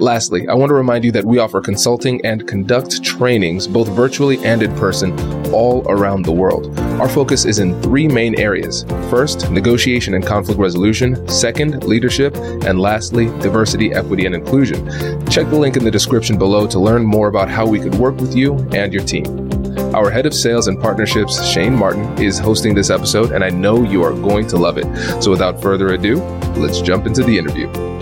Lastly, 0.00 0.48
I 0.48 0.54
want 0.54 0.70
to 0.70 0.74
remind 0.74 1.04
you 1.04 1.12
that 1.12 1.26
we 1.26 1.38
offer 1.38 1.60
consulting 1.60 2.24
and 2.24 2.48
conduct 2.48 3.04
trainings, 3.04 3.66
both 3.66 3.86
virtually 3.88 4.42
and 4.42 4.62
in 4.62 4.74
person, 4.76 5.12
all 5.52 5.86
around 5.90 6.24
the 6.24 6.32
world. 6.32 6.78
Our 6.98 7.08
focus 7.08 7.44
is 7.44 7.58
in 7.58 7.80
three 7.82 8.08
main 8.08 8.40
areas. 8.40 8.84
First, 9.10 9.50
negotiation 9.50 10.14
and 10.14 10.24
conflict 10.24 10.58
resolution. 10.58 11.28
Second, 11.28 11.84
leadership. 11.84 12.34
And 12.64 12.80
lastly, 12.80 13.26
diversity, 13.40 13.92
equity, 13.92 14.24
and 14.24 14.34
inclusion. 14.34 14.86
Check 15.26 15.50
the 15.50 15.58
link 15.58 15.76
in 15.76 15.84
the 15.84 15.90
description 15.90 16.38
below 16.38 16.66
to 16.68 16.80
learn 16.80 17.04
more 17.04 17.28
about 17.28 17.50
how 17.50 17.66
we 17.66 17.78
could 17.78 17.94
work 17.96 18.16
with 18.16 18.34
you 18.34 18.56
and 18.72 18.94
your 18.94 19.04
team. 19.04 19.26
Our 19.94 20.10
head 20.10 20.24
of 20.24 20.32
sales 20.32 20.66
and 20.66 20.80
partnerships, 20.80 21.44
Shane 21.44 21.74
Martin, 21.74 22.22
is 22.22 22.38
hosting 22.38 22.74
this 22.74 22.88
episode, 22.88 23.32
and 23.32 23.44
I 23.44 23.50
know 23.50 23.82
you 23.82 24.02
are 24.02 24.14
going 24.14 24.46
to 24.48 24.56
love 24.56 24.78
it. 24.78 25.22
So 25.22 25.30
without 25.30 25.60
further 25.60 25.88
ado, 25.88 26.22
let's 26.56 26.80
jump 26.80 27.06
into 27.06 27.22
the 27.22 27.36
interview. 27.36 27.99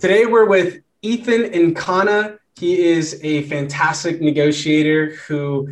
Today 0.00 0.24
we're 0.24 0.46
with 0.46 0.80
Ethan 1.02 1.50
Nkana. 1.50 2.38
He 2.58 2.86
is 2.86 3.20
a 3.22 3.42
fantastic 3.42 4.22
negotiator 4.22 5.10
who 5.28 5.68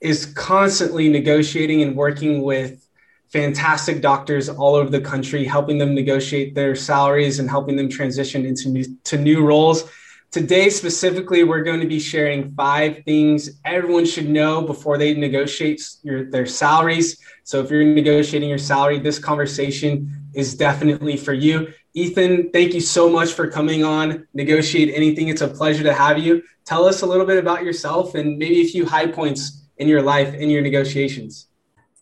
is 0.00 0.26
constantly 0.26 1.08
negotiating 1.08 1.82
and 1.82 1.96
working 1.96 2.42
with 2.42 2.88
fantastic 3.26 4.00
doctors 4.00 4.48
all 4.48 4.76
over 4.76 4.88
the 4.88 5.00
country, 5.00 5.44
helping 5.44 5.78
them 5.78 5.96
negotiate 5.96 6.54
their 6.54 6.76
salaries 6.76 7.40
and 7.40 7.50
helping 7.50 7.74
them 7.74 7.88
transition 7.88 8.46
into 8.46 8.68
new, 8.68 8.84
to 9.02 9.18
new 9.18 9.44
roles. 9.44 9.90
Today, 10.30 10.70
specifically, 10.70 11.42
we're 11.42 11.64
going 11.64 11.80
to 11.80 11.88
be 11.88 11.98
sharing 11.98 12.54
five 12.54 13.02
things 13.04 13.58
everyone 13.64 14.04
should 14.04 14.28
know 14.28 14.62
before 14.62 14.96
they 14.96 15.12
negotiate 15.14 15.82
your, 16.04 16.30
their 16.30 16.46
salaries. 16.46 17.18
So, 17.42 17.62
if 17.62 17.70
you're 17.72 17.84
negotiating 17.84 18.48
your 18.48 18.58
salary, 18.58 19.00
this 19.00 19.18
conversation 19.18 20.28
is 20.34 20.54
definitely 20.54 21.16
for 21.16 21.32
you. 21.32 21.72
Ethan, 21.96 22.50
thank 22.50 22.74
you 22.74 22.80
so 22.82 23.08
much 23.08 23.32
for 23.32 23.50
coming 23.50 23.82
on 23.82 24.28
Negotiate 24.34 24.92
Anything. 24.94 25.28
It's 25.28 25.40
a 25.40 25.48
pleasure 25.48 25.82
to 25.82 25.94
have 25.94 26.18
you. 26.18 26.42
Tell 26.66 26.84
us 26.84 27.00
a 27.00 27.06
little 27.06 27.24
bit 27.24 27.38
about 27.38 27.64
yourself 27.64 28.14
and 28.14 28.36
maybe 28.36 28.60
a 28.60 28.66
few 28.66 28.84
high 28.84 29.06
points 29.06 29.66
in 29.78 29.88
your 29.88 30.02
life 30.02 30.34
in 30.34 30.50
your 30.50 30.60
negotiations. 30.60 31.48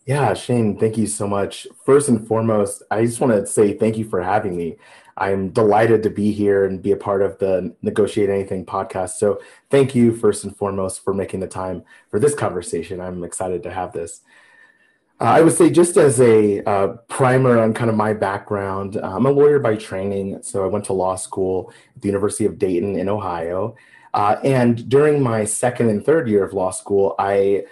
Yeah, 0.04 0.34
Shane, 0.34 0.76
thank 0.80 0.98
you 0.98 1.06
so 1.06 1.28
much. 1.28 1.68
First 1.86 2.08
and 2.08 2.26
foremost, 2.26 2.82
I 2.90 3.06
just 3.06 3.20
want 3.20 3.34
to 3.34 3.46
say 3.46 3.74
thank 3.74 3.96
you 3.96 4.04
for 4.04 4.20
having 4.20 4.56
me. 4.56 4.78
I'm 5.16 5.50
delighted 5.50 6.02
to 6.02 6.10
be 6.10 6.32
here 6.32 6.64
and 6.64 6.82
be 6.82 6.90
a 6.90 6.96
part 6.96 7.22
of 7.22 7.38
the 7.38 7.72
Negotiate 7.82 8.28
Anything 8.28 8.66
podcast. 8.66 9.10
So, 9.10 9.40
thank 9.70 9.94
you 9.94 10.12
first 10.12 10.42
and 10.42 10.56
foremost 10.56 11.04
for 11.04 11.14
making 11.14 11.38
the 11.38 11.46
time 11.46 11.84
for 12.10 12.18
this 12.18 12.34
conversation. 12.34 13.00
I'm 13.00 13.22
excited 13.22 13.62
to 13.62 13.70
have 13.70 13.92
this. 13.92 14.22
Uh, 15.20 15.24
I 15.24 15.42
would 15.42 15.52
say, 15.52 15.70
just 15.70 15.96
as 15.96 16.20
a 16.20 16.62
uh, 16.68 16.88
primer 17.08 17.60
on 17.60 17.72
kind 17.72 17.88
of 17.88 17.96
my 17.96 18.12
background, 18.14 18.96
uh, 18.96 19.14
I'm 19.14 19.26
a 19.26 19.30
lawyer 19.30 19.60
by 19.60 19.76
training. 19.76 20.42
So 20.42 20.64
I 20.64 20.66
went 20.66 20.84
to 20.86 20.92
law 20.92 21.14
school 21.14 21.72
at 21.94 22.02
the 22.02 22.08
University 22.08 22.46
of 22.46 22.58
Dayton 22.58 22.96
in 22.96 23.08
Ohio. 23.08 23.76
Uh, 24.12 24.36
and 24.44 24.88
during 24.88 25.22
my 25.22 25.44
second 25.44 25.88
and 25.88 26.04
third 26.04 26.28
year 26.28 26.44
of 26.44 26.52
law 26.52 26.70
school, 26.70 27.14
I 27.18 27.64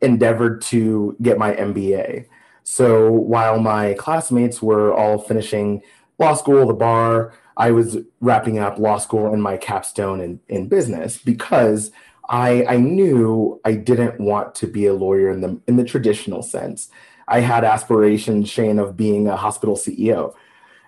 endeavored 0.00 0.62
to 0.62 1.16
get 1.20 1.38
my 1.38 1.54
MBA. 1.54 2.26
So 2.62 3.10
while 3.10 3.58
my 3.60 3.94
classmates 3.94 4.62
were 4.62 4.92
all 4.92 5.18
finishing 5.18 5.82
law 6.18 6.34
school, 6.34 6.66
the 6.66 6.74
bar, 6.74 7.34
I 7.56 7.70
was 7.70 7.98
wrapping 8.20 8.58
up 8.58 8.78
law 8.78 8.98
school 8.98 9.32
and 9.32 9.42
my 9.42 9.56
capstone 9.56 10.20
in, 10.20 10.40
in 10.48 10.68
business 10.68 11.18
because 11.18 11.90
I, 12.28 12.64
I 12.66 12.76
knew 12.76 13.60
I 13.64 13.74
didn't 13.74 14.20
want 14.20 14.54
to 14.56 14.66
be 14.66 14.86
a 14.86 14.94
lawyer 14.94 15.30
in 15.30 15.40
the 15.40 15.60
in 15.66 15.76
the 15.76 15.84
traditional 15.84 16.42
sense. 16.42 16.88
I 17.28 17.40
had 17.40 17.64
aspirations, 17.64 18.48
Shane, 18.48 18.78
of 18.78 18.96
being 18.96 19.26
a 19.28 19.36
hospital 19.36 19.76
CEO. 19.76 20.34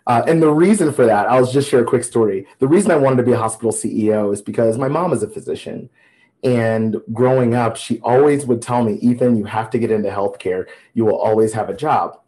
Uh, 0.07 0.23
and 0.27 0.43
the 0.43 0.51
reason 0.51 0.93
for 0.93 1.05
that, 1.05 1.29
I'll 1.29 1.45
just 1.45 1.69
share 1.69 1.83
a 1.83 1.85
quick 1.85 2.03
story. 2.03 2.47
The 2.61 2.69
reason 2.69 2.91
I 2.91 2.97
wanted 2.97 3.17
to 3.17 3.23
be 3.25 3.33
a 3.33 3.39
hospital 3.39 3.73
CEO 3.73 4.33
is 4.33 4.41
because 4.41 4.79
my 4.79 4.89
mom 4.89 5.13
is 5.13 5.23
a 5.23 5.29
physician. 5.29 5.91
And 6.43 6.97
growing 7.13 7.55
up, 7.55 7.77
she 7.77 7.99
always 8.01 8.47
would 8.47 8.63
tell 8.63 8.85
me, 8.85 8.95
Ethan, 8.95 9.37
you 9.37 9.45
have 9.45 9.69
to 9.71 9.79
get 9.79 9.91
into 9.91 10.09
healthcare. 10.09 10.67
You 10.95 11.05
will 11.05 11.19
always 11.19 11.53
have 11.53 11.69
a 11.69 11.77
job. 11.77 12.19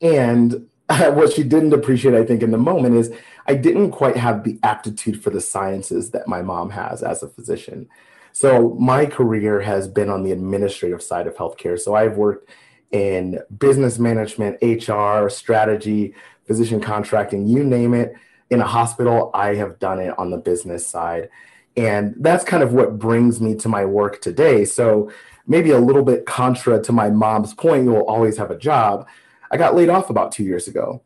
And 0.00 0.69
what 1.12 1.32
she 1.32 1.44
didn't 1.44 1.72
appreciate, 1.72 2.14
I 2.14 2.24
think, 2.24 2.42
in 2.42 2.50
the 2.50 2.58
moment 2.58 2.96
is 2.96 3.12
I 3.46 3.54
didn't 3.54 3.92
quite 3.92 4.16
have 4.16 4.44
the 4.44 4.58
aptitude 4.62 5.22
for 5.22 5.30
the 5.30 5.40
sciences 5.40 6.10
that 6.10 6.26
my 6.26 6.42
mom 6.42 6.70
has 6.70 7.02
as 7.02 7.22
a 7.22 7.28
physician. 7.28 7.88
So 8.32 8.76
my 8.80 9.06
career 9.06 9.60
has 9.60 9.88
been 9.88 10.08
on 10.08 10.22
the 10.22 10.32
administrative 10.32 11.02
side 11.02 11.26
of 11.26 11.36
healthcare. 11.36 11.78
So 11.78 11.94
I've 11.94 12.16
worked 12.16 12.50
in 12.90 13.38
business 13.58 13.98
management, 13.98 14.58
HR, 14.62 15.28
strategy, 15.28 16.14
physician 16.46 16.80
contracting, 16.80 17.46
you 17.46 17.62
name 17.62 17.94
it. 17.94 18.14
In 18.50 18.60
a 18.60 18.66
hospital, 18.66 19.30
I 19.32 19.54
have 19.54 19.78
done 19.78 20.00
it 20.00 20.18
on 20.18 20.30
the 20.30 20.38
business 20.38 20.84
side. 20.84 21.28
And 21.76 22.16
that's 22.18 22.44
kind 22.44 22.64
of 22.64 22.72
what 22.72 22.98
brings 22.98 23.40
me 23.40 23.54
to 23.56 23.68
my 23.68 23.84
work 23.84 24.20
today. 24.20 24.64
So 24.64 25.12
maybe 25.46 25.70
a 25.70 25.78
little 25.78 26.02
bit 26.02 26.26
contra 26.26 26.82
to 26.82 26.92
my 26.92 27.10
mom's 27.10 27.54
point, 27.54 27.84
you 27.84 27.90
will 27.90 28.06
always 28.06 28.36
have 28.38 28.50
a 28.50 28.58
job. 28.58 29.06
I 29.50 29.56
got 29.56 29.74
laid 29.74 29.88
off 29.88 30.10
about 30.10 30.32
two 30.32 30.44
years 30.44 30.68
ago 30.68 31.02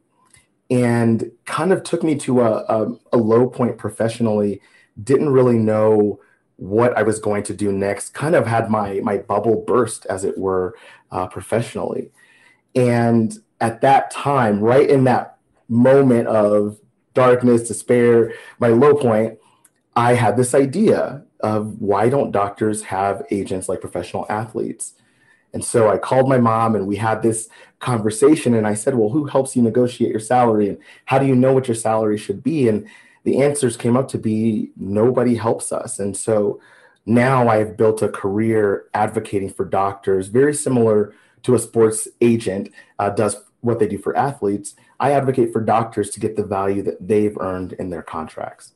and 0.71 1.31
kind 1.45 1.73
of 1.73 1.83
took 1.83 2.03
me 2.03 2.17
to 2.17 2.41
a, 2.41 2.65
a, 2.69 2.99
a 3.13 3.17
low 3.17 3.49
point 3.49 3.79
professionally. 3.79 4.61
Didn't 5.03 5.31
really 5.31 5.59
know 5.59 6.21
what 6.57 6.97
I 6.97 7.03
was 7.03 7.19
going 7.19 7.43
to 7.45 7.55
do 7.55 7.73
next. 7.73 8.15
Kind 8.15 8.35
of 8.35 8.47
had 8.47 8.71
my 8.71 9.01
my 9.01 9.19
bubble 9.19 9.65
burst, 9.67 10.07
as 10.07 10.25
it 10.25 10.39
were, 10.39 10.77
uh, 11.11 11.27
professionally. 11.27 12.11
And 12.75 13.37
at 13.61 13.81
that 13.81 14.11
time, 14.11 14.61
right 14.61 14.89
in 14.89 15.05
that 15.05 15.39
moment 15.69 16.29
of 16.29 16.79
darkness, 17.15 17.69
despair, 17.69 18.33
my 18.59 18.69
low 18.69 18.95
point, 18.95 19.39
I 19.97 20.15
had 20.15 20.37
this 20.37 20.55
idea 20.55 21.25
of 21.41 21.81
why 21.81 22.09
don't 22.09 22.33
doctors 22.33 22.85
have 22.85 23.23
agents 23.31 23.69
like 23.69 23.81
professional 23.81 24.27
athletes? 24.29 24.95
And 25.55 25.65
so 25.65 25.89
I 25.89 25.97
called 25.97 26.29
my 26.29 26.37
mom 26.37 26.75
and 26.75 26.87
we 26.87 26.97
had 26.97 27.23
this 27.23 27.49
conversation. 27.79 28.55
And 28.55 28.67
I 28.67 28.75
said, 28.75 28.97
Well, 28.97 29.09
who 29.09 29.25
helps 29.25 29.57
you 29.57 29.63
negotiate 29.63 30.11
your 30.11 30.21
salary? 30.21 30.69
And 30.69 30.79
how 31.07 31.19
do 31.19 31.27
you 31.27 31.37
know 31.37 31.55
what 31.55 31.69
your 31.69 31.77
salary 31.77 32.19
should 32.19 32.43
be? 32.43 32.69
And 32.69 32.87
the 33.23 33.41
answers 33.43 33.77
came 33.77 33.97
up 33.97 34.09
to 34.09 34.19
be 34.19 34.71
nobody 34.77 35.37
helps 35.37 35.73
us. 35.73 35.99
And 35.99 36.15
so 36.17 36.61
now 37.07 37.49
I've 37.49 37.77
built 37.77 38.03
a 38.03 38.09
career 38.09 38.87
advocating 38.95 39.51
for 39.51 39.65
doctors, 39.65 40.29
very 40.29 40.55
similar 40.55 41.15
to 41.43 41.55
a 41.55 41.59
sports 41.59 42.09
agent 42.21 42.71
uh, 42.99 43.11
does 43.11 43.37
what 43.61 43.79
they 43.79 43.87
do 43.87 43.99
for 43.99 44.17
athletes. 44.17 44.75
I 45.01 45.13
advocate 45.13 45.53
for 45.53 45.61
doctors 45.61 46.11
to 46.11 46.21
get 46.21 46.37
the 46.37 46.45
value 46.45 46.83
that 46.83 47.07
they've 47.07 47.37
earned 47.39 47.75
in 47.75 47.91
their 47.91 48.03
contracts. 48.03 48.74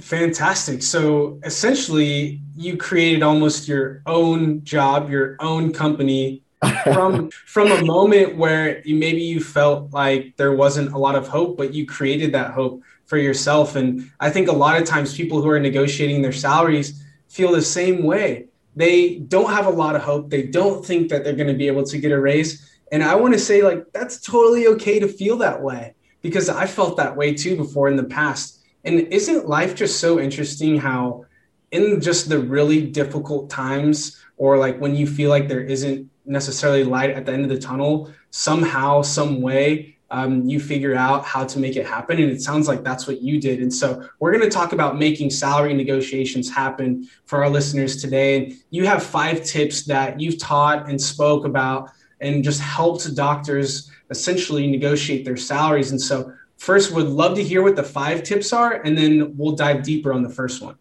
Fantastic. 0.00 0.82
So 0.82 1.38
essentially, 1.44 2.40
you 2.56 2.76
created 2.76 3.22
almost 3.22 3.68
your 3.68 4.02
own 4.06 4.64
job, 4.64 5.10
your 5.10 5.36
own 5.40 5.72
company 5.72 6.42
from 6.84 7.30
from 7.30 7.72
a 7.72 7.84
moment 7.84 8.36
where 8.36 8.80
you, 8.82 8.96
maybe 8.96 9.22
you 9.22 9.40
felt 9.40 9.92
like 9.92 10.36
there 10.36 10.52
wasn't 10.52 10.92
a 10.92 10.98
lot 10.98 11.14
of 11.14 11.26
hope, 11.26 11.56
but 11.56 11.72
you 11.74 11.86
created 11.86 12.32
that 12.32 12.52
hope 12.52 12.82
for 13.06 13.18
yourself. 13.18 13.76
And 13.76 14.10
I 14.20 14.30
think 14.30 14.48
a 14.48 14.52
lot 14.52 14.80
of 14.80 14.86
times 14.86 15.16
people 15.16 15.42
who 15.42 15.48
are 15.48 15.60
negotiating 15.60 16.22
their 16.22 16.32
salaries 16.32 17.02
feel 17.28 17.52
the 17.52 17.62
same 17.62 18.02
way. 18.02 18.46
They 18.76 19.16
don't 19.16 19.50
have 19.50 19.66
a 19.66 19.70
lot 19.70 19.96
of 19.96 20.02
hope. 20.02 20.30
They 20.30 20.42
don't 20.42 20.84
think 20.84 21.08
that 21.10 21.24
they're 21.24 21.34
going 21.34 21.48
to 21.48 21.54
be 21.54 21.66
able 21.66 21.84
to 21.84 21.98
get 21.98 22.12
a 22.12 22.20
raise. 22.20 22.70
And 22.92 23.02
I 23.02 23.14
want 23.16 23.34
to 23.34 23.40
say, 23.40 23.62
like, 23.62 23.84
that's 23.92 24.20
totally 24.20 24.66
okay 24.68 25.00
to 25.00 25.08
feel 25.08 25.36
that 25.38 25.60
way 25.62 25.94
because 26.22 26.48
I 26.48 26.66
felt 26.66 26.96
that 26.98 27.16
way 27.16 27.34
too 27.34 27.56
before 27.56 27.88
in 27.88 27.96
the 27.96 28.04
past 28.04 28.59
And 28.84 29.00
isn't 29.12 29.48
life 29.48 29.74
just 29.74 30.00
so 30.00 30.18
interesting 30.18 30.78
how, 30.78 31.26
in 31.70 32.00
just 32.00 32.28
the 32.28 32.38
really 32.38 32.86
difficult 32.86 33.50
times, 33.50 34.20
or 34.36 34.56
like 34.58 34.78
when 34.80 34.94
you 34.94 35.06
feel 35.06 35.30
like 35.30 35.48
there 35.48 35.60
isn't 35.60 36.10
necessarily 36.24 36.84
light 36.84 37.10
at 37.10 37.26
the 37.26 37.32
end 37.32 37.44
of 37.44 37.50
the 37.50 37.58
tunnel, 37.58 38.10
somehow, 38.30 39.02
some 39.02 39.40
way, 39.40 39.96
um, 40.10 40.48
you 40.48 40.58
figure 40.58 40.96
out 40.96 41.24
how 41.24 41.44
to 41.44 41.58
make 41.58 41.76
it 41.76 41.86
happen. 41.86 42.20
And 42.20 42.30
it 42.30 42.42
sounds 42.42 42.66
like 42.66 42.82
that's 42.82 43.06
what 43.06 43.22
you 43.22 43.40
did. 43.40 43.60
And 43.60 43.72
so 43.72 44.08
we're 44.18 44.32
going 44.32 44.42
to 44.42 44.50
talk 44.50 44.72
about 44.72 44.98
making 44.98 45.30
salary 45.30 45.72
negotiations 45.72 46.50
happen 46.50 47.08
for 47.26 47.44
our 47.44 47.50
listeners 47.50 48.00
today. 48.02 48.36
And 48.36 48.54
you 48.70 48.86
have 48.86 49.02
five 49.02 49.44
tips 49.44 49.84
that 49.84 50.20
you've 50.20 50.38
taught 50.38 50.88
and 50.88 51.00
spoke 51.00 51.44
about 51.44 51.90
and 52.20 52.42
just 52.42 52.60
helped 52.60 53.14
doctors 53.14 53.90
essentially 54.10 54.66
negotiate 54.66 55.24
their 55.24 55.36
salaries. 55.36 55.92
And 55.92 56.00
so 56.00 56.32
first 56.60 56.92
would 56.92 57.06
love 57.06 57.34
to 57.36 57.42
hear 57.42 57.62
what 57.62 57.74
the 57.74 57.82
five 57.82 58.22
tips 58.22 58.52
are, 58.52 58.74
and 58.74 58.96
then 58.96 59.34
we'll 59.36 59.56
dive 59.56 59.82
deeper 59.82 60.12
on 60.12 60.22
the 60.22 60.28
first 60.28 60.62
one. 60.62 60.76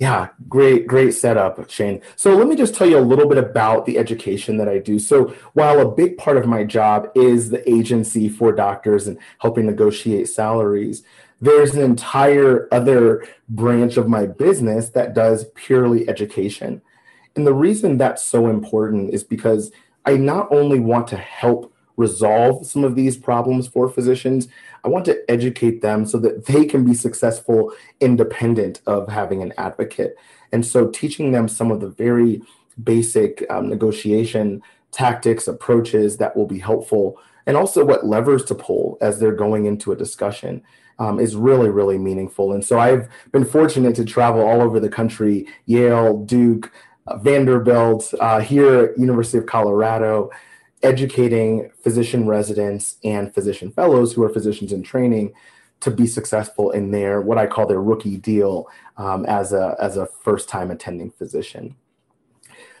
Yeah, 0.00 0.28
great, 0.48 0.86
great 0.86 1.12
setup, 1.12 1.70
Shane. 1.70 2.02
So 2.16 2.34
let 2.34 2.48
me 2.48 2.56
just 2.56 2.74
tell 2.74 2.88
you 2.88 2.98
a 2.98 3.00
little 3.00 3.28
bit 3.28 3.38
about 3.38 3.86
the 3.86 3.98
education 3.98 4.58
that 4.58 4.68
I 4.68 4.78
do. 4.78 4.98
So 4.98 5.32
while 5.54 5.80
a 5.80 5.90
big 5.90 6.18
part 6.18 6.36
of 6.36 6.46
my 6.46 6.64
job 6.64 7.08
is 7.14 7.48
the 7.48 7.66
agency 7.70 8.28
for 8.28 8.52
doctors 8.52 9.06
and 9.06 9.16
helping 9.38 9.64
negotiate 9.64 10.28
salaries, 10.28 11.02
there's 11.40 11.74
an 11.74 11.82
entire 11.82 12.68
other 12.72 13.26
branch 13.48 13.96
of 13.96 14.08
my 14.08 14.26
business 14.26 14.90
that 14.90 15.14
does 15.14 15.46
purely 15.54 16.06
education. 16.08 16.82
And 17.36 17.46
the 17.46 17.54
reason 17.54 17.96
that's 17.96 18.22
so 18.22 18.48
important 18.48 19.14
is 19.14 19.22
because 19.22 19.70
I 20.04 20.16
not 20.16 20.48
only 20.50 20.80
want 20.80 21.06
to 21.08 21.16
help 21.16 21.72
resolve 21.96 22.66
some 22.66 22.84
of 22.84 22.94
these 22.94 23.16
problems 23.16 23.66
for 23.66 23.88
physicians. 23.88 24.48
I 24.86 24.88
want 24.88 25.04
to 25.06 25.18
educate 25.28 25.82
them 25.82 26.06
so 26.06 26.16
that 26.18 26.46
they 26.46 26.64
can 26.64 26.84
be 26.84 26.94
successful 26.94 27.72
independent 28.00 28.80
of 28.86 29.08
having 29.08 29.42
an 29.42 29.52
advocate. 29.58 30.16
And 30.52 30.64
so, 30.64 30.88
teaching 30.88 31.32
them 31.32 31.48
some 31.48 31.72
of 31.72 31.80
the 31.80 31.88
very 31.88 32.40
basic 32.82 33.44
um, 33.50 33.68
negotiation 33.68 34.62
tactics, 34.92 35.48
approaches 35.48 36.18
that 36.18 36.36
will 36.36 36.46
be 36.46 36.60
helpful, 36.60 37.18
and 37.46 37.56
also 37.56 37.84
what 37.84 38.06
levers 38.06 38.44
to 38.44 38.54
pull 38.54 38.96
as 39.00 39.18
they're 39.18 39.34
going 39.34 39.66
into 39.66 39.90
a 39.90 39.96
discussion. 39.96 40.62
Um, 40.98 41.20
is 41.20 41.36
really, 41.36 41.68
really 41.68 41.98
meaningful. 41.98 42.54
And 42.54 42.64
so 42.64 42.78
I've 42.78 43.10
been 43.30 43.44
fortunate 43.44 43.94
to 43.96 44.04
travel 44.06 44.40
all 44.40 44.62
over 44.62 44.80
the 44.80 44.88
country 44.88 45.46
Yale, 45.66 46.24
Duke, 46.24 46.72
uh, 47.06 47.18
Vanderbilt, 47.18 48.14
uh, 48.18 48.40
here 48.40 48.94
University 48.96 49.36
of 49.36 49.44
Colorado, 49.44 50.30
educating 50.82 51.70
physician 51.82 52.26
residents 52.26 52.96
and 53.02 53.34
physician 53.34 53.70
fellows 53.70 54.12
who 54.12 54.22
are 54.22 54.28
physicians 54.28 54.72
in 54.72 54.82
training 54.82 55.32
to 55.80 55.90
be 55.90 56.06
successful 56.06 56.70
in 56.70 56.90
their 56.90 57.20
what 57.20 57.38
I 57.38 57.46
call 57.46 57.66
their 57.66 57.82
rookie 57.82 58.16
deal 58.16 58.68
um, 58.96 59.26
as 59.26 59.52
a 59.52 59.76
as 59.80 59.96
a 59.96 60.06
first 60.06 60.48
time 60.48 60.70
attending 60.70 61.10
physician. 61.10 61.76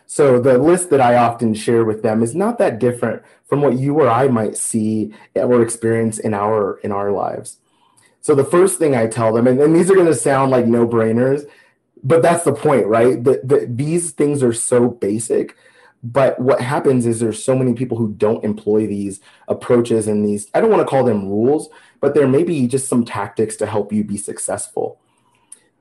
So 0.06 0.38
the 0.40 0.56
list 0.56 0.90
that 0.90 1.00
I 1.00 1.16
often 1.16 1.52
share 1.52 1.84
with 1.84 2.02
them 2.02 2.22
is 2.22 2.34
not 2.34 2.58
that 2.58 2.78
different 2.78 3.22
from 3.44 3.60
what 3.60 3.78
you 3.78 3.98
or 4.00 4.08
I 4.08 4.28
might 4.28 4.56
see 4.56 5.12
or 5.34 5.62
experience 5.62 6.18
in 6.18 6.32
our 6.32 6.78
in 6.78 6.92
our 6.92 7.10
lives. 7.10 7.58
So 8.20 8.34
the 8.34 8.44
first 8.44 8.78
thing 8.78 8.96
I 8.96 9.06
tell 9.06 9.32
them, 9.32 9.46
and, 9.46 9.60
and 9.60 9.74
these 9.74 9.90
are 9.90 9.94
going 9.94 10.06
to 10.06 10.14
sound 10.14 10.50
like 10.50 10.66
no 10.66 10.86
brainers, 10.86 11.44
but 12.02 12.22
that's 12.22 12.44
the 12.44 12.52
point, 12.52 12.86
right? 12.86 13.22
That 13.22 13.46
the, 13.46 13.66
these 13.70 14.12
things 14.12 14.42
are 14.42 14.52
so 14.52 14.88
basic 14.88 15.56
but 16.02 16.38
what 16.38 16.60
happens 16.60 17.06
is 17.06 17.20
there's 17.20 17.42
so 17.42 17.56
many 17.56 17.74
people 17.74 17.96
who 17.96 18.12
don't 18.12 18.44
employ 18.44 18.86
these 18.86 19.20
approaches 19.48 20.06
and 20.06 20.24
these, 20.24 20.48
I 20.54 20.60
don't 20.60 20.70
want 20.70 20.82
to 20.82 20.88
call 20.88 21.04
them 21.04 21.28
rules, 21.28 21.68
but 22.00 22.14
there 22.14 22.28
may 22.28 22.44
be 22.44 22.66
just 22.66 22.88
some 22.88 23.04
tactics 23.04 23.56
to 23.56 23.66
help 23.66 23.92
you 23.92 24.04
be 24.04 24.16
successful. 24.16 25.00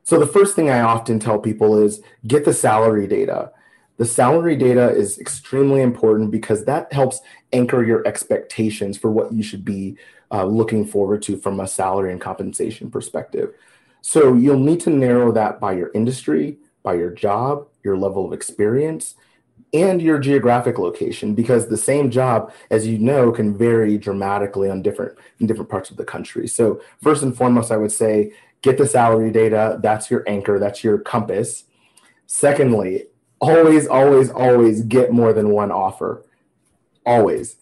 So 0.03 0.19
the 0.19 0.27
first 0.27 0.55
thing 0.55 0.69
I 0.69 0.81
often 0.81 1.19
tell 1.19 1.39
people 1.39 1.77
is 1.77 2.01
get 2.27 2.45
the 2.45 2.53
salary 2.53 3.07
data. 3.07 3.51
The 3.97 4.05
salary 4.05 4.55
data 4.55 4.89
is 4.89 5.19
extremely 5.19 5.81
important 5.81 6.31
because 6.31 6.65
that 6.65 6.91
helps 6.91 7.21
anchor 7.53 7.83
your 7.83 8.05
expectations 8.07 8.97
for 8.97 9.09
what 9.09 9.31
you 9.31 9.41
should 9.41 9.63
be 9.63 9.97
uh, 10.31 10.45
looking 10.45 10.85
forward 10.85 11.21
to 11.23 11.37
from 11.37 11.59
a 11.59 11.67
salary 11.67 12.11
and 12.11 12.19
compensation 12.19 12.91
perspective. 12.91 13.53
So 14.01 14.33
you'll 14.33 14.59
need 14.59 14.81
to 14.81 14.89
narrow 14.89 15.31
that 15.31 15.59
by 15.59 15.73
your 15.73 15.91
industry, 15.93 16.57
by 16.83 16.95
your 16.95 17.09
job, 17.09 17.67
your 17.83 17.97
level 17.97 18.25
of 18.25 18.33
experience, 18.33 19.15
and 19.73 20.01
your 20.01 20.19
geographic 20.19 20.79
location 20.79 21.35
because 21.35 21.67
the 21.67 21.77
same 21.77 22.09
job 22.09 22.51
as 22.69 22.87
you 22.87 22.97
know 22.97 23.31
can 23.31 23.57
vary 23.57 23.97
dramatically 23.97 24.69
on 24.69 24.81
different 24.81 25.17
in 25.39 25.47
different 25.47 25.69
parts 25.69 25.89
of 25.89 25.97
the 25.97 26.05
country. 26.05 26.47
So 26.47 26.81
first 27.01 27.23
and 27.23 27.35
foremost 27.35 27.71
i 27.71 27.77
would 27.77 27.91
say 27.91 28.31
get 28.61 28.77
the 28.77 28.87
salary 28.87 29.31
data. 29.31 29.79
That's 29.81 30.09
your 30.09 30.23
anchor. 30.27 30.59
That's 30.59 30.83
your 30.83 30.97
compass. 30.97 31.65
Secondly 32.25 33.05
always 33.41 33.85
always 33.87 34.31
always 34.31 34.81
get 34.83 35.11
more 35.11 35.33
than 35.33 35.49
one 35.49 35.71
offer. 35.71 36.25
Always. 37.05 37.57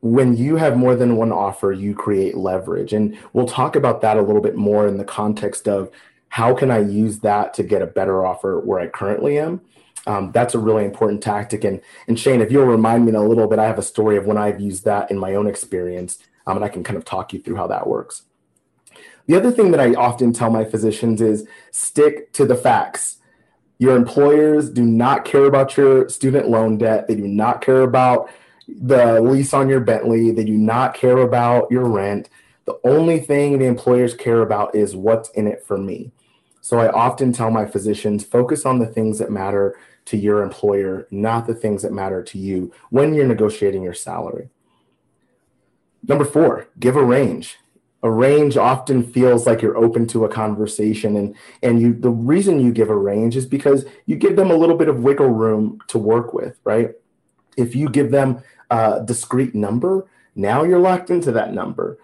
When 0.00 0.36
you 0.36 0.56
have 0.56 0.76
more 0.76 0.94
than 0.94 1.16
one 1.16 1.32
offer 1.32 1.72
you 1.72 1.94
create 1.94 2.36
leverage. 2.36 2.92
And 2.92 3.18
we'll 3.32 3.46
talk 3.46 3.76
about 3.76 4.00
that 4.00 4.16
a 4.16 4.22
little 4.22 4.42
bit 4.42 4.56
more 4.56 4.86
in 4.86 4.96
the 4.96 5.04
context 5.04 5.68
of 5.68 5.90
how 6.30 6.54
can 6.54 6.70
i 6.70 6.78
use 6.78 7.20
that 7.20 7.54
to 7.54 7.62
get 7.62 7.82
a 7.82 7.86
better 7.86 8.24
offer 8.24 8.60
where 8.60 8.80
i 8.80 8.86
currently 8.86 9.38
am 9.38 9.60
um, 10.06 10.32
that's 10.32 10.54
a 10.54 10.58
really 10.58 10.84
important 10.84 11.22
tactic. 11.22 11.64
And 11.64 11.80
and 12.06 12.18
Shane, 12.18 12.40
if 12.40 12.50
you'll 12.50 12.66
remind 12.66 13.04
me 13.04 13.10
in 13.10 13.16
a 13.16 13.22
little 13.22 13.46
bit, 13.46 13.58
I 13.58 13.66
have 13.66 13.78
a 13.78 13.82
story 13.82 14.16
of 14.16 14.26
when 14.26 14.38
I've 14.38 14.60
used 14.60 14.84
that 14.84 15.10
in 15.10 15.18
my 15.18 15.34
own 15.34 15.46
experience, 15.46 16.18
um, 16.46 16.56
and 16.56 16.64
I 16.64 16.68
can 16.68 16.82
kind 16.82 16.96
of 16.96 17.04
talk 17.04 17.32
you 17.32 17.40
through 17.40 17.56
how 17.56 17.66
that 17.66 17.86
works. 17.86 18.22
The 19.26 19.36
other 19.36 19.50
thing 19.50 19.70
that 19.72 19.80
I 19.80 19.92
often 19.94 20.32
tell 20.32 20.50
my 20.50 20.64
physicians 20.64 21.20
is 21.20 21.46
stick 21.70 22.32
to 22.32 22.46
the 22.46 22.54
facts. 22.54 23.18
Your 23.78 23.94
employers 23.94 24.70
do 24.70 24.84
not 24.84 25.24
care 25.24 25.44
about 25.44 25.76
your 25.76 26.08
student 26.08 26.48
loan 26.48 26.78
debt. 26.78 27.06
They 27.06 27.14
do 27.14 27.28
not 27.28 27.60
care 27.60 27.82
about 27.82 28.30
the 28.66 29.20
lease 29.20 29.52
on 29.52 29.68
your 29.68 29.80
Bentley. 29.80 30.30
They 30.30 30.44
do 30.44 30.56
not 30.56 30.94
care 30.94 31.18
about 31.18 31.70
your 31.70 31.88
rent. 31.88 32.30
The 32.64 32.78
only 32.84 33.20
thing 33.20 33.58
the 33.58 33.66
employers 33.66 34.14
care 34.14 34.40
about 34.40 34.74
is 34.74 34.96
what's 34.96 35.30
in 35.30 35.46
it 35.46 35.64
for 35.64 35.78
me. 35.78 36.10
So 36.68 36.80
I 36.80 36.90
often 36.90 37.32
tell 37.32 37.50
my 37.50 37.64
physicians 37.64 38.24
focus 38.24 38.66
on 38.66 38.78
the 38.78 38.84
things 38.84 39.18
that 39.20 39.30
matter 39.30 39.78
to 40.04 40.18
your 40.18 40.42
employer, 40.42 41.08
not 41.10 41.46
the 41.46 41.54
things 41.54 41.80
that 41.80 41.94
matter 41.94 42.22
to 42.24 42.36
you 42.36 42.74
when 42.90 43.14
you're 43.14 43.26
negotiating 43.26 43.82
your 43.82 43.94
salary. 43.94 44.50
Number 46.06 46.26
four, 46.26 46.68
give 46.78 46.94
a 46.94 47.02
range. 47.02 47.56
A 48.02 48.10
range 48.10 48.58
often 48.58 49.02
feels 49.02 49.46
like 49.46 49.62
you're 49.62 49.78
open 49.78 50.06
to 50.08 50.26
a 50.26 50.28
conversation, 50.28 51.16
and 51.16 51.34
and 51.62 51.80
you 51.80 51.94
the 51.94 52.10
reason 52.10 52.60
you 52.60 52.70
give 52.70 52.90
a 52.90 52.96
range 52.96 53.34
is 53.34 53.46
because 53.46 53.86
you 54.04 54.16
give 54.16 54.36
them 54.36 54.50
a 54.50 54.56
little 54.56 54.76
bit 54.76 54.90
of 54.90 55.02
wiggle 55.02 55.30
room 55.30 55.78
to 55.86 55.96
work 55.96 56.34
with, 56.34 56.60
right? 56.64 56.90
If 57.56 57.74
you 57.74 57.88
give 57.88 58.10
them 58.10 58.42
a 58.68 59.00
discrete 59.02 59.54
number, 59.54 60.06
now 60.34 60.64
you're 60.64 60.80
locked 60.80 61.08
into 61.08 61.32
that 61.32 61.54
number. 61.54 61.98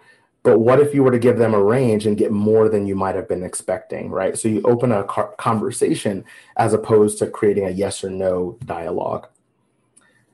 But 0.45 0.59
what 0.59 0.79
if 0.79 0.93
you 0.93 1.01
were 1.01 1.09
to 1.09 1.17
give 1.17 1.39
them 1.39 1.55
a 1.55 1.61
range 1.61 2.05
and 2.05 2.15
get 2.15 2.31
more 2.31 2.69
than 2.69 2.85
you 2.85 2.95
might 2.95 3.15
have 3.15 3.27
been 3.27 3.41
expecting, 3.41 4.11
right? 4.11 4.37
So 4.37 4.47
you 4.47 4.61
open 4.61 4.91
a 4.91 5.03
conversation 5.03 6.23
as 6.55 6.71
opposed 6.71 7.17
to 7.17 7.27
creating 7.31 7.65
a 7.65 7.71
yes 7.71 8.03
or 8.03 8.11
no 8.11 8.59
dialogue. 8.63 9.27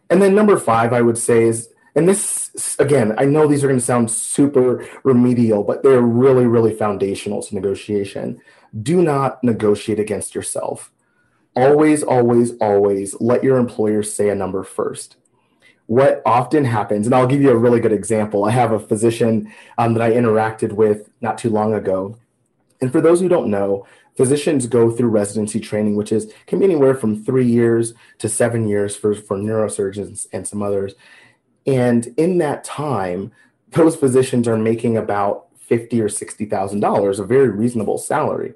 And 0.09 0.21
then 0.21 0.35
number 0.35 0.59
five, 0.59 0.91
I 0.91 1.01
would 1.01 1.17
say 1.17 1.43
is, 1.43 1.69
and 1.95 2.09
this, 2.09 2.75
again, 2.77 3.15
I 3.17 3.23
know 3.23 3.47
these 3.47 3.63
are 3.63 3.69
going 3.69 3.79
to 3.79 3.85
sound 3.85 4.11
super 4.11 4.85
remedial, 5.05 5.63
but 5.63 5.81
they're 5.81 6.01
really, 6.01 6.45
really 6.45 6.75
foundational 6.75 7.41
to 7.43 7.55
negotiation. 7.55 8.41
Do 8.81 9.01
not 9.01 9.41
negotiate 9.45 9.99
against 9.99 10.35
yourself. 10.35 10.91
Always, 11.55 12.03
always, 12.03 12.57
always 12.57 13.15
let 13.21 13.45
your 13.45 13.57
employer 13.57 14.03
say 14.03 14.27
a 14.27 14.35
number 14.35 14.63
first 14.63 15.15
what 15.91 16.21
often 16.25 16.63
happens, 16.63 17.05
and 17.05 17.13
I'll 17.13 17.27
give 17.27 17.41
you 17.41 17.51
a 17.51 17.57
really 17.57 17.81
good 17.81 17.91
example. 17.91 18.45
I 18.45 18.51
have 18.51 18.71
a 18.71 18.79
physician 18.79 19.51
um, 19.77 19.93
that 19.93 20.01
I 20.01 20.11
interacted 20.11 20.71
with 20.71 21.09
not 21.19 21.37
too 21.37 21.49
long 21.49 21.73
ago. 21.73 22.17
And 22.79 22.89
for 22.93 23.01
those 23.01 23.19
who 23.19 23.27
don't 23.27 23.51
know, 23.51 23.85
physicians 24.15 24.67
go 24.67 24.89
through 24.89 25.09
residency 25.09 25.59
training, 25.59 25.97
which 25.97 26.13
is 26.13 26.31
can 26.47 26.59
be 26.59 26.65
anywhere 26.65 26.95
from 26.95 27.21
three 27.21 27.45
years 27.45 27.93
to 28.19 28.29
seven 28.29 28.69
years 28.69 28.95
for, 28.95 29.13
for 29.13 29.35
neurosurgeons 29.35 30.27
and 30.31 30.47
some 30.47 30.61
others. 30.61 30.93
And 31.67 32.07
in 32.15 32.37
that 32.37 32.63
time, 32.63 33.33
those 33.71 33.97
physicians 33.97 34.47
are 34.47 34.57
making 34.57 34.95
about 34.95 35.47
fifty 35.59 35.99
or 35.99 36.07
sixty 36.07 36.45
thousand 36.45 36.79
dollars, 36.79 37.19
a 37.19 37.25
very 37.25 37.49
reasonable 37.49 37.97
salary. 37.97 38.53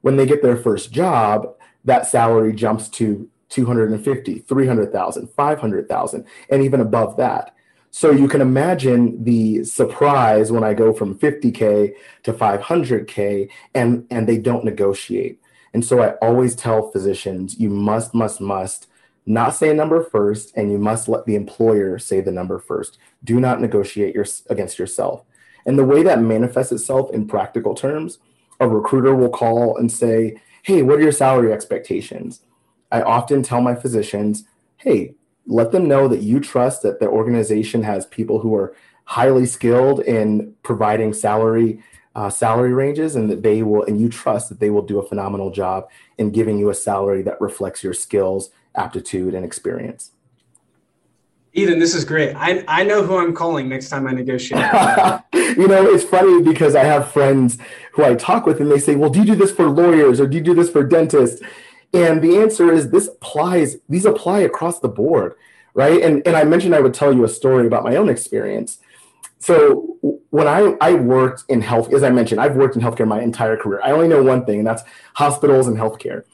When 0.00 0.16
they 0.16 0.26
get 0.26 0.42
their 0.42 0.56
first 0.56 0.90
job, 0.90 1.46
that 1.84 2.08
salary 2.08 2.52
jumps 2.52 2.88
to 2.98 3.30
250, 3.48 4.38
300,000, 4.40 5.28
500,000, 5.28 6.24
and 6.50 6.62
even 6.62 6.80
above 6.80 7.16
that. 7.16 7.54
So 7.90 8.10
you 8.10 8.28
can 8.28 8.40
imagine 8.40 9.24
the 9.24 9.64
surprise 9.64 10.52
when 10.52 10.64
I 10.64 10.74
go 10.74 10.92
from 10.92 11.18
50K 11.18 11.94
to 12.24 12.32
500K 12.32 13.48
and, 13.74 14.06
and 14.10 14.28
they 14.28 14.36
don't 14.36 14.64
negotiate. 14.64 15.40
And 15.72 15.84
so 15.84 16.02
I 16.02 16.10
always 16.16 16.54
tell 16.54 16.90
physicians 16.90 17.58
you 17.58 17.70
must, 17.70 18.14
must, 18.14 18.40
must 18.40 18.88
not 19.26 19.54
say 19.54 19.70
a 19.70 19.74
number 19.74 20.02
first, 20.04 20.52
and 20.56 20.70
you 20.70 20.78
must 20.78 21.08
let 21.08 21.26
the 21.26 21.34
employer 21.34 21.98
say 21.98 22.20
the 22.20 22.30
number 22.30 22.58
first. 22.58 22.98
Do 23.24 23.40
not 23.40 23.60
negotiate 23.60 24.14
your, 24.14 24.26
against 24.48 24.78
yourself. 24.78 25.22
And 25.66 25.78
the 25.78 25.84
way 25.84 26.04
that 26.04 26.20
manifests 26.20 26.72
itself 26.72 27.10
in 27.10 27.26
practical 27.26 27.74
terms 27.74 28.18
a 28.60 28.68
recruiter 28.68 29.14
will 29.14 29.28
call 29.28 29.76
and 29.76 29.90
say, 29.92 30.40
Hey, 30.62 30.82
what 30.82 30.98
are 30.98 31.02
your 31.02 31.12
salary 31.12 31.52
expectations? 31.52 32.40
I 32.90 33.02
often 33.02 33.42
tell 33.42 33.60
my 33.60 33.74
physicians, 33.74 34.44
Hey, 34.76 35.14
let 35.46 35.72
them 35.72 35.88
know 35.88 36.08
that 36.08 36.22
you 36.22 36.40
trust 36.40 36.82
that 36.82 37.00
the 37.00 37.08
organization 37.08 37.82
has 37.84 38.06
people 38.06 38.40
who 38.40 38.54
are 38.54 38.74
highly 39.04 39.46
skilled 39.46 40.00
in 40.00 40.54
providing 40.62 41.12
salary 41.12 41.82
uh, 42.16 42.30
salary 42.30 42.72
ranges 42.72 43.14
and 43.14 43.30
that 43.30 43.42
they 43.42 43.62
will 43.62 43.84
and 43.84 44.00
you 44.00 44.08
trust 44.08 44.48
that 44.48 44.58
they 44.58 44.70
will 44.70 44.82
do 44.82 44.98
a 44.98 45.06
phenomenal 45.06 45.50
job 45.50 45.86
in 46.16 46.30
giving 46.30 46.58
you 46.58 46.70
a 46.70 46.74
salary 46.74 47.20
that 47.22 47.38
reflects 47.42 47.84
your 47.84 47.92
skills 47.92 48.50
aptitude 48.74 49.34
and 49.34 49.44
experience 49.44 50.12
Ethan, 51.52 51.78
this 51.78 51.94
is 51.94 52.04
great. 52.04 52.34
I, 52.34 52.62
I 52.68 52.84
know 52.84 53.02
who 53.02 53.16
I'm 53.16 53.34
calling 53.34 53.66
next 53.66 53.88
time 53.88 54.06
I 54.06 54.12
negotiate. 54.12 54.60
you 55.32 55.66
know, 55.66 55.86
it's 55.86 56.04
funny 56.04 56.42
because 56.42 56.74
I 56.74 56.84
have 56.84 57.10
friends 57.10 57.56
who 57.92 58.04
I 58.04 58.14
talk 58.14 58.44
with 58.44 58.60
and 58.60 58.70
they 58.70 58.78
say, 58.78 58.94
Well, 58.94 59.08
do 59.08 59.20
you 59.20 59.24
do 59.24 59.34
this 59.34 59.52
for 59.52 59.70
lawyers 59.70 60.20
or 60.20 60.26
do 60.26 60.36
you 60.36 60.42
do 60.42 60.52
this 60.52 60.68
for 60.68 60.84
dentists? 60.84 61.40
And 61.92 62.22
the 62.22 62.38
answer 62.38 62.72
is 62.72 62.90
this 62.90 63.08
applies, 63.08 63.76
these 63.88 64.04
apply 64.04 64.40
across 64.40 64.80
the 64.80 64.88
board, 64.88 65.34
right? 65.74 66.02
And, 66.02 66.26
and 66.26 66.36
I 66.36 66.44
mentioned 66.44 66.74
I 66.74 66.80
would 66.80 66.94
tell 66.94 67.12
you 67.12 67.24
a 67.24 67.28
story 67.28 67.66
about 67.66 67.84
my 67.84 67.96
own 67.96 68.08
experience. 68.08 68.78
So 69.38 69.96
when 70.30 70.48
I, 70.48 70.76
I 70.80 70.94
worked 70.94 71.44
in 71.48 71.60
health, 71.60 71.92
as 71.92 72.02
I 72.02 72.10
mentioned, 72.10 72.40
I've 72.40 72.56
worked 72.56 72.76
in 72.76 72.82
healthcare 72.82 73.06
my 73.06 73.20
entire 73.20 73.56
career. 73.56 73.80
I 73.82 73.92
only 73.92 74.08
know 74.08 74.22
one 74.22 74.44
thing, 74.44 74.58
and 74.58 74.66
that's 74.66 74.82
hospitals 75.14 75.68
and 75.68 75.76
healthcare. 75.76 76.24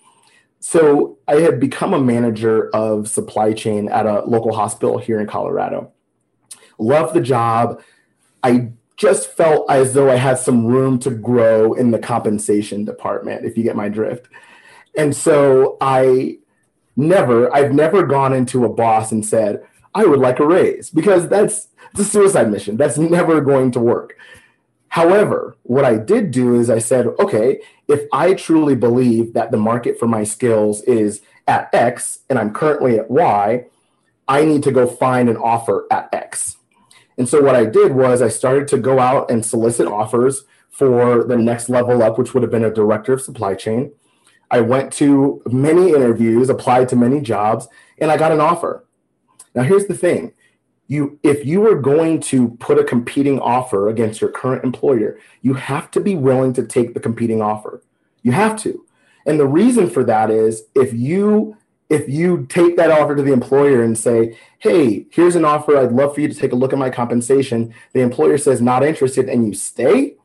So 0.60 1.18
I 1.26 1.36
had 1.36 1.58
become 1.58 1.92
a 1.92 2.00
manager 2.00 2.70
of 2.70 3.08
supply 3.08 3.52
chain 3.52 3.88
at 3.88 4.06
a 4.06 4.24
local 4.24 4.54
hospital 4.54 4.98
here 4.98 5.20
in 5.20 5.26
Colorado. 5.26 5.92
Loved 6.78 7.14
the 7.14 7.20
job. 7.20 7.82
I 8.42 8.70
just 8.96 9.32
felt 9.32 9.68
as 9.68 9.94
though 9.94 10.10
I 10.10 10.14
had 10.14 10.38
some 10.38 10.64
room 10.64 10.98
to 11.00 11.10
grow 11.10 11.72
in 11.74 11.90
the 11.90 11.98
compensation 11.98 12.84
department, 12.84 13.44
if 13.44 13.56
you 13.56 13.64
get 13.64 13.74
my 13.74 13.88
drift. 13.88 14.28
And 14.96 15.16
so 15.16 15.76
I 15.80 16.38
never, 16.96 17.54
I've 17.54 17.72
never 17.72 18.04
gone 18.04 18.32
into 18.32 18.64
a 18.64 18.68
boss 18.68 19.12
and 19.12 19.24
said, 19.24 19.62
I 19.94 20.04
would 20.04 20.20
like 20.20 20.38
a 20.38 20.46
raise 20.46 20.90
because 20.90 21.28
that's 21.28 21.68
the 21.94 22.04
suicide 22.04 22.50
mission. 22.50 22.76
That's 22.76 22.98
never 22.98 23.40
going 23.40 23.70
to 23.72 23.80
work. 23.80 24.16
However, 24.88 25.56
what 25.62 25.84
I 25.84 25.96
did 25.96 26.30
do 26.30 26.54
is 26.58 26.68
I 26.68 26.78
said, 26.78 27.06
okay, 27.18 27.60
if 27.88 28.02
I 28.12 28.34
truly 28.34 28.74
believe 28.74 29.32
that 29.32 29.50
the 29.50 29.56
market 29.56 29.98
for 29.98 30.06
my 30.06 30.24
skills 30.24 30.82
is 30.82 31.22
at 31.46 31.74
X 31.74 32.20
and 32.28 32.38
I'm 32.38 32.52
currently 32.52 32.98
at 32.98 33.10
Y, 33.10 33.66
I 34.28 34.44
need 34.44 34.62
to 34.64 34.72
go 34.72 34.86
find 34.86 35.28
an 35.28 35.36
offer 35.36 35.86
at 35.90 36.12
X. 36.12 36.56
And 37.18 37.28
so 37.28 37.42
what 37.42 37.54
I 37.54 37.64
did 37.64 37.92
was 37.92 38.22
I 38.22 38.28
started 38.28 38.68
to 38.68 38.78
go 38.78 38.98
out 38.98 39.30
and 39.30 39.44
solicit 39.44 39.86
offers 39.86 40.44
for 40.70 41.24
the 41.24 41.36
next 41.36 41.68
level 41.68 42.02
up, 42.02 42.18
which 42.18 42.32
would 42.32 42.42
have 42.42 42.52
been 42.52 42.64
a 42.64 42.72
director 42.72 43.12
of 43.12 43.20
supply 43.20 43.54
chain. 43.54 43.92
I 44.52 44.60
went 44.60 44.92
to 44.94 45.42
many 45.46 45.88
interviews, 45.88 46.50
applied 46.50 46.90
to 46.90 46.96
many 46.96 47.22
jobs, 47.22 47.66
and 47.98 48.10
I 48.10 48.18
got 48.18 48.32
an 48.32 48.40
offer. 48.40 48.84
Now, 49.54 49.62
here's 49.62 49.86
the 49.86 49.96
thing. 49.96 50.34
You 50.88 51.18
if 51.22 51.46
you 51.46 51.66
are 51.66 51.74
going 51.74 52.20
to 52.20 52.50
put 52.50 52.78
a 52.78 52.84
competing 52.84 53.40
offer 53.40 53.88
against 53.88 54.20
your 54.20 54.30
current 54.30 54.62
employer 54.62 55.18
you 55.40 55.54
have 55.54 55.90
to 55.92 56.00
be 56.00 56.16
willing 56.16 56.52
to 56.54 56.66
take 56.66 56.92
the 56.92 57.00
competing 57.00 57.40
offer. 57.40 57.82
You 58.22 58.32
have 58.32 58.60
to. 58.62 58.84
And 59.24 59.40
the 59.40 59.46
reason 59.46 59.88
for 59.88 60.04
that 60.04 60.30
is 60.30 60.64
if 60.74 60.92
you 60.92 61.56
if 61.88 62.08
you 62.08 62.46
take 62.48 62.76
that 62.76 62.90
offer 62.90 63.14
to 63.16 63.22
the 63.22 63.32
employer 63.32 63.82
and 63.82 63.96
say 63.96 64.38
hey 64.58 65.06
here's 65.10 65.36
an 65.36 65.46
offer. 65.46 65.78
I'd 65.78 65.92
love 65.92 66.14
for 66.14 66.20
you 66.20 66.28
to 66.28 66.34
take 66.34 66.52
a 66.52 66.56
look 66.56 66.74
at 66.74 66.78
my 66.78 66.90
compensation 66.90 67.72
the 67.94 68.00
employer 68.00 68.36
says 68.36 68.60
not 68.60 68.84
interested 68.84 69.30
and 69.30 69.46
you 69.46 69.54
stay 69.54 70.16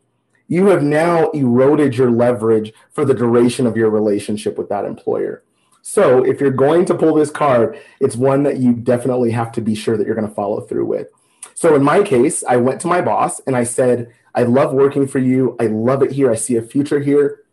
you 0.48 0.68
have 0.68 0.84
now 0.84 1.30
eroded 1.32 1.96
your 1.96 2.10
leverage 2.10 2.74
for 2.92 3.04
the 3.04 3.14
duration 3.14 3.68
of 3.68 3.76
your 3.76 3.90
relationship 3.90 4.58
with 4.58 4.70
that 4.70 4.86
employer 4.86 5.44
so 5.90 6.22
if 6.26 6.42
you're 6.42 6.52
going 6.52 6.84
to 6.88 6.96
pull 6.96 7.14
this 7.14 7.32
card, 7.32 7.80
it's 8.02 8.18
one 8.18 8.44
that 8.44 8.58
you 8.58 8.74
definitely 8.74 9.32
have 9.32 9.54
to 9.54 9.62
be 9.62 9.74
sure 9.74 9.96
that 9.96 10.06
you're 10.06 10.18
going 10.18 10.28
to 10.28 10.34
follow 10.34 10.60
through 10.60 10.86
with. 10.86 11.08
So 11.54 11.76
in 11.76 11.82
my 11.82 12.04
case, 12.04 12.44
I 12.44 12.58
went 12.58 12.82
to 12.82 12.88
my 12.88 13.00
boss 13.00 13.40
and 13.48 13.56
I 13.56 13.64
said, 13.64 14.14
I 14.36 14.44
love 14.44 14.74
working 14.74 15.08
for 15.08 15.20
you. 15.20 15.56
I 15.62 15.68
love 15.68 16.04
it 16.04 16.12
here. 16.12 16.30
I 16.30 16.36
see 16.36 16.58
a 16.58 16.62
future 16.62 17.00
here. 17.00 17.44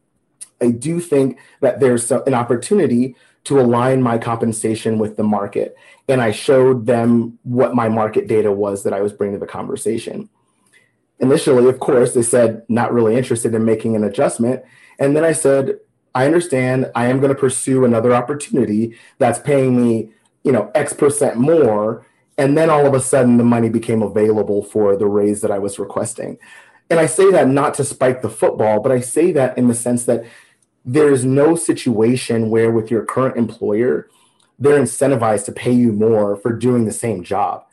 I 0.60 0.72
do 0.72 0.98
think 0.98 1.38
that 1.60 1.78
there's 1.78 2.10
an 2.10 2.34
opportunity 2.34 3.14
to 3.44 3.60
align 3.60 4.02
my 4.02 4.18
compensation 4.18 4.98
with 4.98 5.16
the 5.16 5.22
market. 5.22 5.76
And 6.08 6.20
I 6.20 6.32
showed 6.32 6.86
them 6.86 7.38
what 7.44 7.76
my 7.76 7.88
market 7.88 8.26
data 8.26 8.50
was 8.50 8.82
that 8.82 8.92
I 8.92 9.00
was 9.00 9.12
bringing 9.12 9.36
to 9.36 9.40
the 9.40 9.46
conversation. 9.46 10.28
Initially, 11.20 11.68
of 11.68 11.78
course, 11.78 12.14
they 12.14 12.22
said, 12.22 12.64
not 12.68 12.92
really 12.92 13.16
interested 13.16 13.54
in 13.54 13.64
making 13.64 13.94
an 13.96 14.04
adjustment. 14.04 14.62
And 14.98 15.16
then 15.16 15.24
I 15.24 15.32
said, 15.32 15.78
I 16.14 16.26
understand 16.26 16.90
I 16.94 17.06
am 17.06 17.18
going 17.18 17.32
to 17.32 17.38
pursue 17.38 17.84
another 17.84 18.14
opportunity 18.14 18.96
that's 19.18 19.38
paying 19.38 19.80
me, 19.80 20.10
you 20.42 20.52
know, 20.52 20.70
X 20.74 20.92
percent 20.92 21.36
more. 21.36 22.06
And 22.36 22.58
then 22.58 22.70
all 22.70 22.86
of 22.86 22.94
a 22.94 23.00
sudden 23.00 23.36
the 23.36 23.44
money 23.44 23.68
became 23.68 24.02
available 24.02 24.62
for 24.62 24.96
the 24.96 25.06
raise 25.06 25.40
that 25.40 25.50
I 25.50 25.58
was 25.58 25.78
requesting. 25.78 26.38
And 26.90 27.00
I 27.00 27.06
say 27.06 27.30
that 27.30 27.48
not 27.48 27.74
to 27.74 27.84
spike 27.84 28.22
the 28.22 28.28
football, 28.28 28.80
but 28.80 28.92
I 28.92 29.00
say 29.00 29.32
that 29.32 29.56
in 29.56 29.68
the 29.68 29.74
sense 29.74 30.04
that 30.04 30.24
there's 30.84 31.24
no 31.24 31.56
situation 31.56 32.50
where 32.50 32.70
with 32.70 32.90
your 32.90 33.04
current 33.04 33.36
employer, 33.36 34.08
they're 34.58 34.80
incentivized 34.80 35.46
to 35.46 35.52
pay 35.52 35.72
you 35.72 35.92
more 35.92 36.36
for 36.36 36.52
doing 36.52 36.84
the 36.84 36.92
same 36.92 37.24
job. 37.24 37.64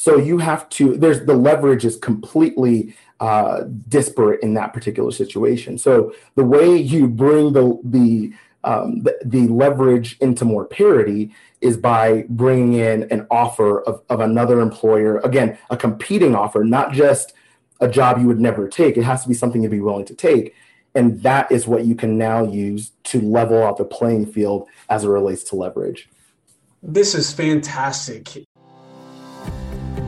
So 0.00 0.16
you 0.16 0.38
have 0.38 0.66
to, 0.70 0.96
there's 0.96 1.26
the 1.26 1.34
leverage 1.34 1.84
is 1.84 1.96
completely 1.96 2.96
uh, 3.20 3.64
disparate 3.86 4.42
in 4.42 4.54
that 4.54 4.72
particular 4.72 5.10
situation. 5.10 5.76
So 5.76 6.14
the 6.36 6.44
way 6.54 6.74
you 6.74 7.06
bring 7.06 7.52
the 7.52 7.78
the, 7.84 8.32
um, 8.64 9.02
the, 9.02 9.18
the 9.22 9.46
leverage 9.48 10.16
into 10.22 10.46
more 10.46 10.64
parity 10.64 11.34
is 11.60 11.76
by 11.76 12.24
bringing 12.30 12.72
in 12.80 13.08
an 13.10 13.26
offer 13.30 13.82
of, 13.82 14.00
of 14.08 14.20
another 14.20 14.62
employer. 14.62 15.18
Again, 15.18 15.58
a 15.68 15.76
competing 15.76 16.34
offer, 16.34 16.64
not 16.64 16.94
just 16.94 17.34
a 17.82 17.86
job 17.86 18.18
you 18.18 18.26
would 18.26 18.40
never 18.40 18.68
take. 18.68 18.96
It 18.96 19.04
has 19.04 19.22
to 19.24 19.28
be 19.28 19.34
something 19.34 19.60
you'd 19.62 19.70
be 19.70 19.80
willing 19.80 20.06
to 20.06 20.14
take. 20.14 20.54
And 20.94 21.22
that 21.24 21.52
is 21.52 21.66
what 21.66 21.84
you 21.84 21.94
can 21.94 22.16
now 22.16 22.42
use 22.42 22.92
to 23.04 23.20
level 23.20 23.62
out 23.62 23.76
the 23.76 23.84
playing 23.84 24.32
field 24.32 24.66
as 24.88 25.04
it 25.04 25.08
relates 25.08 25.42
to 25.50 25.56
leverage. 25.56 26.08
This 26.82 27.14
is 27.14 27.30
fantastic. 27.30 28.46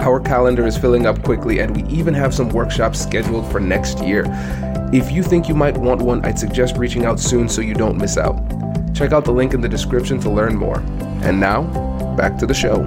Our 0.00 0.20
calendar 0.20 0.66
is 0.66 0.76
filling 0.78 1.06
up 1.06 1.22
quickly, 1.22 1.58
and 1.58 1.76
we 1.76 1.82
even 1.94 2.14
have 2.14 2.32
some 2.32 2.48
workshops 2.50 3.00
scheduled 3.00 3.50
for 3.50 3.60
next 3.60 4.00
year. 4.00 4.24
If 4.92 5.10
you 5.10 5.22
think 5.22 5.48
you 5.48 5.54
might 5.54 5.76
want 5.76 6.00
one, 6.00 6.24
I'd 6.24 6.38
suggest 6.38 6.76
reaching 6.76 7.04
out 7.04 7.20
soon 7.20 7.48
so 7.48 7.60
you 7.60 7.74
don't 7.74 7.98
miss 7.98 8.16
out. 8.16 8.36
Check 8.94 9.12
out 9.12 9.24
the 9.24 9.32
link 9.32 9.54
in 9.54 9.60
the 9.60 9.68
description 9.68 10.18
to 10.20 10.30
learn 10.30 10.56
more. 10.56 10.80
And 11.22 11.38
now, 11.38 11.62
back 12.16 12.38
to 12.38 12.46
the 12.46 12.54
show. 12.54 12.86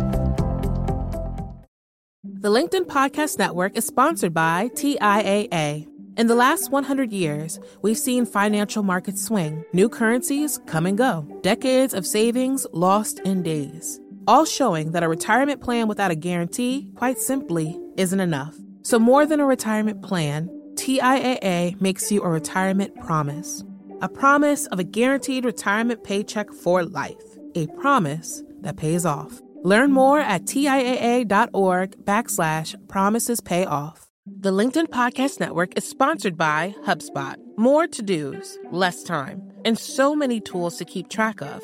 The 2.24 2.50
LinkedIn 2.50 2.88
Podcast 2.88 3.38
Network 3.38 3.78
is 3.78 3.86
sponsored 3.86 4.34
by 4.34 4.70
TIAA. 4.74 5.88
In 6.18 6.28
the 6.28 6.36
last 6.36 6.72
100 6.72 7.14
years, 7.14 7.58
we've 7.82 7.98
seen 7.98 8.26
financial 8.26 8.84
markets 8.84 9.24
swing, 9.24 9.64
new 9.72 9.88
currencies 9.88 10.60
come 10.66 10.86
and 10.86 10.98
go, 10.98 11.26
decades 11.42 11.94
of 11.94 12.06
savings 12.06 12.68
lost 12.74 13.20
in 13.20 13.44
days, 13.44 14.01
all 14.28 14.46
showing 14.46 14.92
that 14.92 15.04
a 15.04 15.10
retirement 15.10 15.62
plan 15.62 15.88
without 15.88 16.12
a 16.12 16.16
guarantee, 16.16 16.90
quite 16.96 17.20
simply, 17.20 17.80
isn't 17.98 18.20
enough. 18.20 18.56
So, 18.84 19.00
more 19.00 19.26
than 19.26 19.40
a 19.40 19.46
retirement 19.46 20.02
plan, 20.02 20.50
TIAA 20.76 21.80
makes 21.82 22.12
you 22.12 22.22
a 22.24 22.30
retirement 22.30 22.96
promise. 23.02 23.64
A 24.02 24.10
promise 24.10 24.66
of 24.68 24.80
a 24.80 24.84
guaranteed 24.84 25.46
retirement 25.46 26.04
paycheck 26.04 26.52
for 26.52 26.84
life. 26.84 27.38
A 27.56 27.68
promise 27.68 28.44
that 28.62 28.78
pays 28.78 29.06
off. 29.06 29.42
Learn 29.64 29.92
more 29.92 30.20
at 30.20 30.46
TIAA.org 30.46 32.04
backslash 32.04 32.76
promises 32.88 33.42
pay 33.42 33.66
off. 33.66 34.08
The 34.26 34.52
LinkedIn 34.52 34.88
Podcast 34.88 35.40
Network 35.40 35.78
is 35.78 35.88
sponsored 35.88 36.38
by 36.38 36.74
HubSpot. 36.86 37.36
More 37.58 37.86
to 37.88 38.02
dos, 38.02 38.58
less 38.72 39.04
time, 39.04 39.42
and 39.66 39.78
so 39.78 40.16
many 40.16 40.40
tools 40.40 40.78
to 40.78 40.86
keep 40.86 41.10
track 41.10 41.42
of. 41.42 41.64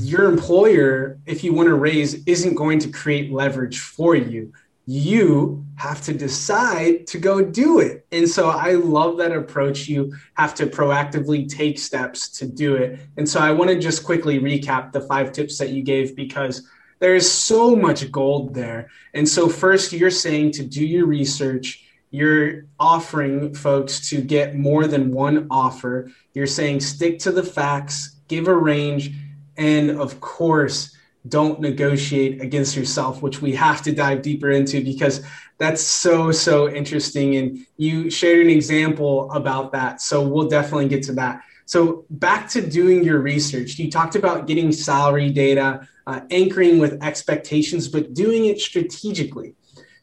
your 0.00 0.24
employer, 0.24 1.18
if 1.26 1.44
you 1.44 1.52
want 1.52 1.68
to 1.68 1.74
raise, 1.74 2.24
isn't 2.26 2.54
going 2.54 2.78
to 2.80 2.90
create 2.90 3.32
leverage 3.32 3.80
for 3.80 4.14
you 4.14 4.52
you 4.86 5.64
have 5.74 6.00
to 6.00 6.14
decide 6.14 7.06
to 7.08 7.18
go 7.18 7.42
do 7.42 7.80
it. 7.80 8.06
And 8.12 8.28
so 8.28 8.48
I 8.48 8.74
love 8.74 9.18
that 9.18 9.32
approach. 9.32 9.88
You 9.88 10.14
have 10.34 10.54
to 10.54 10.66
proactively 10.66 11.48
take 11.48 11.78
steps 11.78 12.28
to 12.38 12.46
do 12.46 12.76
it. 12.76 13.00
And 13.16 13.28
so 13.28 13.40
I 13.40 13.50
want 13.50 13.70
to 13.70 13.78
just 13.78 14.04
quickly 14.04 14.38
recap 14.38 14.92
the 14.92 15.00
five 15.00 15.32
tips 15.32 15.58
that 15.58 15.70
you 15.70 15.82
gave 15.82 16.14
because 16.14 16.68
there 17.00 17.16
is 17.16 17.30
so 17.30 17.74
much 17.74 18.10
gold 18.12 18.54
there. 18.54 18.88
And 19.12 19.28
so, 19.28 19.48
first, 19.48 19.92
you're 19.92 20.10
saying 20.10 20.52
to 20.52 20.64
do 20.64 20.86
your 20.86 21.06
research. 21.06 21.84
You're 22.10 22.66
offering 22.78 23.54
folks 23.54 24.08
to 24.10 24.22
get 24.22 24.54
more 24.54 24.86
than 24.86 25.12
one 25.12 25.48
offer. 25.50 26.10
You're 26.32 26.46
saying 26.46 26.80
stick 26.80 27.18
to 27.20 27.32
the 27.32 27.42
facts, 27.42 28.16
give 28.28 28.48
a 28.48 28.54
range, 28.54 29.10
and 29.56 29.90
of 29.92 30.20
course, 30.20 30.96
don't 31.28 31.60
negotiate 31.60 32.40
against 32.40 32.76
yourself, 32.76 33.22
which 33.22 33.42
we 33.42 33.52
have 33.54 33.82
to 33.82 33.92
dive 33.92 34.22
deeper 34.22 34.50
into 34.50 34.82
because 34.82 35.24
that's 35.58 35.82
so, 35.82 36.30
so 36.30 36.68
interesting. 36.68 37.36
And 37.36 37.66
you 37.76 38.10
shared 38.10 38.40
an 38.40 38.50
example 38.50 39.30
about 39.32 39.72
that. 39.72 40.00
So 40.00 40.26
we'll 40.26 40.48
definitely 40.48 40.88
get 40.88 41.02
to 41.04 41.12
that. 41.14 41.42
So 41.64 42.04
back 42.10 42.48
to 42.50 42.64
doing 42.64 43.02
your 43.02 43.18
research, 43.20 43.78
you 43.78 43.90
talked 43.90 44.14
about 44.14 44.46
getting 44.46 44.70
salary 44.70 45.30
data, 45.30 45.88
uh, 46.06 46.20
anchoring 46.30 46.78
with 46.78 47.02
expectations, 47.02 47.88
but 47.88 48.14
doing 48.14 48.44
it 48.44 48.60
strategically. 48.60 49.54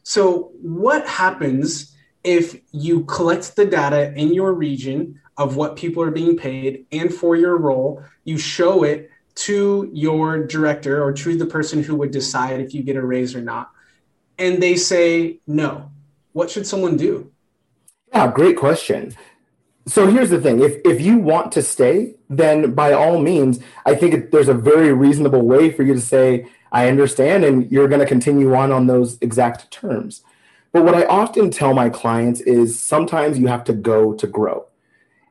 So, 0.02 0.52
what 0.60 1.08
happens 1.08 1.96
if 2.22 2.60
you 2.72 3.04
collect 3.04 3.56
the 3.56 3.64
data 3.64 4.12
in 4.14 4.34
your 4.34 4.52
region 4.52 5.20
of 5.38 5.56
what 5.56 5.76
people 5.76 6.02
are 6.02 6.10
being 6.10 6.36
paid 6.36 6.86
and 6.92 7.12
for 7.12 7.36
your 7.36 7.56
role, 7.56 8.02
you 8.24 8.36
show 8.36 8.84
it 8.84 9.10
to 9.34 9.90
your 9.92 10.46
director 10.46 11.02
or 11.02 11.12
to 11.12 11.36
the 11.36 11.46
person 11.46 11.82
who 11.82 11.96
would 11.96 12.10
decide 12.10 12.60
if 12.60 12.72
you 12.74 12.82
get 12.82 12.96
a 12.96 13.04
raise 13.04 13.34
or 13.34 13.40
not, 13.40 13.70
and 14.38 14.62
they 14.62 14.76
say 14.76 15.40
no, 15.46 15.90
what 16.32 16.50
should 16.50 16.66
someone 16.66 16.96
do? 16.96 17.30
Yeah, 18.12 18.30
great 18.30 18.56
question. 18.56 19.14
So 19.86 20.06
here's 20.06 20.30
the 20.30 20.40
thing: 20.40 20.60
if 20.60 20.80
if 20.84 21.00
you 21.00 21.18
want 21.18 21.52
to 21.52 21.62
stay, 21.62 22.14
then 22.30 22.74
by 22.74 22.92
all 22.92 23.18
means, 23.18 23.60
I 23.84 23.94
think 23.94 24.30
there's 24.30 24.48
a 24.48 24.54
very 24.54 24.92
reasonable 24.92 25.42
way 25.42 25.70
for 25.70 25.82
you 25.82 25.94
to 25.94 26.00
say, 26.00 26.46
"I 26.72 26.88
understand," 26.88 27.44
and 27.44 27.70
you're 27.70 27.88
going 27.88 28.00
to 28.00 28.06
continue 28.06 28.54
on 28.54 28.72
on 28.72 28.86
those 28.86 29.18
exact 29.20 29.70
terms. 29.70 30.22
But 30.72 30.84
what 30.84 30.94
I 30.94 31.04
often 31.04 31.50
tell 31.50 31.74
my 31.74 31.88
clients 31.88 32.40
is 32.40 32.80
sometimes 32.80 33.38
you 33.38 33.46
have 33.46 33.64
to 33.64 33.72
go 33.72 34.12
to 34.14 34.26
grow. 34.26 34.66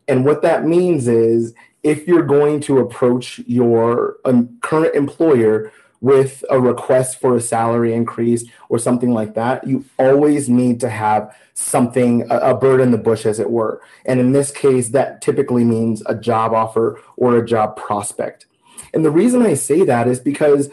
And 0.08 0.24
what 0.24 0.42
that 0.42 0.66
means 0.66 1.08
is 1.08 1.54
if 1.84 2.08
you're 2.08 2.24
going 2.24 2.62
to 2.62 2.80
approach 2.80 3.40
your 3.40 4.18
um, 4.26 4.58
current 4.62 4.96
employer 4.96 5.72
with 6.00 6.44
a 6.50 6.60
request 6.60 7.20
for 7.20 7.38
a 7.38 7.42
salary 7.42 7.94
increase 7.94 8.46
or 8.68 8.78
something 8.80 9.14
like 9.14 9.36
that, 9.36 9.66
you 9.66 9.86
always 9.98 10.50
need 10.50 10.80
to 10.80 10.90
have 10.90 11.34
something, 11.54 12.30
a, 12.30 12.38
a 12.40 12.58
bird 12.58 12.82
in 12.82 12.92
the 12.92 12.98
bush, 12.98 13.26
as 13.26 13.40
it 13.40 13.50
were. 13.50 13.82
And 14.06 14.20
in 14.20 14.34
this 14.34 14.52
case, 14.52 14.90
that 14.90 15.22
typically 15.22 15.64
means 15.64 16.04
a 16.06 16.16
job 16.16 16.54
offer 16.54 17.02
or 17.16 17.38
a 17.38 17.46
job 17.46 17.78
prospect. 17.78 18.48
And 18.94 19.06
the 19.06 19.12
reason 19.12 19.42
I 19.42 19.54
say 19.54 19.84
that 19.86 20.08
is 20.08 20.20
because 20.20 20.70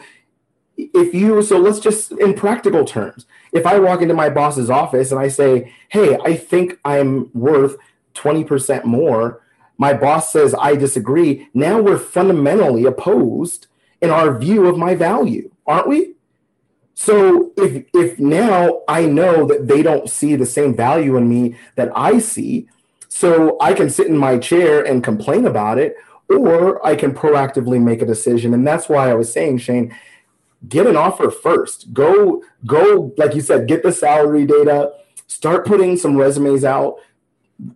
if 0.77 1.13
you, 1.13 1.41
so 1.41 1.57
let's 1.57 1.79
just 1.79 2.11
in 2.13 2.33
practical 2.33 2.85
terms, 2.85 3.25
if 3.51 3.65
I 3.65 3.79
walk 3.79 4.01
into 4.01 4.13
my 4.13 4.29
boss's 4.29 4.69
office 4.69 5.11
and 5.11 5.19
I 5.19 5.27
say, 5.27 5.73
hey, 5.89 6.17
I 6.23 6.35
think 6.35 6.79
I'm 6.83 7.29
worth 7.33 7.77
20% 8.15 8.83
more 8.83 9.40
my 9.81 9.93
boss 9.95 10.31
says 10.31 10.53
I 10.53 10.75
disagree, 10.75 11.49
now 11.55 11.81
we're 11.81 11.97
fundamentally 11.97 12.85
opposed 12.85 13.65
in 13.99 14.11
our 14.11 14.37
view 14.37 14.67
of 14.67 14.77
my 14.77 14.93
value, 14.93 15.49
aren't 15.65 15.87
we? 15.87 16.13
So 16.93 17.51
if 17.57 17.85
if 17.91 18.19
now 18.19 18.83
I 18.87 19.07
know 19.07 19.47
that 19.47 19.67
they 19.67 19.81
don't 19.81 20.07
see 20.07 20.35
the 20.35 20.45
same 20.45 20.75
value 20.75 21.17
in 21.17 21.27
me 21.27 21.55
that 21.77 21.91
I 21.95 22.19
see, 22.19 22.69
so 23.09 23.57
I 23.59 23.73
can 23.73 23.89
sit 23.89 24.05
in 24.05 24.17
my 24.17 24.37
chair 24.37 24.85
and 24.85 25.03
complain 25.03 25.47
about 25.47 25.79
it, 25.79 25.95
or 26.29 26.85
I 26.85 26.95
can 26.95 27.11
proactively 27.15 27.81
make 27.81 28.03
a 28.03 28.11
decision. 28.13 28.53
And 28.53 28.67
that's 28.67 28.87
why 28.87 29.09
I 29.09 29.15
was 29.15 29.33
saying, 29.33 29.57
Shane, 29.57 29.97
get 30.69 30.85
an 30.85 30.95
offer 30.95 31.31
first. 31.31 31.91
Go, 31.91 32.43
go, 32.67 33.15
like 33.17 33.33
you 33.33 33.41
said, 33.41 33.67
get 33.67 33.81
the 33.81 33.91
salary 33.91 34.45
data, 34.45 34.93
start 35.25 35.65
putting 35.65 35.97
some 35.97 36.17
resumes 36.17 36.63
out, 36.63 36.97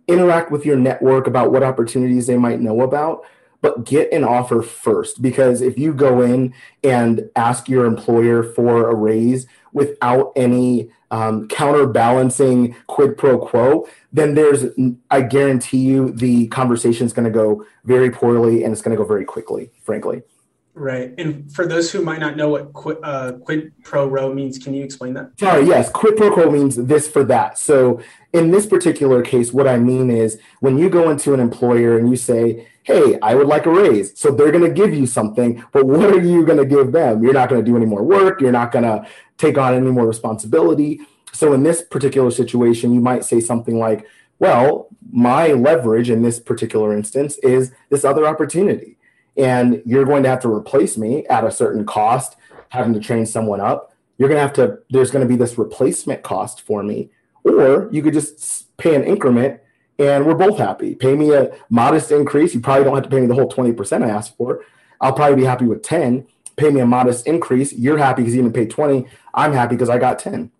interact 0.08 0.50
with 0.50 0.64
your 0.64 0.76
network 0.76 1.26
about 1.26 1.52
what 1.52 1.62
opportunities 1.62 2.26
they 2.26 2.36
might 2.36 2.60
know 2.60 2.82
about 2.82 3.24
but 3.62 3.84
get 3.84 4.12
an 4.12 4.22
offer 4.22 4.62
first. 4.62 5.20
Because 5.20 5.60
if 5.60 5.78
you 5.78 5.92
go 5.92 6.20
in 6.20 6.54
and 6.84 7.28
ask 7.34 7.68
your 7.68 7.84
employer 7.86 8.42
for 8.42 8.88
a 8.88 8.94
raise 8.94 9.46
without 9.72 10.32
any 10.36 10.90
um, 11.10 11.48
counterbalancing 11.48 12.74
quid 12.88 13.16
pro 13.16 13.38
quo 13.38 13.86
then 14.12 14.34
there's 14.34 14.64
i 15.10 15.20
guarantee 15.20 15.78
you 15.78 16.10
the 16.10 16.48
conversation 16.48 17.06
is 17.06 17.12
going 17.12 17.24
to 17.24 17.30
go 17.30 17.64
very 17.84 18.10
poorly 18.10 18.64
and 18.64 18.72
it's 18.72 18.82
going 18.82 18.96
to 18.96 19.00
go 19.00 19.06
very 19.06 19.24
quickly 19.24 19.70
frankly 19.82 20.22
Right. 20.78 21.14
And 21.16 21.50
for 21.50 21.66
those 21.66 21.90
who 21.90 22.02
might 22.02 22.20
not 22.20 22.36
know 22.36 22.50
what 22.50 22.74
quid, 22.74 22.98
uh, 23.02 23.32
quid 23.32 23.72
pro 23.82 24.10
quo 24.10 24.34
means, 24.34 24.58
can 24.58 24.74
you 24.74 24.84
explain 24.84 25.14
that? 25.14 25.30
Sorry, 25.40 25.64
yes. 25.64 25.88
Quid 25.88 26.18
pro 26.18 26.30
quo 26.30 26.50
means 26.50 26.76
this 26.76 27.08
for 27.08 27.24
that. 27.24 27.58
So 27.58 28.02
in 28.34 28.50
this 28.50 28.66
particular 28.66 29.22
case, 29.22 29.54
what 29.54 29.66
I 29.66 29.78
mean 29.78 30.10
is 30.10 30.38
when 30.60 30.76
you 30.76 30.90
go 30.90 31.08
into 31.08 31.32
an 31.32 31.40
employer 31.40 31.96
and 31.96 32.10
you 32.10 32.16
say, 32.16 32.68
hey, 32.82 33.18
I 33.22 33.34
would 33.34 33.46
like 33.46 33.64
a 33.64 33.70
raise. 33.70 34.18
So 34.20 34.30
they're 34.30 34.52
going 34.52 34.64
to 34.64 34.70
give 34.70 34.92
you 34.92 35.06
something, 35.06 35.64
but 35.72 35.86
what 35.86 36.10
are 36.10 36.20
you 36.20 36.44
going 36.44 36.58
to 36.58 36.66
give 36.66 36.92
them? 36.92 37.22
You're 37.22 37.32
not 37.32 37.48
going 37.48 37.64
to 37.64 37.68
do 37.68 37.74
any 37.78 37.86
more 37.86 38.02
work. 38.02 38.42
You're 38.42 38.52
not 38.52 38.70
going 38.70 38.84
to 38.84 39.08
take 39.38 39.56
on 39.56 39.72
any 39.72 39.90
more 39.90 40.06
responsibility. 40.06 41.00
So 41.32 41.54
in 41.54 41.62
this 41.62 41.80
particular 41.80 42.30
situation, 42.30 42.92
you 42.92 43.00
might 43.00 43.24
say 43.24 43.40
something 43.40 43.78
like, 43.78 44.06
well, 44.38 44.88
my 45.10 45.48
leverage 45.48 46.10
in 46.10 46.20
this 46.20 46.38
particular 46.38 46.94
instance 46.94 47.38
is 47.38 47.72
this 47.88 48.04
other 48.04 48.26
opportunity 48.26 48.95
and 49.36 49.82
you're 49.84 50.04
going 50.04 50.22
to 50.22 50.28
have 50.28 50.40
to 50.40 50.52
replace 50.52 50.96
me 50.96 51.26
at 51.26 51.44
a 51.44 51.50
certain 51.50 51.84
cost, 51.84 52.36
having 52.70 52.94
to 52.94 53.00
train 53.00 53.26
someone 53.26 53.60
up. 53.60 53.94
You're 54.18 54.28
going 54.28 54.38
to 54.38 54.42
have 54.42 54.54
to, 54.54 54.78
there's 54.90 55.10
going 55.10 55.26
to 55.26 55.28
be 55.28 55.36
this 55.36 55.58
replacement 55.58 56.22
cost 56.22 56.62
for 56.62 56.82
me. 56.82 57.10
Or 57.44 57.88
you 57.92 58.02
could 58.02 58.14
just 58.14 58.76
pay 58.76 58.94
an 58.94 59.04
increment 59.04 59.60
and 59.98 60.26
we're 60.26 60.34
both 60.34 60.58
happy. 60.58 60.94
Pay 60.94 61.14
me 61.14 61.32
a 61.32 61.56
modest 61.70 62.10
increase. 62.10 62.54
You 62.54 62.60
probably 62.60 62.84
don't 62.84 62.94
have 62.94 63.04
to 63.04 63.10
pay 63.10 63.20
me 63.20 63.26
the 63.26 63.34
whole 63.34 63.48
20% 63.48 64.04
I 64.04 64.08
asked 64.08 64.36
for. 64.36 64.62
I'll 65.00 65.12
probably 65.12 65.36
be 65.36 65.44
happy 65.44 65.66
with 65.66 65.82
10. 65.82 66.26
Pay 66.56 66.70
me 66.70 66.80
a 66.80 66.86
modest 66.86 67.26
increase. 67.26 67.72
You're 67.72 67.98
happy 67.98 68.22
because 68.22 68.34
you 68.34 68.42
didn't 68.42 68.54
pay 68.54 68.66
20. 68.66 69.06
I'm 69.34 69.52
happy 69.52 69.74
because 69.74 69.90
I 69.90 69.98
got 69.98 70.18
10. 70.18 70.50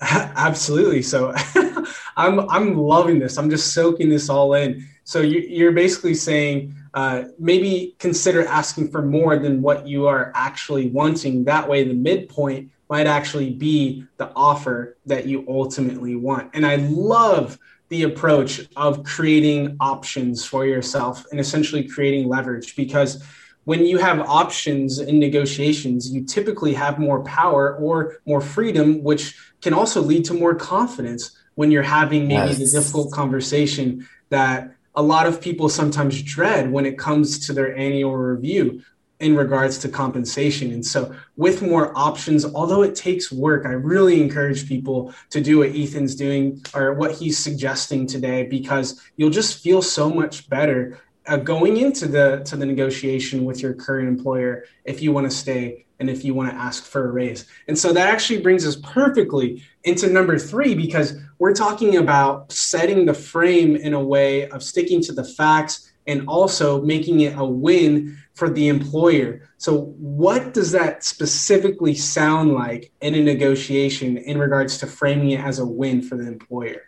Absolutely. 0.00 1.02
So 1.02 1.34
I'm 2.16 2.40
I'm 2.50 2.76
loving 2.76 3.18
this. 3.18 3.38
I'm 3.38 3.50
just 3.50 3.72
soaking 3.72 4.08
this 4.08 4.28
all 4.28 4.54
in. 4.54 4.86
So 5.04 5.20
you, 5.20 5.68
are 5.68 5.72
basically 5.72 6.14
saying 6.14 6.74
uh, 6.96 7.24
maybe 7.38 7.94
consider 7.98 8.46
asking 8.46 8.90
for 8.90 9.02
more 9.02 9.38
than 9.38 9.60
what 9.60 9.86
you 9.86 10.06
are 10.06 10.32
actually 10.34 10.88
wanting. 10.88 11.44
That 11.44 11.68
way, 11.68 11.84
the 11.84 11.92
midpoint 11.92 12.70
might 12.88 13.06
actually 13.06 13.50
be 13.50 14.04
the 14.16 14.32
offer 14.34 14.96
that 15.04 15.26
you 15.26 15.44
ultimately 15.46 16.16
want. 16.16 16.50
And 16.54 16.64
I 16.64 16.76
love 16.76 17.58
the 17.90 18.04
approach 18.04 18.62
of 18.76 19.04
creating 19.04 19.76
options 19.78 20.46
for 20.46 20.64
yourself 20.64 21.26
and 21.30 21.38
essentially 21.38 21.86
creating 21.86 22.28
leverage 22.28 22.74
because 22.74 23.22
when 23.64 23.84
you 23.84 23.98
have 23.98 24.20
options 24.20 24.98
in 24.98 25.18
negotiations, 25.18 26.10
you 26.10 26.24
typically 26.24 26.72
have 26.72 26.98
more 26.98 27.22
power 27.24 27.76
or 27.76 28.20
more 28.24 28.40
freedom, 28.40 29.02
which 29.02 29.36
can 29.60 29.74
also 29.74 30.00
lead 30.00 30.24
to 30.24 30.34
more 30.34 30.54
confidence 30.54 31.36
when 31.56 31.70
you're 31.70 31.82
having 31.82 32.26
maybe 32.26 32.52
yes. 32.52 32.58
the 32.58 32.80
difficult 32.80 33.12
conversation 33.12 34.08
that 34.30 34.75
a 34.96 35.02
lot 35.02 35.26
of 35.26 35.40
people 35.40 35.68
sometimes 35.68 36.22
dread 36.22 36.70
when 36.70 36.86
it 36.86 36.98
comes 36.98 37.46
to 37.46 37.52
their 37.52 37.76
annual 37.76 38.16
review 38.16 38.82
in 39.20 39.34
regards 39.34 39.78
to 39.78 39.88
compensation. 39.88 40.72
And 40.72 40.84
so, 40.84 41.14
with 41.36 41.62
more 41.62 41.96
options, 41.96 42.44
although 42.44 42.82
it 42.82 42.94
takes 42.94 43.32
work, 43.32 43.64
I 43.64 43.70
really 43.70 44.20
encourage 44.20 44.68
people 44.68 45.14
to 45.30 45.40
do 45.40 45.58
what 45.58 45.74
Ethan's 45.74 46.14
doing 46.14 46.62
or 46.74 46.94
what 46.94 47.12
he's 47.12 47.38
suggesting 47.38 48.06
today 48.06 48.44
because 48.44 49.00
you'll 49.16 49.30
just 49.30 49.62
feel 49.62 49.80
so 49.80 50.10
much 50.10 50.48
better 50.50 50.98
uh, 51.26 51.36
going 51.36 51.76
into 51.78 52.06
the 52.06 52.42
to 52.46 52.56
the 52.56 52.66
negotiation 52.66 53.44
with 53.44 53.62
your 53.62 53.74
current 53.74 54.08
employer 54.08 54.64
if 54.84 55.02
you 55.02 55.12
want 55.12 55.30
to 55.30 55.36
stay 55.36 55.86
and 55.98 56.10
if 56.10 56.24
you 56.24 56.34
want 56.34 56.50
to 56.50 56.56
ask 56.56 56.84
for 56.84 57.08
a 57.08 57.12
raise. 57.12 57.46
And 57.68 57.78
so 57.78 57.92
that 57.92 58.08
actually 58.08 58.42
brings 58.42 58.66
us 58.66 58.76
perfectly 58.76 59.62
into 59.84 60.08
number 60.08 60.38
3 60.38 60.74
because 60.74 61.18
we're 61.38 61.54
talking 61.54 61.96
about 61.96 62.52
setting 62.52 63.06
the 63.06 63.14
frame 63.14 63.76
in 63.76 63.94
a 63.94 64.02
way 64.02 64.46
of 64.50 64.62
sticking 64.62 65.00
to 65.04 65.12
the 65.12 65.24
facts, 65.24 65.90
and 66.06 66.26
also 66.28 66.82
making 66.82 67.20
it 67.20 67.36
a 67.36 67.44
win 67.44 68.16
for 68.34 68.48
the 68.48 68.68
employer. 68.68 69.48
So, 69.58 69.94
what 69.98 70.54
does 70.54 70.72
that 70.72 71.04
specifically 71.04 71.94
sound 71.94 72.52
like 72.52 72.92
in 73.00 73.14
a 73.14 73.22
negotiation 73.22 74.16
in 74.18 74.38
regards 74.38 74.78
to 74.78 74.86
framing 74.86 75.30
it 75.30 75.40
as 75.40 75.58
a 75.58 75.66
win 75.66 76.02
for 76.02 76.16
the 76.16 76.26
employer? 76.26 76.82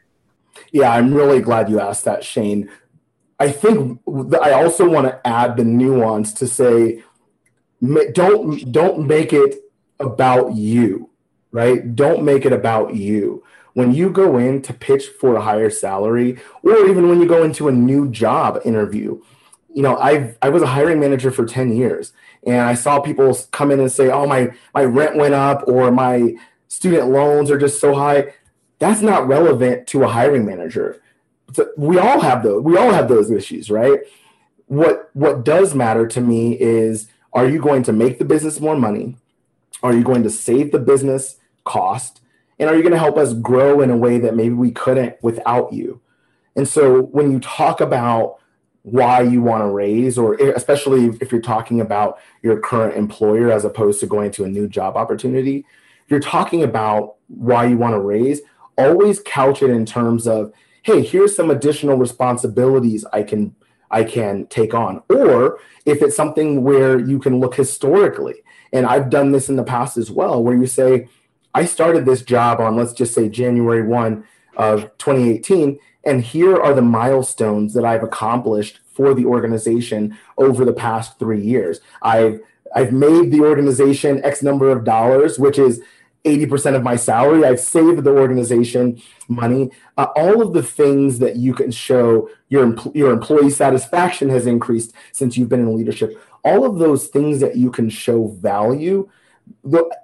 Yeah, 0.73 0.93
I'm 0.93 1.15
really 1.15 1.41
glad 1.41 1.69
you 1.69 1.81
asked 1.81 2.05
that, 2.05 2.25
Shane. 2.25 2.71
I 3.41 3.51
think 3.51 4.01
I 4.43 4.53
also 4.53 4.89
want 4.89 5.07
to 5.07 5.27
add 5.27 5.57
the 5.57 5.65
nuance 5.65 6.33
to 6.35 6.47
say 6.47 7.03
don't 8.13 8.73
don't 8.73 9.07
make 9.07 9.33
it 9.33 9.57
about 10.01 10.55
you, 10.55 11.11
right? 11.53 11.95
Don't 11.95 12.25
make 12.25 12.45
it 12.45 12.53
about 12.53 12.95
you. 12.95 13.45
When 13.75 13.95
you 13.95 14.11
go 14.11 14.39
in 14.39 14.63
to 14.63 14.73
pitch 14.73 15.07
for 15.07 15.37
a 15.37 15.41
higher 15.41 15.71
salary 15.71 16.39
or 16.65 16.87
even 16.89 17.09
when 17.09 17.21
you 17.21 17.29
go 17.29 17.45
into 17.45 17.69
a 17.69 17.73
new 17.73 18.11
job 18.11 18.61
interview, 18.65 19.23
you 19.73 19.83
know, 19.83 19.97
I 19.97 20.35
I 20.43 20.49
was 20.49 20.63
a 20.63 20.67
hiring 20.67 20.99
manager 20.99 21.31
for 21.31 21.47
10 21.47 21.73
years 21.73 22.13
and 22.45 22.61
I 22.61 22.75
saw 22.75 23.01
people 23.01 23.37
come 23.53 23.71
in 23.71 23.79
and 23.79 23.93
say, 23.93 24.11
"Oh, 24.11 24.27
my 24.27 24.51
my 24.75 24.85
rent 24.85 25.17
went 25.17 25.35
up 25.35 25.63
or 25.69 25.93
my 25.93 26.35
student 26.67 27.09
loans 27.11 27.51
are 27.51 27.59
just 27.59 27.81
so 27.81 27.95
high." 27.95 28.35
That's 28.81 29.03
not 29.03 29.27
relevant 29.29 29.87
to 29.89 30.05
a 30.05 30.09
hiring 30.09 30.47
manager. 30.47 31.01
We 31.77 31.99
all 31.99 32.21
have 32.21 32.43
those. 32.43 32.63
We 32.63 32.77
all 32.77 32.93
have 32.93 33.09
those 33.09 33.31
issues, 33.31 33.71
right? 33.71 34.01
What 34.67 35.11
what 35.15 35.45
does 35.45 35.75
matter 35.75 36.07
to 36.09 36.21
me 36.21 36.59
is 36.61 37.09
are 37.33 37.47
you 37.47 37.61
going 37.61 37.83
to 37.85 37.93
make 37.93 38.19
the 38.19 38.25
business 38.25 38.61
more 38.61 38.77
money? 38.77 39.17
Are 39.83 39.95
you 39.95 40.03
going 40.03 40.23
to 40.25 40.31
save 40.31 40.73
the 40.73 40.79
business 40.79 41.37
cost? 41.65 42.21
And 42.59 42.69
are 42.69 42.75
you 42.75 42.83
going 42.83 42.93
to 42.93 42.99
help 42.99 43.17
us 43.17 43.35
grow 43.35 43.81
in 43.81 43.91
a 43.91 43.97
way 43.97 44.19
that 44.19 44.35
maybe 44.35 44.55
we 44.55 44.73
couldn't 44.73 45.17
without 45.23 45.73
you? 45.73 46.01
And 46.57 46.67
so 46.67 47.03
when 47.03 47.31
you 47.31 47.39
talk 47.39 47.81
about 47.81 48.39
why 48.83 49.21
you 49.21 49.43
want 49.43 49.63
to 49.63 49.69
raise, 49.69 50.19
or 50.19 50.35
especially 50.35 51.07
if 51.21 51.31
you're 51.31 51.41
talking 51.41 51.81
about 51.81 52.19
your 52.43 52.59
current 52.59 52.97
employer 52.97 53.53
as 53.53 53.65
opposed 53.65 54.01
to 54.01 54.07
going 54.07 54.31
to 54.33 54.45
a 54.45 54.49
new 54.49 54.67
job 54.67 54.97
opportunity, 54.97 55.65
you're 56.09 56.21
talking 56.21 56.63
about 56.63 57.17
why 57.29 57.67
you 57.67 57.77
want 57.77 57.95
to 57.95 58.01
raise, 58.01 58.41
always 58.77 59.21
couch 59.21 59.63
it 59.63 59.71
in 59.71 59.87
terms 59.87 60.27
of, 60.27 60.53
hey, 60.89 61.03
here's 61.03 61.37
some 61.37 61.51
additional 61.51 61.99
responsibilities 61.99 63.05
I 63.13 63.23
can 63.23 63.55
I 63.91 64.05
can 64.05 64.47
take 64.47 64.73
on. 64.73 65.03
Or 65.11 65.59
if 65.85 66.01
it's 66.01 66.17
something 66.17 66.63
where 66.63 66.99
you 66.99 67.19
can 67.19 67.41
look 67.41 67.55
historically, 67.55 68.37
and 68.73 68.87
I've 68.87 69.11
done 69.11 69.33
this 69.33 69.51
in 69.51 69.57
the 69.57 69.65
past 69.65 69.99
as 69.99 70.11
well, 70.11 70.43
where 70.43 70.57
you 70.57 70.67
say, 70.67 71.09
I 71.55 71.67
started 71.67 72.07
this 72.07 72.23
job 72.23 72.59
on, 72.59 72.75
let's 72.75 72.95
just 72.95 73.15
say 73.15 73.29
January 73.29 73.83
1 73.83 74.25
of 74.57 74.97
2018, 74.97 75.79
and 76.05 76.23
here 76.23 76.57
are 76.57 76.73
the 76.73 76.83
milestones 76.83 77.75
that 77.75 77.85
I've 77.85 78.03
accomplished 78.03 78.81
for 78.87 79.13
the 79.13 79.27
organization 79.27 80.17
over 80.39 80.65
the 80.65 80.73
past 80.73 81.19
three 81.19 81.43
years. 81.43 81.81
I've 82.01 82.41
I've 82.75 82.93
made 82.93 83.31
the 83.31 83.41
organization 83.41 84.25
X 84.25 84.43
number 84.43 84.71
of 84.71 84.85
dollars, 84.85 85.39
which 85.39 85.59
is 85.59 85.83
80% 86.29 86.77
of 86.77 86.83
my 86.83 86.97
salary. 86.97 87.45
I've 87.45 87.61
saved 87.61 88.05
the 88.05 88.11
organization 88.11 89.01
money. 89.29 89.71
Uh, 89.97 90.07
all 90.17 90.43
of 90.43 90.53
the 90.53 90.63
things 90.63 91.19
that 91.19 91.37
you 91.37 91.55
can 91.55 91.71
show 91.71 92.29
your, 92.49 92.77
your 92.95 93.13
employee 93.13 93.51
satisfaction 93.51 94.29
has 94.29 94.47
increased 94.47 94.93
since 95.13 95.37
you've 95.37 95.49
been 95.49 95.61
in 95.61 95.77
leadership. 95.77 96.21
All 96.45 96.65
of 96.65 96.79
those 96.79 97.09
things 97.09 97.41
that 97.41 97.57
you 97.57 97.71
can 97.71 97.91
show 97.91 98.29
value. 98.29 99.09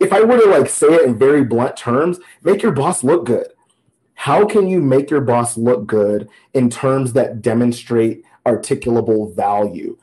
If 0.00 0.12
I 0.12 0.22
were 0.22 0.38
to 0.38 0.50
like 0.50 0.68
say 0.68 0.88
it 0.88 1.04
in 1.04 1.18
very 1.18 1.44
blunt 1.44 1.76
terms, 1.76 2.18
make 2.42 2.62
your 2.62 2.72
boss 2.72 3.04
look 3.04 3.26
good. 3.26 3.48
How 4.14 4.46
can 4.46 4.66
you 4.68 4.80
make 4.80 5.10
your 5.10 5.20
boss 5.20 5.56
look 5.56 5.86
good 5.86 6.28
in 6.54 6.70
terms 6.70 7.12
that 7.12 7.42
demonstrate 7.42 8.24
articulable 8.46 9.34
value? 9.34 9.98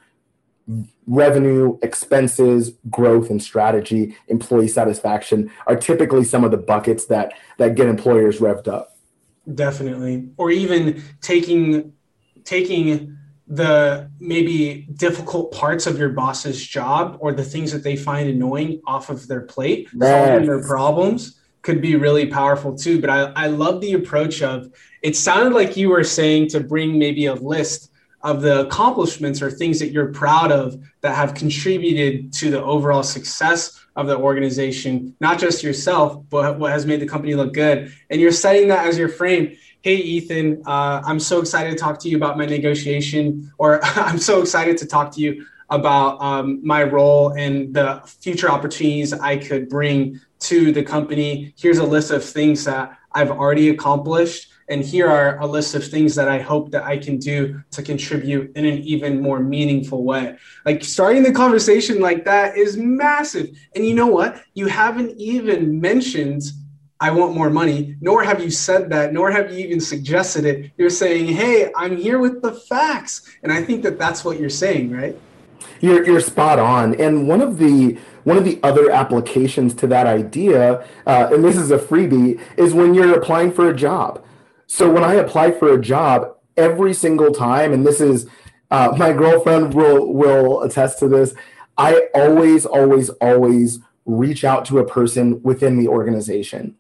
Revenue, 1.12 1.78
expenses, 1.84 2.72
growth, 2.90 3.30
and 3.30 3.44
strategy, 3.44 4.16
employee 4.30 4.70
satisfaction 4.70 5.52
are 5.68 5.76
typically 5.76 6.24
some 6.24 6.46
of 6.46 6.52
the 6.52 6.58
buckets 6.58 7.06
that 7.06 7.34
that 7.58 7.76
get 7.76 7.88
employers 7.88 8.40
revved 8.40 8.68
up. 8.68 8.98
Definitely, 9.54 10.30
or 10.38 10.50
even 10.50 11.04
taking 11.22 11.94
taking 12.46 13.18
the 13.48 14.10
maybe 14.22 14.88
difficult 14.96 15.52
parts 15.52 15.86
of 15.86 16.00
your 16.00 16.10
boss's 16.10 16.66
job 16.66 17.18
or 17.20 17.34
the 17.34 17.44
things 17.44 17.74
that 17.74 17.84
they 17.84 17.98
find 17.98 18.30
annoying 18.30 18.82
off 18.88 19.10
of 19.10 19.28
their 19.28 19.42
plate, 19.42 19.90
yes. 19.94 20.30
solving 20.30 20.48
their 20.48 20.66
problems 20.66 21.42
could 21.62 21.82
be 21.82 21.98
really 21.98 22.26
powerful 22.28 22.74
too. 22.74 23.02
But 23.02 23.10
I, 23.10 23.20
I 23.36 23.48
love 23.48 23.82
the 23.82 23.94
approach 23.94 24.42
of 24.42 24.72
it 25.02 25.18
sounded 25.18 25.54
like 25.54 25.76
you 25.76 25.90
were 25.90 26.06
saying 26.06 26.48
to 26.50 26.62
bring 26.62 26.98
maybe 26.98 27.26
a 27.26 27.34
list 27.34 27.91
of 28.24 28.42
the 28.42 28.62
accomplishments 28.62 29.42
or 29.42 29.50
things 29.50 29.80
that 29.80 29.92
you're 29.92 30.12
proud 30.12 30.52
of 30.52 30.80
that 31.02 31.16
have 31.16 31.34
contributed 31.34 32.32
to 32.34 32.50
the 32.52 32.62
overall 32.62 33.04
success 33.04 33.80
of 33.96 34.08
the 34.08 34.18
organization, 34.18 35.16
not 35.20 35.40
just 35.40 35.64
yourself, 35.64 36.24
but 36.30 36.58
what 36.60 36.72
has 36.72 36.86
made 36.86 37.00
the 37.00 37.08
company 37.08 37.36
look 37.36 37.54
good. 37.54 37.92
And 38.10 38.22
you're 38.22 38.32
setting 38.32 38.68
that 38.70 38.88
as 38.88 38.98
your 38.98 39.10
frame. 39.10 39.58
Hey, 39.82 39.96
Ethan, 39.96 40.64
uh, 40.66 41.02
I'm 41.04 41.20
so 41.20 41.40
excited 41.40 41.72
to 41.72 41.78
talk 41.78 42.00
to 42.00 42.10
you 42.10 42.16
about 42.16 42.38
my 42.38 42.46
negotiation, 42.46 43.52
or 43.58 43.80
I'm 43.84 44.20
so 44.20 44.42
excited 44.42 44.78
to 44.78 44.86
talk 44.86 45.12
to 45.14 45.22
you 45.22 45.46
about 45.70 46.22
um, 46.22 46.60
my 46.66 46.84
role 46.84 47.30
and 47.30 47.74
the 47.74 48.02
future 48.06 48.50
opportunities 48.50 49.14
I 49.14 49.38
could 49.38 49.70
bring 49.70 50.20
to 50.42 50.72
the 50.72 50.84
company. 50.84 51.54
Here's 51.58 51.78
a 51.78 51.86
list 51.86 52.12
of 52.12 52.24
things 52.24 52.66
that 52.66 52.98
I've 53.14 53.32
already 53.32 53.70
accomplished 53.70 54.51
and 54.72 54.84
here 54.84 55.08
are 55.08 55.38
a 55.40 55.46
list 55.46 55.76
of 55.76 55.86
things 55.86 56.16
that 56.16 56.30
I 56.30 56.40
hope 56.40 56.72
that 56.72 56.84
I 56.84 56.98
can 56.98 57.18
do 57.18 57.62
to 57.72 57.84
contribute 57.84 58.56
in 58.56 58.66
an 58.66 58.80
even 58.80 59.22
more 59.22 59.40
meaningful 59.40 60.04
way. 60.04 60.38
Like 60.66 60.84
starting 60.84 61.24
the 61.24 61.34
conversation 61.34 62.00
like 62.00 62.24
that 62.26 62.58
is 62.58 62.78
massive. 62.78 63.50
And 63.76 63.86
you 63.86 63.94
know 63.94 64.08
what? 64.08 64.42
You 64.54 64.68
haven't 64.68 65.20
even 65.20 65.82
mentioned 65.82 66.44
I 67.02 67.10
want 67.10 67.34
more 67.34 67.50
money, 67.50 67.98
nor 68.00 68.24
have 68.24 68.44
you 68.44 68.52
said 68.52 68.90
that, 68.92 69.12
nor 69.12 69.32
have 69.32 69.52
you 69.52 69.58
even 69.66 69.82
suggested 69.82 70.46
it. 70.46 70.72
You're 70.78 70.92
saying, 70.92 71.26
hey, 71.30 71.72
I'm 71.76 71.98
here 71.98 72.20
with 72.20 72.44
the 72.44 72.54
facts. 72.54 73.28
And 73.42 73.52
I 73.52 73.64
think 73.64 73.82
that 73.84 73.98
that's 73.98 74.24
what 74.24 74.40
you're 74.40 74.52
saying, 74.52 74.92
right? 74.92 75.20
You're, 75.82 76.06
you're 76.06 76.22
spot 76.22 76.60
on. 76.60 76.94
And 77.02 77.28
one 77.28 77.42
of 77.42 77.58
the 77.58 77.98
one 78.24 78.38
of 78.38 78.46
the 78.46 78.60
other 78.62 78.92
applications 78.92 79.74
to 79.74 79.88
that 79.88 80.06
idea, 80.06 80.88
uh, 81.08 81.30
and 81.34 81.44
this 81.44 81.58
is 81.58 81.72
a 81.72 81.80
freebie, 81.80 82.40
is 82.56 82.72
when 82.72 82.94
you're 82.94 83.18
applying 83.18 83.52
for 83.52 83.68
a 83.68 83.76
job. 83.76 84.24
So 84.74 84.90
when 84.90 85.04
I 85.04 85.16
apply 85.16 85.52
for 85.52 85.74
a 85.74 85.82
job, 85.82 86.34
every 86.56 86.94
single 86.94 87.34
time, 87.34 87.74
and 87.74 87.86
this 87.86 88.00
is 88.00 88.26
uh, 88.72 88.94
my 88.98 89.12
girlfriend 89.12 89.74
will 89.74 90.14
will 90.14 90.62
attest 90.62 90.98
to 91.00 91.10
this. 91.10 91.36
I 91.78 92.08
always, 92.16 92.66
always, 92.66 93.10
always 93.10 93.80
reach 94.06 94.46
out 94.46 94.64
to 94.68 94.80
a 94.80 94.88
person 94.88 95.44
within 95.44 95.78
the 95.78 95.90
organization. 95.90 96.78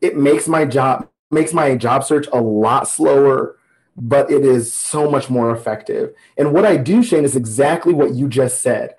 It 0.00 0.16
makes 0.16 0.46
my 0.46 0.64
job 0.64 1.08
makes 1.32 1.52
my 1.52 1.74
job 1.74 2.04
search 2.04 2.28
a 2.32 2.40
lot 2.40 2.86
slower, 2.86 3.58
but 3.96 4.30
it 4.30 4.44
is 4.44 4.72
so 4.72 5.10
much 5.10 5.28
more 5.28 5.50
effective. 5.50 6.14
And 6.38 6.52
what 6.52 6.64
I 6.64 6.76
do, 6.76 7.02
Shane, 7.02 7.24
is 7.24 7.34
exactly 7.34 7.92
what 7.92 8.14
you 8.14 8.28
just 8.28 8.62
said. 8.62 8.94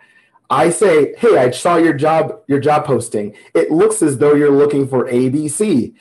I 0.49 0.69
say, 0.69 1.15
"Hey, 1.17 1.37
I 1.37 1.49
saw 1.51 1.77
your 1.77 1.93
job 1.93 2.41
your 2.47 2.59
job 2.59 2.83
posting. 2.83 3.35
It 3.55 3.71
looks 3.71 4.01
as 4.01 4.17
though 4.17 4.33
you're 4.35 4.51
looking 4.51 4.85
for 4.85 5.07
ABC. 5.07 5.93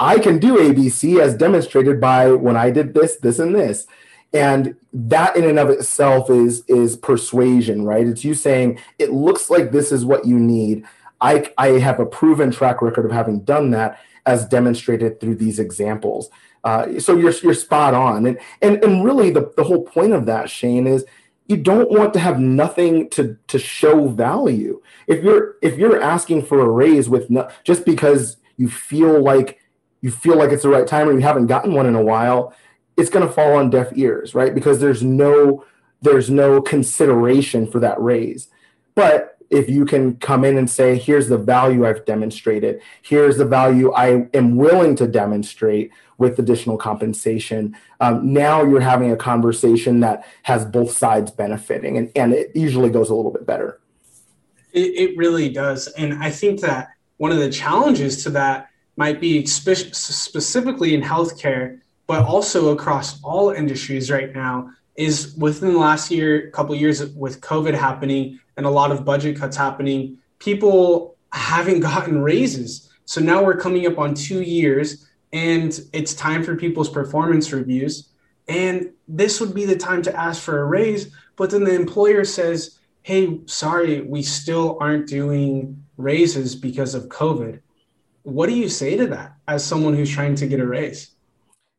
I 0.00 0.18
can 0.18 0.38
do 0.38 0.56
ABC 0.56 1.20
as 1.20 1.36
demonstrated 1.36 2.00
by 2.00 2.32
when 2.32 2.56
I 2.56 2.70
did 2.70 2.94
this, 2.94 3.16
this, 3.16 3.38
and 3.38 3.54
this. 3.54 3.86
And 4.32 4.74
that 4.94 5.36
in 5.36 5.44
and 5.44 5.58
of 5.58 5.68
itself 5.68 6.30
is 6.30 6.64
is 6.68 6.96
persuasion, 6.96 7.84
right? 7.84 8.06
It's 8.06 8.24
you 8.24 8.34
saying 8.34 8.78
it 8.98 9.12
looks 9.12 9.50
like 9.50 9.72
this 9.72 9.92
is 9.92 10.04
what 10.04 10.24
you 10.24 10.38
need. 10.38 10.84
I, 11.20 11.52
I 11.58 11.68
have 11.80 12.00
a 12.00 12.06
proven 12.06 12.50
track 12.50 12.80
record 12.80 13.04
of 13.04 13.12
having 13.12 13.40
done 13.40 13.72
that 13.72 14.00
as 14.24 14.46
demonstrated 14.46 15.20
through 15.20 15.34
these 15.34 15.58
examples. 15.58 16.30
Uh, 16.64 16.98
so 16.98 17.16
you're, 17.16 17.32
you're 17.42 17.54
spot 17.54 17.92
on. 17.92 18.24
And, 18.24 18.38
and, 18.62 18.82
and 18.82 19.04
really 19.04 19.30
the, 19.30 19.52
the 19.56 19.64
whole 19.64 19.82
point 19.82 20.12
of 20.12 20.26
that, 20.26 20.48
Shane, 20.48 20.86
is 20.86 21.04
you 21.46 21.56
don't 21.56 21.90
want 21.90 22.14
to 22.14 22.20
have 22.20 22.38
nothing 22.38 23.10
to, 23.10 23.36
to 23.48 23.58
show 23.58 24.08
value. 24.08 24.80
If 25.06 25.22
you're, 25.22 25.56
if 25.60 25.76
you're 25.76 26.00
asking 26.00 26.46
for 26.46 26.60
a 26.60 26.70
raise 26.70 27.08
with 27.08 27.28
no, 27.28 27.50
just 27.64 27.84
because 27.84 28.36
you 28.56 28.68
feel 28.68 29.20
like 29.22 29.59
you 30.00 30.10
feel 30.10 30.36
like 30.36 30.50
it's 30.50 30.62
the 30.62 30.68
right 30.68 30.86
time 30.86 31.08
or 31.08 31.12
you 31.12 31.20
haven't 31.20 31.46
gotten 31.46 31.74
one 31.74 31.86
in 31.86 31.94
a 31.94 32.02
while, 32.02 32.54
it's 32.96 33.10
going 33.10 33.26
to 33.26 33.32
fall 33.32 33.54
on 33.54 33.70
deaf 33.70 33.96
ears, 33.96 34.34
right? 34.34 34.54
Because 34.54 34.80
there's 34.80 35.02
no 35.02 35.64
there's 36.02 36.30
no 36.30 36.62
consideration 36.62 37.70
for 37.70 37.78
that 37.80 38.00
raise. 38.00 38.48
But 38.94 39.36
if 39.50 39.68
you 39.68 39.84
can 39.84 40.16
come 40.16 40.44
in 40.44 40.56
and 40.56 40.70
say, 40.70 40.96
here's 40.96 41.28
the 41.28 41.36
value 41.36 41.84
I've 41.84 42.04
demonstrated, 42.06 42.80
here's 43.02 43.36
the 43.36 43.44
value 43.44 43.92
I 43.92 44.28
am 44.32 44.56
willing 44.56 44.94
to 44.96 45.06
demonstrate 45.06 45.90
with 46.18 46.38
additional 46.38 46.78
compensation, 46.78 47.76
um, 48.00 48.32
now 48.32 48.62
you're 48.62 48.80
having 48.80 49.10
a 49.10 49.16
conversation 49.16 50.00
that 50.00 50.24
has 50.44 50.64
both 50.64 50.92
sides 50.92 51.30
benefiting, 51.30 51.98
and, 51.98 52.12
and 52.14 52.32
it 52.32 52.52
usually 52.54 52.90
goes 52.90 53.10
a 53.10 53.14
little 53.14 53.32
bit 53.32 53.44
better. 53.44 53.80
It, 54.72 55.10
it 55.10 55.16
really 55.18 55.48
does. 55.48 55.88
And 55.88 56.14
I 56.14 56.30
think 56.30 56.60
that 56.60 56.90
one 57.16 57.32
of 57.32 57.38
the 57.38 57.50
challenges 57.50 58.22
to 58.22 58.30
that 58.30 58.69
might 58.96 59.20
be 59.20 59.46
spe- 59.46 59.94
specifically 59.94 60.94
in 60.94 61.02
healthcare, 61.02 61.80
but 62.06 62.24
also 62.24 62.72
across 62.72 63.22
all 63.22 63.50
industries 63.50 64.10
right 64.10 64.34
now, 64.34 64.70
is 64.96 65.34
within 65.36 65.72
the 65.72 65.78
last 65.78 66.10
year, 66.10 66.50
couple 66.50 66.74
years 66.74 67.06
with 67.14 67.40
COVID 67.40 67.74
happening 67.74 68.38
and 68.56 68.66
a 68.66 68.70
lot 68.70 68.90
of 68.90 69.04
budget 69.04 69.36
cuts 69.36 69.56
happening, 69.56 70.18
people 70.38 71.16
haven't 71.32 71.80
gotten 71.80 72.20
raises. 72.20 72.90
So 73.06 73.20
now 73.20 73.42
we're 73.42 73.56
coming 73.56 73.86
up 73.86 73.98
on 73.98 74.14
two 74.14 74.42
years 74.42 75.08
and 75.32 75.80
it's 75.92 76.14
time 76.14 76.42
for 76.42 76.56
people's 76.56 76.90
performance 76.90 77.52
reviews. 77.52 78.10
And 78.48 78.92
this 79.06 79.40
would 79.40 79.54
be 79.54 79.64
the 79.64 79.76
time 79.76 80.02
to 80.02 80.16
ask 80.16 80.42
for 80.42 80.60
a 80.60 80.64
raise. 80.64 81.12
But 81.36 81.50
then 81.50 81.64
the 81.64 81.74
employer 81.74 82.24
says, 82.24 82.80
hey, 83.02 83.40
sorry, 83.46 84.02
we 84.02 84.22
still 84.22 84.76
aren't 84.80 85.06
doing 85.06 85.84
raises 85.96 86.54
because 86.54 86.94
of 86.94 87.08
COVID. 87.08 87.60
What 88.22 88.48
do 88.48 88.54
you 88.54 88.68
say 88.68 88.96
to 88.96 89.06
that 89.08 89.34
as 89.48 89.64
someone 89.64 89.94
who's 89.94 90.10
trying 90.10 90.34
to 90.36 90.46
get 90.46 90.60
a 90.60 90.66
raise? 90.66 91.10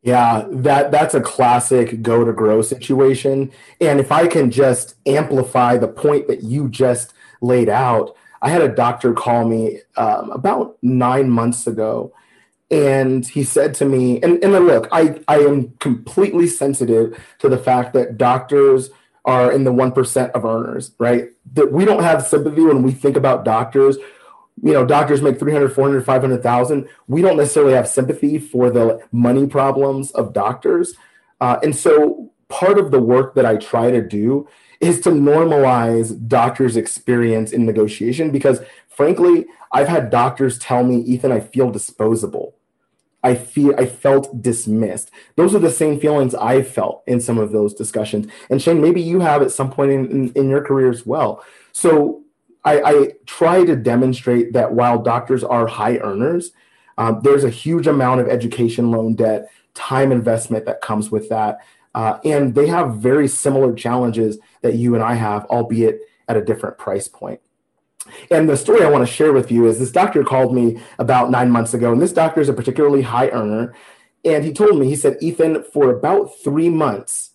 Yeah, 0.04 0.46
that 0.50 0.92
that's 0.92 1.14
a 1.14 1.22
classic 1.22 2.02
go 2.02 2.26
to 2.26 2.34
grow 2.34 2.64
situation. 2.64 3.52
And 3.80 4.00
if 4.00 4.12
I 4.12 4.28
can 4.28 4.50
just 4.50 4.96
amplify 5.06 5.78
the 5.78 5.88
point 5.88 6.28
that 6.28 6.44
you 6.44 6.70
just 6.70 7.14
laid 7.42 7.70
out, 7.70 8.16
I 8.42 8.50
had 8.50 8.62
a 8.62 8.70
doctor 8.70 9.14
call 9.14 9.48
me 9.48 9.82
um, 9.98 10.32
about 10.32 10.78
nine 10.82 11.30
months 11.30 11.68
ago, 11.68 12.14
and 12.72 13.28
he 13.28 13.44
said 13.44 13.76
to 13.76 13.86
me, 13.86 14.20
and, 14.22 14.44
and 14.44 14.54
look, 14.54 14.88
I, 14.92 15.20
I 15.28 15.40
am 15.40 15.74
completely 15.80 16.48
sensitive 16.48 17.22
to 17.40 17.50
the 17.50 17.58
fact 17.58 17.94
that 17.94 18.18
doctors 18.18 18.90
are 19.26 19.52
in 19.52 19.66
the 19.66 19.74
1% 19.74 20.32
of 20.32 20.46
earners, 20.46 20.92
right? 20.98 21.30
That 21.54 21.72
we 21.72 21.86
don't 21.86 22.02
have 22.02 22.26
sympathy 22.26 22.62
when 22.62 22.82
we 22.82 22.92
think 22.92 23.18
about 23.18 23.46
doctors. 23.46 23.98
You 24.64 24.74
know, 24.74 24.86
doctors 24.86 25.22
make 25.22 25.40
300, 25.40 25.74
400, 25.74 26.06
500,000. 26.06 26.88
We 27.08 27.22
don't 27.22 27.38
necessarily 27.38 27.74
have 27.74 27.88
sympathy 27.88 28.38
for 28.38 28.70
the 28.70 29.02
money 29.12 29.48
problems 29.48 30.12
of 30.12 30.34
doctors. 30.34 30.94
Uh, 31.40 31.60
and 31.64 31.76
so 31.76 32.32
part 32.48 32.78
of 32.78 32.92
the 32.92 33.00
work 33.00 33.34
that 33.36 33.46
I 33.46 33.56
try 33.56 33.90
to 33.92 34.02
do 34.02 34.48
is 34.80 35.00
to 35.02 35.10
normalize 35.10 36.28
doctors' 36.28 36.76
experience 36.76 37.52
in 37.52 37.66
negotiation 37.66 38.32
because, 38.32 38.62
frankly, 38.88 39.46
I've 39.72 39.88
had 39.88 40.10
doctors 40.10 40.60
tell 40.60 40.84
me, 40.84 40.98
Ethan, 40.98 41.32
I 41.32 41.40
feel 41.40 41.72
disposable. 41.72 42.56
I 43.24 43.36
feel 43.36 43.76
I 43.78 43.86
felt 43.86 44.42
dismissed. 44.42 45.12
Those 45.36 45.54
are 45.54 45.60
the 45.60 45.72
same 45.72 46.00
feelings 46.00 46.34
I 46.34 46.64
felt 46.64 47.04
in 47.06 47.22
some 47.22 47.38
of 47.38 47.52
those 47.52 47.74
discussions. 47.74 48.28
And 48.50 48.62
Shane, 48.62 48.82
maybe 48.82 49.02
you 49.02 49.20
have 49.20 49.42
at 49.42 49.52
some 49.52 49.72
point 49.72 49.92
in, 49.92 50.10
in, 50.10 50.34
in 50.34 50.50
your 50.50 50.64
career 50.64 50.90
as 50.90 51.06
well. 51.06 51.44
So 51.72 52.24
I, 52.64 52.82
I, 52.82 53.08
try 53.26 53.66
to 53.66 53.76
demonstrate 53.76 54.54
that 54.54 54.74
while 54.74 55.02
doctors 55.02 55.44
are 55.44 55.66
high 55.66 55.98
earners, 55.98 56.52
um, 56.98 57.22
there's 57.24 57.44
a 57.44 57.50
huge 57.50 57.88
amount 57.88 58.22
of 58.22 58.28
education 58.28 58.92
loan 58.92 59.16
debt, 59.16 59.50
time 59.74 60.12
investment 60.12 60.66
that 60.66 60.82
comes 60.82 61.10
with 61.10 61.30
that. 61.30 61.60
Uh, 61.96 62.20
and 62.24 62.54
they 62.56 62.68
have 62.68 62.96
very 62.96 63.28
similar 63.28 63.74
challenges 63.74 64.38
that 64.62 64.76
you 64.76 64.96
and 64.96 65.04
I 65.04 65.16
have, 65.16 65.46
albeit 65.46 66.02
at 66.28 66.38
a 66.38 66.46
different 66.46 66.78
price 66.78 67.08
point. 67.08 67.42
And 68.30 68.50
the 68.50 68.58
story 68.58 68.84
I 68.84 68.90
want 68.90 69.06
to 69.06 69.14
share 69.14 69.34
with 69.34 69.52
you 69.52 69.68
is 69.68 69.80
this 69.80 69.92
doctor 69.92 70.24
called 70.24 70.54
me 70.54 70.82
about 71.00 71.30
nine 71.30 71.52
months 71.52 71.74
ago, 71.74 71.92
and 71.92 72.02
this 72.02 72.14
doctor 72.14 72.42
is 72.42 72.50
a 72.50 72.54
particularly 72.54 73.02
high 73.02 73.30
earner. 73.30 73.74
And 74.24 74.44
he 74.44 74.54
told 74.54 74.80
me, 74.80 74.88
he 74.88 74.96
said, 74.96 75.18
Ethan, 75.22 75.64
for 75.64 75.90
about 75.90 76.32
three 76.44 76.70
months, 76.70 77.32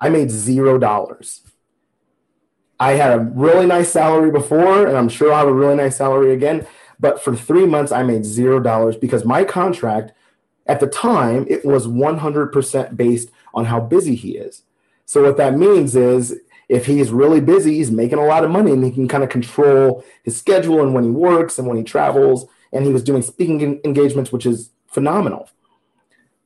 I 0.00 0.08
made 0.08 0.30
zero 0.30 0.78
dollars. 0.78 1.42
I 2.80 2.92
had 2.92 3.12
a 3.12 3.20
really 3.20 3.66
nice 3.66 3.92
salary 3.92 4.30
before, 4.30 4.86
and 4.86 4.96
I'm 4.96 5.10
sure 5.10 5.30
I'll 5.30 5.40
have 5.40 5.48
a 5.48 5.52
really 5.52 5.76
nice 5.76 5.98
salary 5.98 6.32
again. 6.32 6.66
But 6.98 7.22
for 7.22 7.36
three 7.36 7.66
months, 7.66 7.92
I 7.92 8.02
made 8.02 8.24
zero 8.24 8.58
dollars 8.58 8.96
because 8.96 9.24
my 9.24 9.44
contract 9.44 10.12
at 10.66 10.80
the 10.80 10.86
time 10.86 11.46
it 11.48 11.64
was 11.64 11.86
100% 11.86 12.96
based 12.96 13.30
on 13.52 13.66
how 13.66 13.80
busy 13.80 14.14
he 14.14 14.36
is. 14.36 14.62
So 15.04 15.22
what 15.22 15.36
that 15.36 15.58
means 15.58 15.94
is 15.94 16.40
if 16.70 16.86
he's 16.86 17.10
really 17.10 17.40
busy, 17.40 17.74
he's 17.74 17.90
making 17.90 18.18
a 18.18 18.24
lot 18.24 18.44
of 18.44 18.50
money 18.50 18.72
and 18.72 18.84
he 18.84 18.90
can 18.90 19.08
kind 19.08 19.24
of 19.24 19.28
control 19.28 20.04
his 20.22 20.36
schedule 20.36 20.80
and 20.80 20.94
when 20.94 21.04
he 21.04 21.10
works 21.10 21.58
and 21.58 21.68
when 21.68 21.76
he 21.76 21.82
travels. 21.82 22.46
And 22.72 22.86
he 22.86 22.92
was 22.92 23.02
doing 23.02 23.20
speaking 23.22 23.80
engagements, 23.84 24.30
which 24.30 24.46
is 24.46 24.70
phenomenal. 24.86 25.50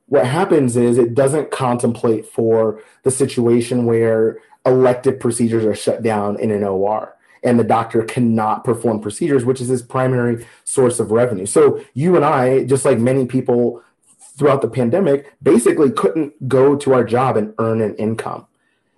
What 0.07 0.25
happens 0.25 0.75
is 0.75 0.97
it 0.97 1.13
doesn't 1.13 1.51
contemplate 1.51 2.25
for 2.25 2.81
the 3.03 3.11
situation 3.11 3.85
where 3.85 4.39
elective 4.65 5.19
procedures 5.19 5.65
are 5.65 5.75
shut 5.75 6.01
down 6.01 6.39
in 6.39 6.51
an 6.51 6.63
OR 6.63 7.15
and 7.45 7.59
the 7.59 7.63
doctor 7.63 8.03
cannot 8.03 8.63
perform 8.63 8.99
procedures, 8.99 9.45
which 9.45 9.61
is 9.61 9.67
his 9.67 9.83
primary 9.83 10.45
source 10.63 10.99
of 10.99 11.11
revenue. 11.11 11.45
So 11.45 11.79
you 11.93 12.15
and 12.15 12.25
I, 12.25 12.65
just 12.65 12.83
like 12.83 12.97
many 12.97 13.27
people 13.27 13.83
throughout 14.35 14.63
the 14.63 14.67
pandemic, 14.67 15.31
basically 15.41 15.91
couldn't 15.91 16.49
go 16.49 16.75
to 16.75 16.93
our 16.93 17.03
job 17.03 17.37
and 17.37 17.53
earn 17.59 17.81
an 17.81 17.95
income. 17.95 18.47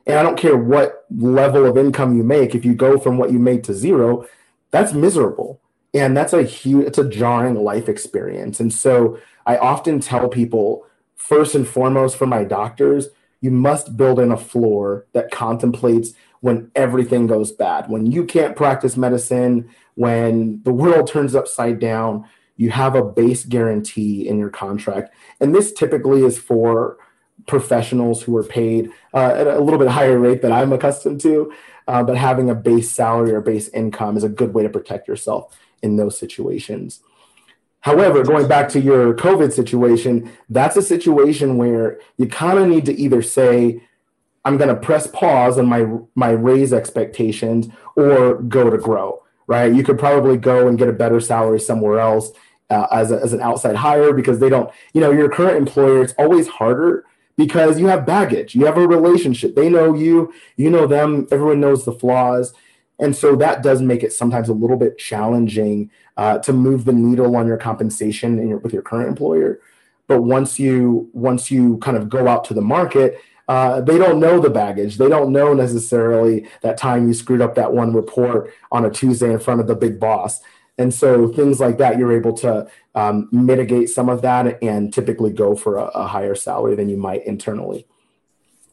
And 0.07 0.17
I 0.17 0.23
don't 0.23 0.37
care 0.37 0.55
what 0.55 1.05
level 1.11 1.65
of 1.65 1.77
income 1.77 2.15
you 2.15 2.23
make, 2.23 2.55
if 2.55 2.63
you 2.63 2.73
go 2.73 2.97
from 2.97 3.17
what 3.17 3.31
you 3.31 3.37
made 3.37 3.65
to 3.65 3.73
zero, 3.73 4.25
that's 4.71 4.93
miserable. 4.93 5.59
And 5.93 6.15
that's 6.15 6.31
a 6.31 6.43
huge, 6.43 6.87
it's 6.87 6.97
a 6.97 7.09
jarring 7.09 7.55
life 7.55 7.89
experience. 7.89 8.61
And 8.61 8.71
so 8.73 9.19
I 9.45 9.57
often 9.57 9.99
tell 9.99 10.29
people, 10.29 10.85
first 11.15 11.53
and 11.53 11.67
foremost, 11.67 12.15
for 12.15 12.25
my 12.25 12.45
doctors, 12.45 13.09
you 13.41 13.51
must 13.51 13.97
build 13.97 14.19
in 14.19 14.31
a 14.31 14.37
floor 14.37 15.05
that 15.13 15.31
contemplates 15.31 16.13
when 16.41 16.71
everything 16.75 17.27
goes 17.27 17.51
bad, 17.51 17.89
when 17.89 18.05
you 18.05 18.25
can't 18.25 18.55
practice 18.55 18.95
medicine, 18.95 19.69
when 19.95 20.61
the 20.63 20.71
world 20.71 21.07
turns 21.07 21.35
upside 21.35 21.79
down, 21.79 22.25
you 22.55 22.71
have 22.71 22.95
a 22.95 23.03
base 23.03 23.43
guarantee 23.45 24.27
in 24.27 24.37
your 24.37 24.49
contract. 24.49 25.13
And 25.39 25.53
this 25.53 25.71
typically 25.71 26.23
is 26.23 26.37
for 26.37 26.97
professionals 27.45 28.23
who 28.23 28.35
are 28.37 28.43
paid 28.43 28.89
uh, 29.13 29.33
at 29.35 29.47
a 29.47 29.59
little 29.59 29.79
bit 29.79 29.87
higher 29.87 30.19
rate 30.19 30.41
than 30.41 30.51
I'm 30.51 30.73
accustomed 30.73 31.21
to. 31.21 31.53
Uh, 31.87 32.03
but 32.03 32.17
having 32.17 32.49
a 32.49 32.55
base 32.55 32.91
salary 32.91 33.31
or 33.31 33.41
base 33.41 33.69
income 33.69 34.17
is 34.17 34.23
a 34.23 34.29
good 34.29 34.53
way 34.53 34.63
to 34.63 34.69
protect 34.69 35.07
yourself 35.07 35.57
in 35.81 35.95
those 35.95 36.17
situations. 36.17 37.01
However, 37.81 38.23
going 38.23 38.47
back 38.47 38.69
to 38.69 38.81
your 38.81 39.13
COVID 39.13 39.51
situation, 39.53 40.31
that's 40.49 40.75
a 40.75 40.81
situation 40.81 41.57
where 41.57 41.99
you 42.17 42.27
kind 42.27 42.59
of 42.59 42.67
need 42.67 42.85
to 42.85 42.99
either 42.99 43.21
say, 43.21 43.81
I'm 44.43 44.57
going 44.57 44.69
to 44.69 44.75
press 44.75 45.07
pause 45.07 45.57
on 45.57 45.65
my 45.67 45.85
my 46.15 46.29
raise 46.29 46.73
expectations 46.73 47.67
or 47.95 48.41
go 48.43 48.69
to 48.69 48.77
grow, 48.77 49.23
right? 49.47 49.73
You 49.73 49.83
could 49.83 49.99
probably 49.99 50.37
go 50.37 50.67
and 50.67 50.77
get 50.77 50.89
a 50.89 50.93
better 50.93 51.19
salary 51.19 51.59
somewhere 51.59 51.99
else 51.99 52.31
uh, 52.69 52.87
as, 52.91 53.11
a, 53.11 53.21
as 53.21 53.33
an 53.33 53.41
outside 53.41 53.75
hire 53.75 54.13
because 54.13 54.39
they 54.39 54.49
don't, 54.49 54.71
you 54.93 55.01
know, 55.01 55.11
your 55.11 55.29
current 55.29 55.57
employer, 55.57 56.01
it's 56.01 56.13
always 56.17 56.47
harder 56.47 57.05
because 57.37 57.79
you 57.79 57.87
have 57.87 58.05
baggage, 58.05 58.55
you 58.55 58.65
have 58.65 58.77
a 58.77 58.87
relationship. 58.87 59.55
They 59.55 59.69
know 59.69 59.93
you, 59.93 60.33
you 60.55 60.69
know 60.69 60.87
them, 60.87 61.27
everyone 61.31 61.59
knows 61.59 61.85
the 61.85 61.93
flaws. 61.93 62.53
And 62.99 63.15
so 63.15 63.35
that 63.35 63.61
does 63.61 63.81
make 63.81 64.03
it 64.03 64.11
sometimes 64.11 64.49
a 64.49 64.53
little 64.53 64.77
bit 64.77 64.97
challenging 64.97 65.91
uh, 66.17 66.39
to 66.39 66.51
move 66.51 66.85
the 66.85 66.93
needle 66.93 67.35
on 67.35 67.47
your 67.47 67.57
compensation 67.57 68.47
your, 68.49 68.57
with 68.57 68.73
your 68.73 68.81
current 68.81 69.07
employer. 69.07 69.61
But 70.07 70.23
once 70.23 70.59
you 70.59 71.09
once 71.13 71.51
you 71.51 71.77
kind 71.77 71.95
of 71.95 72.09
go 72.09 72.27
out 72.27 72.43
to 72.45 72.53
the 72.53 72.61
market, 72.61 73.19
uh, 73.47 73.81
they 73.81 73.97
don't 73.97 74.19
know 74.19 74.39
the 74.39 74.49
baggage. 74.49 74.97
They 74.97 75.09
don't 75.09 75.31
know 75.31 75.53
necessarily 75.53 76.47
that 76.61 76.77
time 76.77 77.07
you 77.07 77.13
screwed 77.13 77.41
up 77.41 77.55
that 77.55 77.71
one 77.73 77.93
report 77.93 78.53
on 78.71 78.85
a 78.85 78.89
Tuesday 78.89 79.31
in 79.31 79.39
front 79.39 79.61
of 79.61 79.67
the 79.67 79.75
big 79.75 79.99
boss. 79.99 80.41
And 80.77 80.93
so 80.93 81.27
things 81.29 81.59
like 81.59 81.77
that, 81.79 81.97
you're 81.97 82.15
able 82.15 82.33
to 82.33 82.69
um, 82.93 83.29
mitigate 83.31 83.89
some 83.89 84.09
of 84.09 84.21
that 84.21 84.61
and 84.61 84.93
typically 84.93 85.31
go 85.31 85.55
for 85.55 85.77
a, 85.77 85.85
a, 85.85 86.07
higher 86.07 86.35
salary 86.35 86.75
than 86.75 86.87
you 86.87 86.97
might 86.97 87.25
internally. 87.25 87.87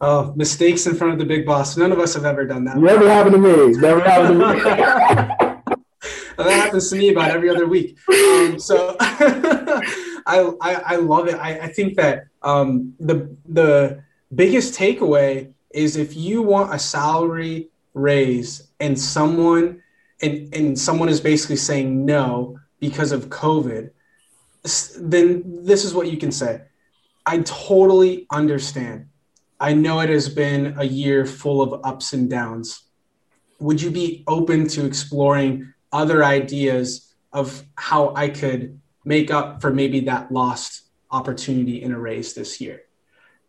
Oh, 0.02 0.34
mistakes 0.36 0.86
in 0.86 0.96
front 0.96 1.14
of 1.14 1.18
the 1.18 1.24
big 1.24 1.46
boss. 1.46 1.78
None 1.78 1.92
of 1.92 1.98
us 1.98 2.12
have 2.14 2.26
ever 2.26 2.44
done 2.44 2.64
that. 2.64 2.76
Never 2.76 3.08
happened 3.08 3.36
to 3.36 3.38
me. 3.38 3.72
Never 3.80 4.00
happened 4.00 4.40
to 4.40 5.26
me. 5.28 5.34
that 6.36 6.50
happens 6.50 6.90
to 6.90 6.96
me 6.96 7.10
about 7.10 7.30
every 7.30 7.48
other 7.48 7.66
week. 7.66 7.98
Um, 8.08 8.58
so 8.58 8.96
I, 9.00 9.84
I, 10.26 10.74
I, 10.86 10.96
love 10.96 11.28
it. 11.28 11.34
I, 11.34 11.60
I 11.60 11.68
think 11.68 11.96
that 11.96 12.26
um, 12.42 12.94
the, 12.98 13.36
the 13.46 14.02
biggest 14.34 14.78
takeaway 14.78 15.52
is 15.70 15.96
if 15.96 16.16
you 16.16 16.42
want 16.42 16.74
a 16.74 16.78
salary 16.78 17.68
raise 17.94 18.68
and 18.80 18.98
someone 18.98 19.82
and 20.22 20.54
and 20.54 20.78
someone 20.78 21.08
is 21.08 21.20
basically 21.20 21.56
saying 21.56 22.04
no 22.04 22.58
because 22.80 23.12
of 23.12 23.28
COVID, 23.28 23.90
then 24.98 25.42
this 25.64 25.84
is 25.84 25.94
what 25.94 26.10
you 26.10 26.16
can 26.16 26.32
say. 26.32 26.62
I 27.26 27.40
totally 27.40 28.26
understand. 28.30 29.06
I 29.60 29.72
know 29.74 30.00
it 30.00 30.10
has 30.10 30.28
been 30.28 30.74
a 30.78 30.84
year 30.84 31.24
full 31.26 31.62
of 31.62 31.80
ups 31.84 32.12
and 32.12 32.28
downs. 32.28 32.82
Would 33.60 33.80
you 33.80 33.90
be 33.90 34.24
open 34.26 34.68
to 34.68 34.84
exploring 34.84 35.73
other 35.94 36.24
ideas 36.24 37.14
of 37.32 37.62
how 37.76 38.12
I 38.14 38.28
could 38.28 38.80
make 39.04 39.30
up 39.30 39.62
for 39.62 39.72
maybe 39.72 40.00
that 40.00 40.30
lost 40.30 40.82
opportunity 41.10 41.82
in 41.82 41.92
a 41.92 41.98
raise 41.98 42.34
this 42.34 42.60
year? 42.60 42.82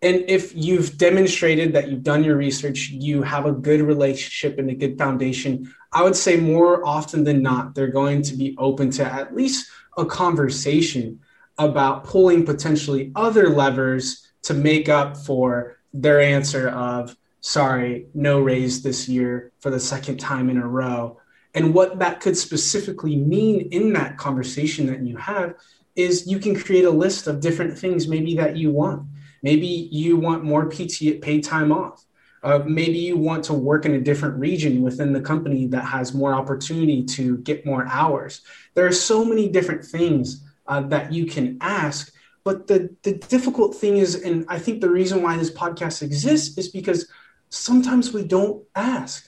And 0.02 0.24
if 0.28 0.56
you've 0.56 0.98
demonstrated 0.98 1.74
that 1.74 1.90
you've 1.90 2.04
done 2.04 2.24
your 2.24 2.38
research, 2.38 2.90
you 2.90 3.24
have 3.24 3.46
a 3.46 3.52
good 3.52 3.82
relationship 3.82 4.60
and 4.60 4.70
a 4.70 4.76
good 4.76 4.98
foundation, 4.98 5.74
I 5.92 6.04
would 6.04 6.16
say 6.16 6.38
more 6.38 6.86
often 6.86 7.24
than 7.24 7.42
not, 7.42 7.74
they're 7.74 7.88
going 7.88 8.22
to 8.24 8.36
be 8.36 8.56
open 8.60 8.92
to 8.92 9.04
at 9.04 9.36
least 9.36 9.68
a 9.98 10.06
conversation 10.06 11.22
about 11.58 12.04
pulling 12.04 12.46
potentially 12.46 13.12
other 13.16 13.50
levers 13.50 14.28
to 14.44 14.54
make 14.54 14.90
up 14.90 15.18
for 15.18 15.78
their 15.94 16.22
answer 16.22 16.70
of 16.70 17.16
sorry, 17.46 18.08
no 18.16 18.40
raise 18.40 18.82
this 18.82 19.08
year 19.08 19.52
for 19.60 19.70
the 19.70 19.80
second 19.80 20.20
time 20.20 20.50
in 20.50 20.58
a 20.58 20.68
row. 20.68 21.20
And 21.56 21.74
what 21.74 22.00
that 22.00 22.20
could 22.20 22.38
specifically 22.38 23.16
mean 23.16 23.70
in 23.72 23.94
that 23.94 24.18
conversation 24.18 24.86
that 24.88 25.02
you 25.02 25.16
have 25.18 25.56
is 25.96 26.28
you 26.28 26.38
can 26.38 26.54
create 26.54 26.84
a 26.84 26.90
list 26.90 27.28
of 27.28 27.40
different 27.40 27.78
things 27.78 28.08
maybe 28.08 28.36
that 28.36 28.58
you 28.58 28.72
want. 28.72 29.08
Maybe 29.42 29.90
you 29.92 30.18
want 30.18 30.44
more 30.44 30.70
PT 30.70 31.22
paid 31.22 31.44
time 31.44 31.72
off. 31.72 32.06
Uh, 32.44 32.60
maybe 32.66 33.00
you 33.00 33.18
want 33.18 33.44
to 33.46 33.54
work 33.54 33.86
in 33.86 33.94
a 33.96 34.00
different 34.00 34.36
region 34.36 34.82
within 34.82 35.14
the 35.14 35.22
company 35.22 35.66
that 35.68 35.84
has 35.84 36.14
more 36.14 36.34
opportunity 36.34 37.04
to 37.04 37.38
get 37.38 37.66
more 37.66 37.88
hours. 37.88 38.42
There 38.76 38.86
are 38.86 38.92
so 38.92 39.26
many 39.26 39.50
different 39.50 39.84
things 39.84 40.44
uh, 40.68 40.82
that 40.82 41.12
you 41.12 41.26
can 41.26 41.58
ask. 41.62 42.14
But 42.44 42.68
the, 42.68 42.96
the 43.02 43.14
difficult 43.14 43.76
thing 43.76 43.98
is, 43.98 44.16
and 44.16 44.46
I 44.48 44.60
think 44.60 44.82
the 44.82 44.90
reason 44.90 45.24
why 45.24 45.38
this 45.38 45.50
podcast 45.50 46.04
exists 46.04 46.58
is 46.58 46.68
because 46.70 47.08
sometimes 47.50 48.14
we 48.14 48.24
don't 48.24 48.64
ask. 48.76 49.28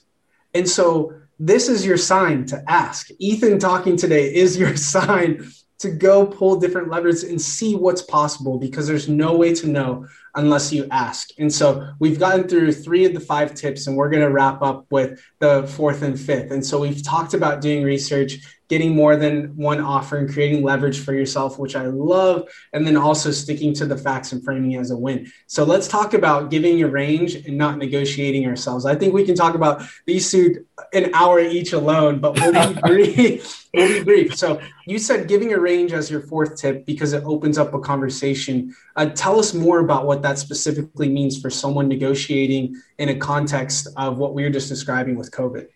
And 0.54 0.70
so 0.70 1.14
this 1.40 1.70
is 1.70 1.86
your 1.86 1.98
sign 1.98 2.46
to 2.48 2.64
ask. 2.68 3.10
Ethan 3.20 3.60
talking 3.60 3.96
today 3.96 4.34
is 4.34 4.58
your 4.58 4.76
sign 4.94 5.50
to 5.80 5.92
go 5.92 6.26
pull 6.26 6.60
different 6.60 6.90
levers 6.90 7.24
and 7.24 7.40
see 7.40 7.76
what's 7.76 8.02
possible 8.02 8.58
because 8.58 8.88
there's 8.88 9.08
no 9.08 9.36
way 9.36 9.54
to 9.54 9.68
know 9.68 10.08
unless 10.34 10.74
you 10.74 10.88
ask. 10.90 11.30
And 11.38 11.54
so 11.54 11.92
we've 12.00 12.20
gotten 12.20 12.48
through 12.48 12.72
three 12.72 13.06
of 13.06 13.14
the 13.14 13.20
five 13.20 13.54
tips, 13.54 13.86
and 13.86 13.96
we're 13.96 14.10
going 14.10 14.24
to 14.24 14.32
wrap 14.32 14.62
up 14.62 14.86
with 14.90 15.22
the 15.40 15.68
fourth 15.68 16.02
and 16.02 16.20
fifth. 16.20 16.52
And 16.52 16.66
so 16.66 16.80
we've 16.80 17.04
talked 17.04 17.36
about 17.36 17.62
doing 17.62 17.84
research, 17.84 18.38
getting 18.70 18.96
more 18.96 19.16
than 19.16 19.56
one 19.56 19.80
offer, 19.80 20.18
and 20.18 20.32
creating 20.32 20.64
leverage 20.64 21.00
for 21.00 21.14
yourself, 21.14 21.58
which 21.58 21.76
I 21.76 21.86
love, 21.86 22.48
and 22.74 22.86
then 22.86 22.98
also 22.98 23.32
sticking 23.32 23.74
to 23.76 23.86
the 23.86 23.98
facts 23.98 24.32
and 24.32 24.44
framing 24.44 24.76
as 24.76 24.92
a 24.92 24.98
win. 24.98 25.32
So 25.48 25.64
let's 25.64 25.88
talk 25.88 26.14
about 26.14 26.52
giving 26.52 26.82
a 26.84 26.88
range 26.88 27.36
and 27.36 27.58
not 27.58 27.78
negotiating 27.78 28.46
ourselves. 28.46 28.86
I 28.86 28.96
think 28.96 29.14
we 29.14 29.26
can 29.26 29.36
talk 29.36 29.56
about 29.56 29.84
these 30.06 30.30
two 30.30 30.66
an 30.94 31.14
hour 31.14 31.40
each 31.40 31.74
alone, 31.74 32.20
but 32.20 32.40
we'll 32.40 32.74
be 32.74 32.80
brief. 32.86 33.68
we'll 33.74 33.88
be 33.88 34.04
brief. 34.04 34.36
So 34.36 34.62
you 34.86 35.00
said 35.00 35.28
giving 35.28 35.54
a 35.54 35.60
range 35.60 35.94
as 35.94 36.12
your 36.12 36.22
fourth 36.22 36.58
tip 36.58 36.86
because 36.86 37.14
it 37.14 37.24
opens 37.24 37.58
up 37.58 37.74
a 37.74 37.80
conversation. 37.80 38.76
Uh, 38.96 39.08
tell 39.08 39.40
us 39.40 39.54
more 39.54 39.80
about 39.80 40.06
what 40.06 40.22
that 40.22 40.38
specifically 40.40 41.10
means 41.10 41.40
for 41.40 41.50
someone 41.50 41.88
negotiating 41.88 42.82
in 42.98 43.10
a 43.10 43.16
context 43.16 43.88
of 43.96 44.18
what 44.18 44.34
we 44.34 44.44
were 44.44 44.50
just 44.50 44.70
describing 44.70 45.16
with 45.16 45.32
COVID. 45.32 45.68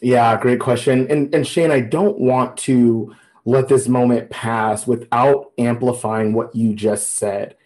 Yeah, 0.00 0.38
great 0.40 0.60
question. 0.60 1.10
And 1.10 1.34
and 1.34 1.46
Shane, 1.46 1.70
I 1.70 1.80
don't 1.80 2.18
want 2.18 2.56
to 2.58 3.14
let 3.44 3.68
this 3.68 3.88
moment 3.88 4.30
pass 4.30 4.86
without 4.86 5.52
amplifying 5.58 6.32
what 6.32 6.54
you 6.54 6.74
just 6.74 7.14
said. 7.14 7.56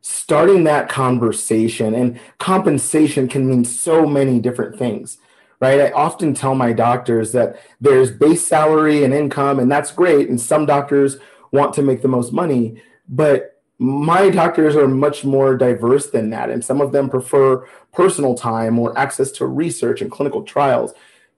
Starting 0.00 0.64
that 0.64 0.88
conversation 0.88 1.94
and 1.94 2.18
compensation 2.38 3.28
can 3.28 3.48
mean 3.48 3.64
so 3.64 4.06
many 4.06 4.40
different 4.40 4.78
things 4.78 5.18
right? 5.60 5.80
I 5.80 5.90
often 5.92 6.34
tell 6.34 6.54
my 6.54 6.72
doctors 6.72 7.32
that 7.32 7.60
there's 7.80 8.10
base 8.10 8.46
salary 8.46 9.04
and 9.04 9.14
income, 9.14 9.58
and 9.58 9.70
that's 9.70 9.90
great. 9.92 10.28
And 10.28 10.40
some 10.40 10.66
doctors 10.66 11.16
want 11.52 11.74
to 11.74 11.82
make 11.82 12.02
the 12.02 12.08
most 12.08 12.32
money, 12.32 12.82
but 13.08 13.62
my 13.78 14.30
doctors 14.30 14.74
are 14.74 14.88
much 14.88 15.24
more 15.24 15.56
diverse 15.56 16.10
than 16.10 16.30
that. 16.30 16.50
And 16.50 16.64
some 16.64 16.80
of 16.80 16.92
them 16.92 17.10
prefer 17.10 17.66
personal 17.92 18.34
time 18.34 18.78
or 18.78 18.96
access 18.98 19.30
to 19.32 19.46
research 19.46 20.00
and 20.00 20.10
clinical 20.10 20.42
trials. 20.42 20.92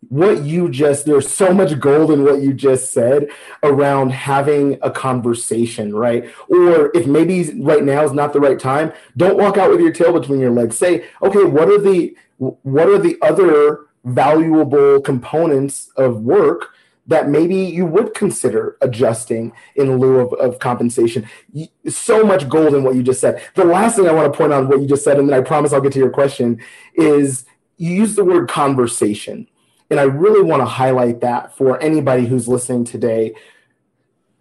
What 0.08 0.44
you 0.44 0.68
just, 0.70 1.06
there's 1.06 1.28
so 1.28 1.52
much 1.52 1.78
gold 1.80 2.12
in 2.12 2.24
what 2.24 2.40
you 2.40 2.54
just 2.54 2.92
said 2.92 3.28
around 3.64 4.10
having 4.10 4.78
a 4.80 4.90
conversation, 4.90 5.94
right? 5.94 6.24
Or 6.48 6.96
if 6.96 7.06
maybe 7.06 7.52
right 7.60 7.82
now 7.82 8.04
is 8.04 8.12
not 8.12 8.32
the 8.32 8.40
right 8.40 8.58
time, 8.58 8.92
don't 9.16 9.36
walk 9.36 9.56
out 9.56 9.70
with 9.70 9.80
your 9.80 9.92
tail 9.92 10.12
between 10.12 10.38
your 10.38 10.52
legs. 10.52 10.78
Say, 10.78 11.06
okay, 11.20 11.44
what 11.44 11.68
are 11.68 11.80
the, 11.80 12.16
what 12.38 12.88
are 12.88 12.98
the 12.98 13.18
other 13.22 13.88
valuable 14.04 15.00
components 15.00 15.90
of 15.96 16.22
work 16.22 16.74
that 17.08 17.28
maybe 17.28 17.56
you 17.56 17.86
would 17.86 18.14
consider 18.14 18.76
adjusting 18.82 19.52
in 19.76 19.98
lieu 19.98 20.20
of, 20.20 20.32
of 20.34 20.58
compensation. 20.58 21.26
So 21.88 22.22
much 22.22 22.48
gold 22.48 22.74
in 22.74 22.84
what 22.84 22.94
you 22.94 23.02
just 23.02 23.20
said. 23.20 23.42
The 23.54 23.64
last 23.64 23.96
thing 23.96 24.06
I 24.06 24.12
want 24.12 24.30
to 24.30 24.36
point 24.36 24.52
out 24.52 24.68
what 24.68 24.80
you 24.80 24.86
just 24.86 25.04
said, 25.04 25.18
and 25.18 25.28
then 25.28 25.38
I 25.38 25.42
promise 25.42 25.72
I'll 25.72 25.80
get 25.80 25.92
to 25.92 25.98
your 25.98 26.10
question, 26.10 26.60
is 26.94 27.46
you 27.78 27.94
use 27.94 28.14
the 28.14 28.24
word 28.24 28.48
conversation. 28.48 29.48
And 29.90 29.98
I 29.98 30.04
really 30.04 30.42
want 30.42 30.60
to 30.60 30.66
highlight 30.66 31.20
that 31.20 31.56
for 31.56 31.80
anybody 31.80 32.26
who's 32.26 32.48
listening 32.48 32.84
today. 32.84 33.34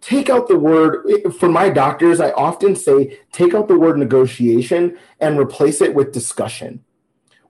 Take 0.00 0.30
out 0.30 0.46
the 0.46 0.58
word, 0.58 1.06
for 1.38 1.48
my 1.48 1.70
doctors, 1.70 2.20
I 2.20 2.30
often 2.32 2.76
say 2.76 3.18
take 3.32 3.54
out 3.54 3.66
the 3.66 3.78
word 3.78 3.98
negotiation 3.98 4.96
and 5.20 5.38
replace 5.38 5.80
it 5.80 5.94
with 5.94 6.12
discussion. 6.12 6.84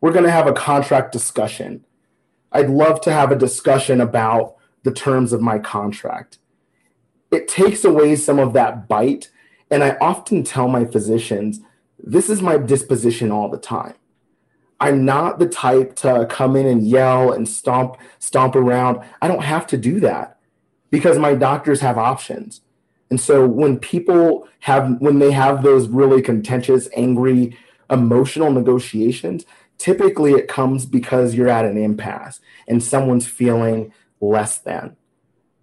We're 0.00 0.12
going 0.12 0.24
to 0.24 0.30
have 0.30 0.46
a 0.46 0.52
contract 0.52 1.12
discussion 1.12 1.84
I'd 2.52 2.70
love 2.70 3.00
to 3.02 3.12
have 3.12 3.30
a 3.30 3.36
discussion 3.36 4.00
about 4.00 4.56
the 4.82 4.92
terms 4.92 5.32
of 5.32 5.40
my 5.40 5.58
contract. 5.58 6.38
It 7.30 7.46
takes 7.46 7.84
away 7.84 8.16
some 8.16 8.38
of 8.38 8.52
that 8.54 8.88
bite. 8.88 9.30
And 9.70 9.84
I 9.84 9.96
often 10.00 10.44
tell 10.44 10.68
my 10.68 10.86
physicians, 10.86 11.60
this 11.98 12.30
is 12.30 12.40
my 12.40 12.56
disposition 12.56 13.30
all 13.30 13.50
the 13.50 13.58
time. 13.58 13.94
I'm 14.80 15.04
not 15.04 15.38
the 15.38 15.48
type 15.48 15.96
to 15.96 16.26
come 16.30 16.54
in 16.56 16.66
and 16.66 16.86
yell 16.86 17.32
and 17.32 17.48
stomp 17.48 17.96
stomp 18.18 18.54
around. 18.54 19.00
I 19.20 19.28
don't 19.28 19.42
have 19.42 19.66
to 19.68 19.76
do 19.76 20.00
that 20.00 20.38
because 20.90 21.18
my 21.18 21.34
doctors 21.34 21.80
have 21.80 21.98
options. 21.98 22.60
And 23.10 23.20
so 23.20 23.46
when 23.46 23.78
people 23.78 24.48
have 24.60 25.00
when 25.00 25.18
they 25.18 25.32
have 25.32 25.62
those 25.62 25.88
really 25.88 26.22
contentious, 26.22 26.88
angry, 26.96 27.56
emotional 27.90 28.52
negotiations, 28.52 29.44
typically 29.78 30.32
it 30.32 30.48
comes 30.48 30.86
because 30.86 31.34
you're 31.34 31.48
at 31.48 31.64
an 31.64 31.76
impasse 31.76 32.40
and 32.66 32.82
someone's 32.82 33.26
feeling 33.26 33.92
less 34.20 34.58
than. 34.58 34.96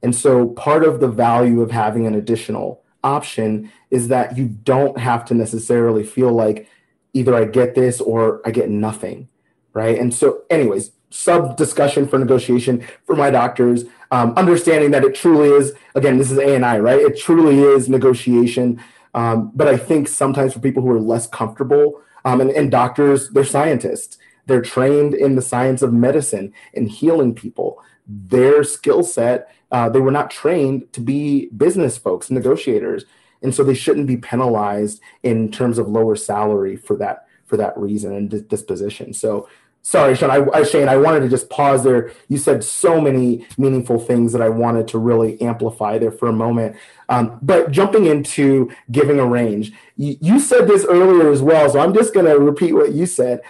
And 0.01 0.15
so 0.15 0.49
part 0.49 0.83
of 0.83 0.99
the 0.99 1.07
value 1.07 1.61
of 1.61 1.71
having 1.71 2.05
an 2.05 2.15
additional 2.15 2.83
option 3.03 3.71
is 3.91 4.07
that 4.09 4.37
you 4.37 4.47
don't 4.47 4.97
have 4.97 5.25
to 5.25 5.33
necessarily 5.33 6.03
feel 6.03 6.31
like 6.31 6.67
either 7.15 7.33
I 7.33 7.45
get 7.45 7.73
this 7.73 8.01
or 8.01 8.41
I 8.45 8.51
get 8.51 8.69
nothing, 8.69 9.29
right? 9.73 9.97
And 9.97 10.13
so, 10.13 10.43
anyways, 10.49 10.91
sub 11.09 11.55
discussion 11.55 12.07
for 12.07 12.19
negotiation 12.19 12.85
for 13.05 13.15
my 13.15 13.31
doctors, 13.31 13.85
um, 14.11 14.33
understanding 14.35 14.91
that 14.91 15.03
it 15.03 15.15
truly 15.15 15.49
is. 15.49 15.73
Again, 15.95 16.17
this 16.17 16.29
is 16.29 16.37
A 16.37 16.53
and 16.55 16.65
I, 16.65 16.77
right? 16.79 16.99
It 16.99 17.17
truly 17.17 17.61
is 17.61 17.87
negotiation. 17.89 18.83
Um, 19.13 19.51
but 19.55 19.67
I 19.67 19.77
think 19.77 20.09
sometimes 20.09 20.53
for 20.53 20.59
people 20.59 20.83
who 20.83 20.91
are 20.91 20.99
less 20.99 21.25
comfortable 21.25 22.01
um, 22.25 22.41
and, 22.41 22.51
and 22.51 22.69
doctors, 22.69 23.29
they're 23.29 23.45
scientists. 23.45 24.17
They're 24.45 24.61
trained 24.61 25.13
in 25.13 25.35
the 25.35 25.41
science 25.41 25.81
of 25.81 25.93
medicine 25.93 26.53
and 26.73 26.89
healing 26.89 27.33
people. 27.33 27.81
Their 28.05 28.63
skill 28.63 29.03
set, 29.03 29.49
uh, 29.71 29.89
they 29.89 30.01
were 30.01 30.11
not 30.11 30.29
trained 30.29 30.91
to 30.93 31.01
be 31.01 31.47
business 31.47 31.97
folks, 31.97 32.29
negotiators, 32.29 33.05
and 33.45 33.55
so 33.55 33.63
they 33.63 33.73
shouldn't 33.73 34.07
be 34.07 34.17
penalized 34.17 34.99
in 35.23 35.51
terms 35.51 35.77
of 35.77 35.87
lower 35.87 36.15
salary 36.15 36.75
for 36.75 36.97
that 36.97 37.27
for 37.45 37.57
that 37.57 37.77
reason 37.77 38.13
and 38.13 38.47
disposition. 38.49 39.13
So 39.13 39.47
sorry, 39.83 40.15
Sean. 40.15 40.31
I, 40.31 40.43
I, 40.51 40.63
Shane, 40.63 40.89
I 40.89 40.97
wanted 40.97 41.19
to 41.19 41.29
just 41.29 41.47
pause 41.51 41.83
there. 41.83 42.11
You 42.27 42.39
said 42.39 42.63
so 42.63 42.99
many 42.99 43.45
meaningful 43.55 43.99
things 43.99 44.33
that 44.33 44.41
I 44.41 44.49
wanted 44.49 44.87
to 44.89 44.97
really 44.97 45.39
amplify 45.39 45.99
there 45.99 46.11
for 46.11 46.27
a 46.27 46.33
moment. 46.33 46.75
Um, 47.07 47.37
but 47.43 47.69
jumping 47.69 48.07
into 48.07 48.71
giving 48.91 49.19
a 49.19 49.25
range, 49.27 49.73
you, 49.95 50.17
you 50.19 50.39
said 50.39 50.67
this 50.67 50.85
earlier 50.85 51.31
as 51.31 51.43
well, 51.43 51.69
so 51.69 51.79
I'm 51.79 51.93
just 51.93 52.15
going 52.15 52.25
to 52.25 52.39
repeat 52.39 52.73
what 52.73 52.93
you 52.93 53.05
said. 53.05 53.41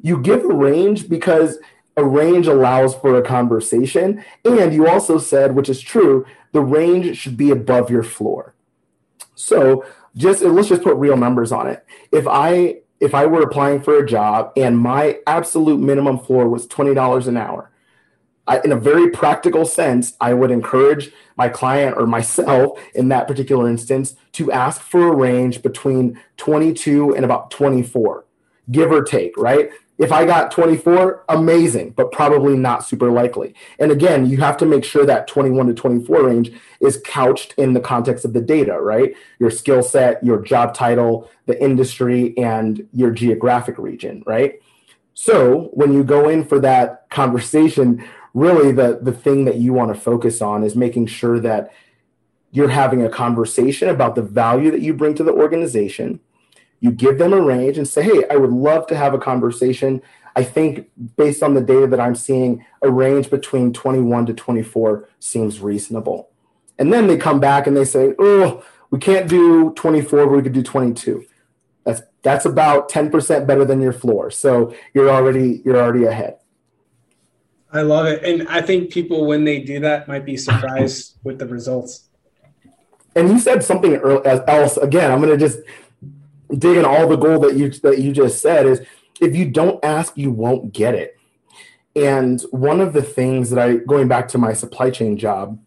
You 0.00 0.22
give 0.22 0.44
a 0.44 0.54
range 0.54 1.08
because 1.08 1.58
a 1.96 2.04
range 2.04 2.46
allows 2.46 2.94
for 2.94 3.18
a 3.18 3.22
conversation, 3.22 4.24
and 4.44 4.72
you 4.72 4.86
also 4.86 5.18
said, 5.18 5.56
which 5.56 5.68
is 5.68 5.80
true, 5.80 6.24
the 6.52 6.60
range 6.60 7.16
should 7.16 7.36
be 7.36 7.50
above 7.50 7.90
your 7.90 8.04
floor. 8.04 8.51
So 9.42 9.84
just 10.16 10.42
let's 10.42 10.68
just 10.68 10.82
put 10.82 10.96
real 10.96 11.16
numbers 11.16 11.52
on 11.52 11.66
it. 11.66 11.84
If 12.10 12.26
I 12.26 12.78
if 13.00 13.14
I 13.14 13.26
were 13.26 13.42
applying 13.42 13.82
for 13.82 13.98
a 13.98 14.06
job 14.06 14.52
and 14.56 14.78
my 14.78 15.18
absolute 15.26 15.80
minimum 15.80 16.20
floor 16.20 16.48
was 16.48 16.68
$20 16.68 17.26
an 17.26 17.36
hour, 17.36 17.72
I, 18.46 18.60
in 18.64 18.70
a 18.70 18.76
very 18.76 19.10
practical 19.10 19.64
sense, 19.64 20.14
I 20.20 20.34
would 20.34 20.52
encourage 20.52 21.10
my 21.36 21.48
client 21.48 21.96
or 21.96 22.06
myself 22.06 22.78
in 22.94 23.08
that 23.08 23.26
particular 23.26 23.68
instance 23.68 24.14
to 24.32 24.52
ask 24.52 24.80
for 24.80 25.08
a 25.08 25.16
range 25.16 25.62
between 25.62 26.20
22 26.36 27.16
and 27.16 27.24
about 27.24 27.50
24, 27.50 28.24
give 28.70 28.92
or 28.92 29.02
take, 29.02 29.36
right? 29.36 29.70
If 30.02 30.10
I 30.10 30.26
got 30.26 30.50
24, 30.50 31.26
amazing, 31.28 31.90
but 31.90 32.10
probably 32.10 32.56
not 32.56 32.84
super 32.84 33.08
likely. 33.12 33.54
And 33.78 33.92
again, 33.92 34.26
you 34.26 34.38
have 34.38 34.56
to 34.56 34.66
make 34.66 34.82
sure 34.84 35.06
that 35.06 35.28
21 35.28 35.68
to 35.68 35.74
24 35.74 36.24
range 36.24 36.50
is 36.80 37.00
couched 37.04 37.54
in 37.56 37.72
the 37.72 37.80
context 37.80 38.24
of 38.24 38.32
the 38.32 38.40
data, 38.40 38.80
right? 38.80 39.14
Your 39.38 39.52
skill 39.52 39.80
set, 39.80 40.20
your 40.24 40.42
job 40.42 40.74
title, 40.74 41.30
the 41.46 41.62
industry, 41.62 42.36
and 42.36 42.88
your 42.92 43.12
geographic 43.12 43.78
region, 43.78 44.24
right? 44.26 44.60
So 45.14 45.70
when 45.72 45.92
you 45.92 46.02
go 46.02 46.28
in 46.28 46.46
for 46.46 46.58
that 46.58 47.08
conversation, 47.08 48.04
really 48.34 48.72
the, 48.72 48.98
the 49.00 49.12
thing 49.12 49.44
that 49.44 49.58
you 49.58 49.72
want 49.72 49.94
to 49.94 50.00
focus 50.00 50.42
on 50.42 50.64
is 50.64 50.74
making 50.74 51.06
sure 51.06 51.38
that 51.38 51.72
you're 52.50 52.70
having 52.70 53.04
a 53.04 53.08
conversation 53.08 53.88
about 53.88 54.16
the 54.16 54.22
value 54.22 54.72
that 54.72 54.80
you 54.80 54.94
bring 54.94 55.14
to 55.14 55.22
the 55.22 55.32
organization 55.32 56.18
you 56.82 56.90
give 56.90 57.16
them 57.16 57.32
a 57.32 57.40
range 57.40 57.78
and 57.78 57.86
say, 57.86 58.02
hey, 58.02 58.24
I 58.28 58.34
would 58.34 58.50
love 58.50 58.88
to 58.88 58.96
have 58.96 59.14
a 59.14 59.18
conversation. 59.18 60.02
I 60.34 60.42
think 60.42 60.90
based 61.16 61.40
on 61.40 61.54
the 61.54 61.60
data 61.60 61.86
that 61.86 62.00
I'm 62.00 62.16
seeing, 62.16 62.66
a 62.82 62.90
range 62.90 63.30
between 63.30 63.72
21 63.72 64.26
to 64.26 64.34
24 64.34 65.08
seems 65.20 65.60
reasonable. 65.60 66.28
And 66.80 66.92
then 66.92 67.06
they 67.06 67.16
come 67.16 67.38
back 67.38 67.68
and 67.68 67.76
they 67.76 67.84
say, 67.84 68.14
oh, 68.18 68.64
we 68.90 68.98
can't 68.98 69.28
do 69.28 69.70
24, 69.74 70.26
but 70.26 70.32
we 70.32 70.42
could 70.42 70.52
do 70.52 70.62
22. 70.62 71.24
That's 71.84 72.02
that's 72.22 72.46
about 72.46 72.88
10% 72.88 73.46
better 73.46 73.64
than 73.64 73.80
your 73.80 73.92
floor. 73.92 74.32
So 74.32 74.74
you're 74.92 75.10
already 75.10 75.62
you're 75.64 75.80
already 75.80 76.04
ahead. 76.04 76.38
I 77.72 77.82
love 77.82 78.06
it. 78.06 78.24
And 78.24 78.48
I 78.48 78.60
think 78.60 78.92
people 78.92 79.26
when 79.26 79.44
they 79.44 79.60
do 79.60 79.78
that 79.80 80.08
might 80.08 80.24
be 80.24 80.36
surprised 80.36 81.16
with 81.22 81.38
the 81.38 81.46
results. 81.46 82.08
And 83.14 83.28
you 83.28 83.38
said 83.38 83.62
something 83.62 83.94
else 83.94 84.76
again. 84.78 85.10
I'm 85.12 85.20
going 85.20 85.36
to 85.36 85.36
just 85.36 85.60
dig 86.56 86.76
in 86.76 86.84
all 86.84 87.08
the 87.08 87.16
gold 87.16 87.44
that 87.44 87.56
you 87.56 87.70
that 87.70 87.98
you 87.98 88.12
just 88.12 88.40
said 88.40 88.66
is 88.66 88.80
if 89.20 89.34
you 89.36 89.50
don't 89.50 89.84
ask, 89.84 90.16
you 90.16 90.30
won't 90.30 90.72
get 90.72 90.94
it. 90.94 91.16
And 91.94 92.40
one 92.50 92.80
of 92.80 92.92
the 92.92 93.02
things 93.02 93.50
that 93.50 93.58
I 93.58 93.76
going 93.76 94.08
back 94.08 94.28
to 94.28 94.38
my 94.38 94.52
supply 94.52 94.90
chain 94.90 95.16
job, 95.16 95.58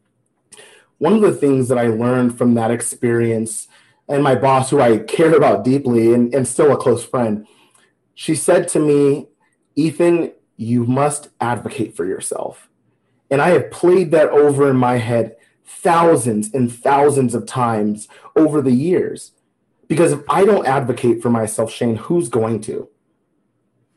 one 0.98 1.14
of 1.14 1.22
the 1.22 1.34
things 1.34 1.68
that 1.70 1.78
I 1.78 1.88
learned 1.88 2.38
from 2.38 2.54
that 2.56 2.72
experience 2.72 3.68
and 4.08 4.24
my 4.24 4.36
boss, 4.36 4.70
who 4.70 4.80
I 4.80 5.00
cared 5.00 5.34
about 5.34 5.64
deeply 5.64 6.14
and, 6.14 6.34
and 6.34 6.48
still 6.48 6.72
a 6.72 6.78
close 6.78 7.04
friend, 7.04 7.48
she 8.14 8.36
said 8.36 8.68
to 8.70 8.80
me, 8.80 9.28
Ethan, 9.76 10.32
you 10.58 10.86
must 10.86 11.30
advocate 11.42 11.96
for 11.96 12.06
yourself. 12.06 12.70
And 13.30 13.42
I 13.42 13.50
have 13.50 13.72
played 13.72 14.12
that 14.12 14.30
over 14.30 14.70
in 14.70 14.78
my 14.78 14.98
head 14.98 15.36
thousands 15.66 16.54
and 16.54 16.72
thousands 16.72 17.34
of 17.34 17.46
times 17.46 18.08
over 18.36 18.62
the 18.62 18.72
years. 18.72 19.32
Because 19.88 20.12
if 20.12 20.22
I 20.30 20.46
don't 20.46 20.66
advocate 20.66 21.22
for 21.22 21.30
myself, 21.30 21.72
Shane, 21.72 21.96
who's 21.96 22.30
going 22.30 22.62
to? 22.62 22.90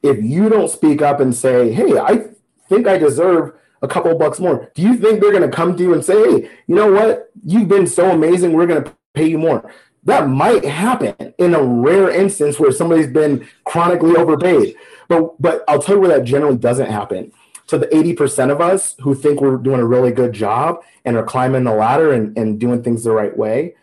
If 0.02 0.22
you 0.22 0.48
don't 0.48 0.70
speak 0.70 1.02
up 1.02 1.20
and 1.20 1.34
say, 1.34 1.72
hey, 1.72 1.98
I 1.98 2.28
think 2.68 2.86
I 2.86 2.98
deserve 2.98 3.54
a 3.82 3.88
couple 3.88 4.16
bucks 4.16 4.38
more, 4.38 4.70
do 4.74 4.82
you 4.82 4.96
think 4.96 5.20
they're 5.20 5.32
going 5.32 5.48
to 5.48 5.56
come 5.56 5.76
to 5.76 5.82
you 5.82 5.92
and 5.92 6.04
say, 6.04 6.14
hey, 6.14 6.50
you 6.66 6.74
know 6.74 6.92
what? 6.92 7.30
You've 7.44 7.68
been 7.68 7.86
so 7.86 8.10
amazing. 8.10 8.52
We're 8.52 8.66
going 8.66 8.84
to 8.84 8.96
pay 9.14 9.28
you 9.28 9.38
more. 9.38 9.72
That 10.04 10.28
might 10.28 10.64
happen 10.64 11.34
in 11.38 11.54
a 11.54 11.62
rare 11.62 12.10
instance 12.10 12.58
where 12.58 12.72
somebody's 12.72 13.08
been 13.08 13.46
chronically 13.64 14.16
overpaid. 14.16 14.76
But 15.08 15.40
but 15.40 15.64
I'll 15.68 15.82
tell 15.82 15.96
you 15.96 16.00
where 16.00 16.16
that 16.16 16.24
generally 16.24 16.56
doesn't 16.56 16.90
happen. 16.90 17.32
To 17.68 17.76
the 17.76 17.86
80% 17.88 18.50
of 18.50 18.62
us 18.62 18.94
who 19.00 19.14
think 19.14 19.42
we're 19.42 19.58
doing 19.58 19.80
a 19.80 19.86
really 19.86 20.10
good 20.10 20.32
job 20.32 20.82
and 21.04 21.16
are 21.18 21.22
climbing 21.22 21.64
the 21.64 21.74
ladder 21.74 22.12
and, 22.12 22.36
and 22.38 22.58
doing 22.58 22.82
things 22.82 23.04
the 23.04 23.10
right 23.10 23.36
way, 23.36 23.74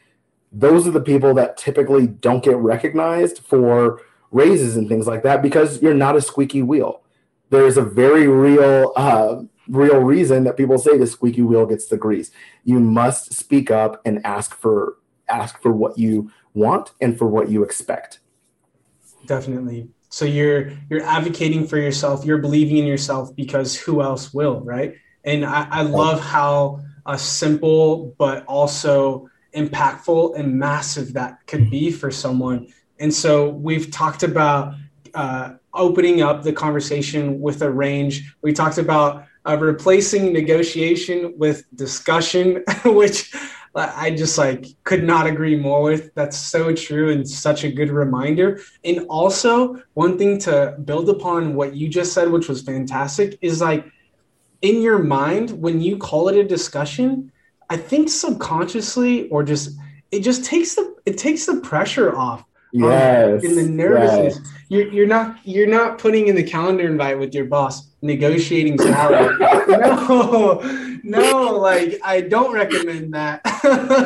those 0.56 0.88
are 0.88 0.92
the 0.92 1.02
people 1.02 1.34
that 1.34 1.58
typically 1.58 2.08
don't 2.08 2.44
get 2.44 2.56
recognized 2.56 3.40
for 3.40 4.02
raises 4.32 4.78
and 4.78 4.88
things 4.88 5.06
like 5.06 5.22
that 5.24 5.42
because 5.42 5.82
you're 5.82 5.94
not 5.94 6.16
a 6.16 6.22
squeaky 6.22 6.64
wheel. 6.64 7.02
There's 7.50 7.76
a 7.78 7.82
very 7.82 8.28
real 8.28 8.94
uh, 8.96 9.44
real 9.68 10.00
reason 10.00 10.46
that 10.46 10.56
people 10.56 10.78
say 10.78 10.98
the 10.98 11.08
squeaky 11.08 11.42
wheel 11.42 11.66
gets 11.66 11.88
the 11.88 11.98
grease. 11.98 12.32
You 12.64 12.80
must 12.80 13.34
speak 13.34 13.70
up 13.70 14.02
and 14.06 14.26
ask 14.26 14.56
for 14.56 14.98
ask 15.28 15.62
for 15.62 15.72
what 15.72 15.98
you 15.98 16.32
want 16.54 16.92
and 17.02 17.18
for 17.18 17.28
what 17.28 17.50
you 17.50 17.64
expect. 17.64 18.20
Definitely. 19.26 19.90
So 20.08 20.24
you're 20.24 20.72
you're 20.90 21.04
advocating 21.04 21.68
for 21.68 21.78
yourself, 21.78 22.24
you're 22.24 22.38
believing 22.38 22.78
in 22.78 22.86
yourself 22.86 23.36
because 23.36 23.76
who 23.76 24.02
else 24.02 24.34
will, 24.34 24.62
right? 24.62 24.96
And 25.26 25.44
I, 25.44 25.68
I 25.70 25.82
love 25.82 26.22
how 26.22 26.82
a 27.06 27.18
simple 27.18 28.16
but 28.18 28.46
also 28.46 29.30
impactful 29.56 30.38
and 30.38 30.58
massive 30.58 31.14
that 31.14 31.46
could 31.48 31.70
be 31.70 31.92
for 31.92 32.12
someone. 32.12 32.68
And 33.00 33.14
so 33.14 33.50
we've 33.50 33.92
talked 33.92 34.24
about 34.24 34.76
uh, 35.14 35.54
opening 35.74 36.22
up 36.22 36.44
the 36.44 36.54
conversation 36.54 37.40
with 37.40 37.62
a 37.62 37.72
range. 37.72 38.36
We 38.42 38.54
talked 38.54 38.78
about 38.78 39.26
uh, 39.48 39.58
replacing 39.58 40.34
negotiation 40.34 41.34
with 41.38 41.66
discussion, 41.76 42.64
which 42.86 43.34
I 43.76 44.12
just 44.12 44.38
like 44.38 44.68
could 44.86 45.04
not 45.04 45.28
agree 45.28 45.56
more 45.56 45.84
with. 45.84 46.14
That's 46.16 46.38
so 46.38 46.74
true 46.74 47.12
and 47.12 47.28
such 47.28 47.66
a 47.66 47.72
good 47.72 47.92
reminder. 47.92 48.62
And 48.86 49.06
also, 49.10 49.82
one 49.94 50.18
thing 50.18 50.40
to 50.40 50.78
build 50.86 51.10
upon 51.10 51.56
what 51.56 51.76
you 51.76 51.90
just 51.90 52.14
said, 52.14 52.30
which 52.30 52.48
was 52.48 52.62
fantastic, 52.62 53.38
is 53.42 53.60
like 53.62 53.86
in 54.62 54.82
your 54.82 55.00
mind 55.00 55.52
when 55.52 55.82
you 55.82 55.98
call 55.98 56.30
it 56.30 56.38
a 56.38 56.44
discussion, 56.44 57.32
I 57.70 57.78
think 57.78 58.10
subconsciously 58.10 59.28
or 59.30 59.44
just 59.44 59.78
it 60.12 60.22
just 60.22 60.46
takes 60.46 60.76
the 60.76 60.96
it 61.06 61.18
takes 61.18 61.46
the 61.46 61.58
pressure 61.58 62.16
off 62.16 62.40
um, 62.40 62.46
yes 62.74 63.44
in 63.44 63.56
the 63.56 63.64
nervousness 63.64 64.38
yes. 64.38 64.54
you're, 64.70 64.88
you're 64.92 65.08
not 65.08 65.38
you're 65.44 65.68
not 65.68 65.98
putting 65.98 66.28
in 66.28 66.36
the 66.36 66.44
calendar 66.44 66.88
invite 66.88 67.20
with 67.20 67.34
your 67.34 67.46
boss 67.46 67.90
negotiating 68.02 68.78
salary. 68.78 69.36
No 69.68 70.62
no 71.04 71.58
like 71.58 72.00
i 72.04 72.20
don't 72.22 72.54
recommend 72.54 73.14
that. 73.14 73.42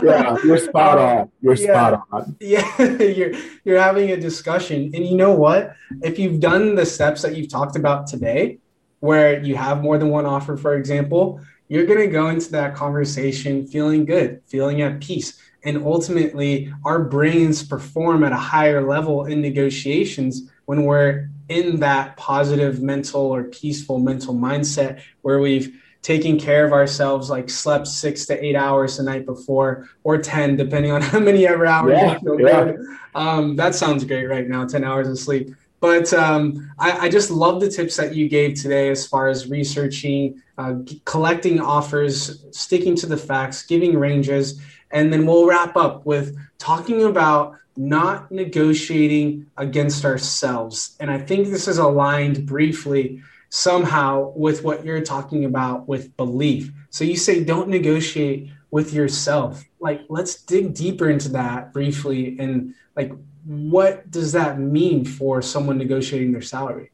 Yeah 0.04 0.38
you're 0.44 0.58
spot 0.58 0.98
um, 0.98 1.06
on. 1.06 1.32
You're 1.42 1.56
yeah, 1.56 1.74
spot 1.74 2.08
on. 2.12 2.36
Yeah 2.40 2.82
you're 3.02 3.34
you're 3.64 3.80
having 3.80 4.12
a 4.12 4.18
discussion. 4.18 4.92
And 4.94 5.06
you 5.06 5.16
know 5.16 5.34
what? 5.34 5.76
If 6.02 6.20
you've 6.20 6.40
done 6.40 6.76
the 6.76 6.86
steps 6.86 7.22
that 7.22 7.36
you've 7.36 7.50
talked 7.50 7.76
about 7.76 8.08
today 8.08 8.60
where 9.00 9.42
you 9.42 9.56
have 9.56 9.82
more 9.82 9.98
than 9.98 10.10
one 10.10 10.26
offer 10.26 10.58
for 10.58 10.76
example 10.76 11.42
you're 11.70 11.86
going 11.86 12.00
to 12.00 12.08
go 12.08 12.28
into 12.28 12.52
that 12.52 12.76
conversation 12.76 13.66
feeling 13.66 14.04
good 14.04 14.42
feeling 14.46 14.82
at 14.82 15.00
peace 15.00 15.40
and 15.64 15.84
ultimately, 15.86 16.74
our 16.86 17.04
brains 17.04 17.64
perform 17.64 18.24
at 18.24 18.32
a 18.32 18.38
higher 18.38 18.86
level 18.86 19.26
in 19.26 19.42
negotiations 19.42 20.50
when 20.66 20.86
we're 20.86 21.30
in 21.50 21.80
that 21.80 22.16
positive 22.16 22.82
mental 22.82 23.22
or 23.22 23.44
peaceful 23.46 24.00
mental 24.00 24.34
mindset 24.34 25.02
where 25.22 25.40
we've 25.40 25.82
taken 26.02 26.40
care 26.40 26.66
of 26.66 26.72
ourselves, 26.72 27.30
like 27.30 27.50
slept 27.50 27.88
six 27.88 28.26
to 28.28 28.46
eight 28.46 28.56
hours 28.56 28.98
the 28.98 29.04
night 29.04 29.26
before, 29.26 29.90
or 30.04 30.18
10, 30.18 30.56
depending 30.56 30.92
on 30.92 31.02
how 31.12 31.20
many 31.20 31.46
ever 31.46 31.66
hours 31.66 31.92
yeah, 31.92 32.14
you 32.14 32.20
feel 32.20 32.40
yeah. 32.40 32.64
good. 32.66 32.80
Um, 33.16 33.56
that 33.58 33.76
sounds 33.76 34.06
great 34.06 34.28
right 34.28 34.48
now, 34.48 34.66
10 34.66 34.84
hours 34.86 35.10
of 35.10 35.20
sleep. 35.20 35.54
But 35.80 36.14
um, 36.14 36.72
I, 36.78 37.06
I, 37.06 37.10
just 37.10 37.32
love 37.32 37.62
the 37.62 37.70
tips 37.70 37.96
that 37.96 38.14
you 38.14 38.28
gave 38.28 38.62
today 38.62 38.90
as 38.90 39.08
far 39.08 39.30
as 39.30 39.50
researching, 39.50 40.42
uh, 40.58 40.76
collecting 41.06 41.62
offers, 41.62 42.46
sticking 42.52 42.96
to 42.98 43.06
the 43.06 43.16
facts, 43.16 43.66
giving 43.66 43.98
ranges, 43.98 44.62
and 44.92 45.14
then 45.14 45.26
we'll 45.26 45.48
wrap 45.48 45.78
up 45.78 46.06
with 46.06 46.38
talking 46.58 47.04
about 47.04 47.56
not 47.78 48.30
negotiating 48.30 49.46
against 49.56 50.04
ourselves. 50.04 50.98
And 51.00 51.10
I 51.10 51.18
think 51.18 51.48
this 51.48 51.68
is 51.68 51.78
aligned 51.78 52.46
briefly 52.46 53.22
somehow 53.50 54.34
with 54.36 54.64
what 54.64 54.84
you're 54.84 55.02
talking 55.02 55.46
about 55.46 55.88
with 55.88 56.16
belief. 56.18 56.72
So 56.90 57.04
you 57.04 57.16
say 57.16 57.44
don't 57.44 57.70
negotiate 57.70 58.50
with 58.72 58.94
yourself. 58.94 59.64
Like 59.80 60.02
let's 60.10 60.42
dig 60.44 60.74
deeper 60.74 61.10
into 61.10 61.30
that 61.30 61.74
briefly 61.74 62.38
and 62.38 62.76
like 62.96 63.12
what 63.50 64.10
does 64.12 64.32
that 64.34 64.60
mean 64.60 65.04
for 65.04 65.42
someone 65.42 65.78
negotiating 65.78 66.32
their 66.32 66.42
salary? 66.42 66.92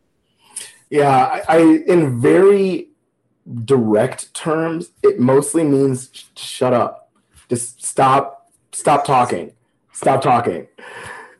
Yeah, 0.89 1.09
I, 1.09 1.57
I 1.57 1.57
in 1.87 2.21
very 2.21 2.89
direct 3.65 4.33
terms, 4.33 4.91
it 5.03 5.19
mostly 5.19 5.63
means 5.63 6.09
sh- 6.13 6.23
shut 6.35 6.73
up 6.73 7.05
just 7.49 7.83
stop, 7.83 8.49
stop 8.71 9.05
talking, 9.05 9.51
stop 9.91 10.21
talking. 10.21 10.67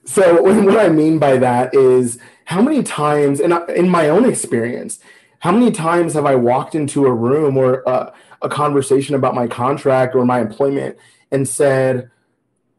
So 0.06 0.42
what 0.42 0.80
I 0.80 0.90
mean 0.90 1.20
by 1.20 1.38
that 1.38 1.74
is 1.74 2.20
how 2.46 2.62
many 2.62 2.84
times, 2.84 3.40
and 3.40 3.54
in 3.70 3.90
my 3.90 4.10
own 4.10 4.26
experience, 4.26 5.00
how 5.40 5.52
many 5.52 5.72
times 5.72 6.14
have 6.14 6.26
I 6.26 6.36
walked 6.36 6.76
into 6.76 7.06
a 7.06 7.14
room 7.14 7.58
or 7.58 7.84
a, 7.86 8.14
a 8.42 8.50
conversation 8.50 9.16
about 9.16 9.36
my 9.36 9.48
contract 9.48 10.16
or 10.16 10.26
my 10.26 10.42
employment 10.42 10.98
and 11.32 11.48
said, 11.48 12.10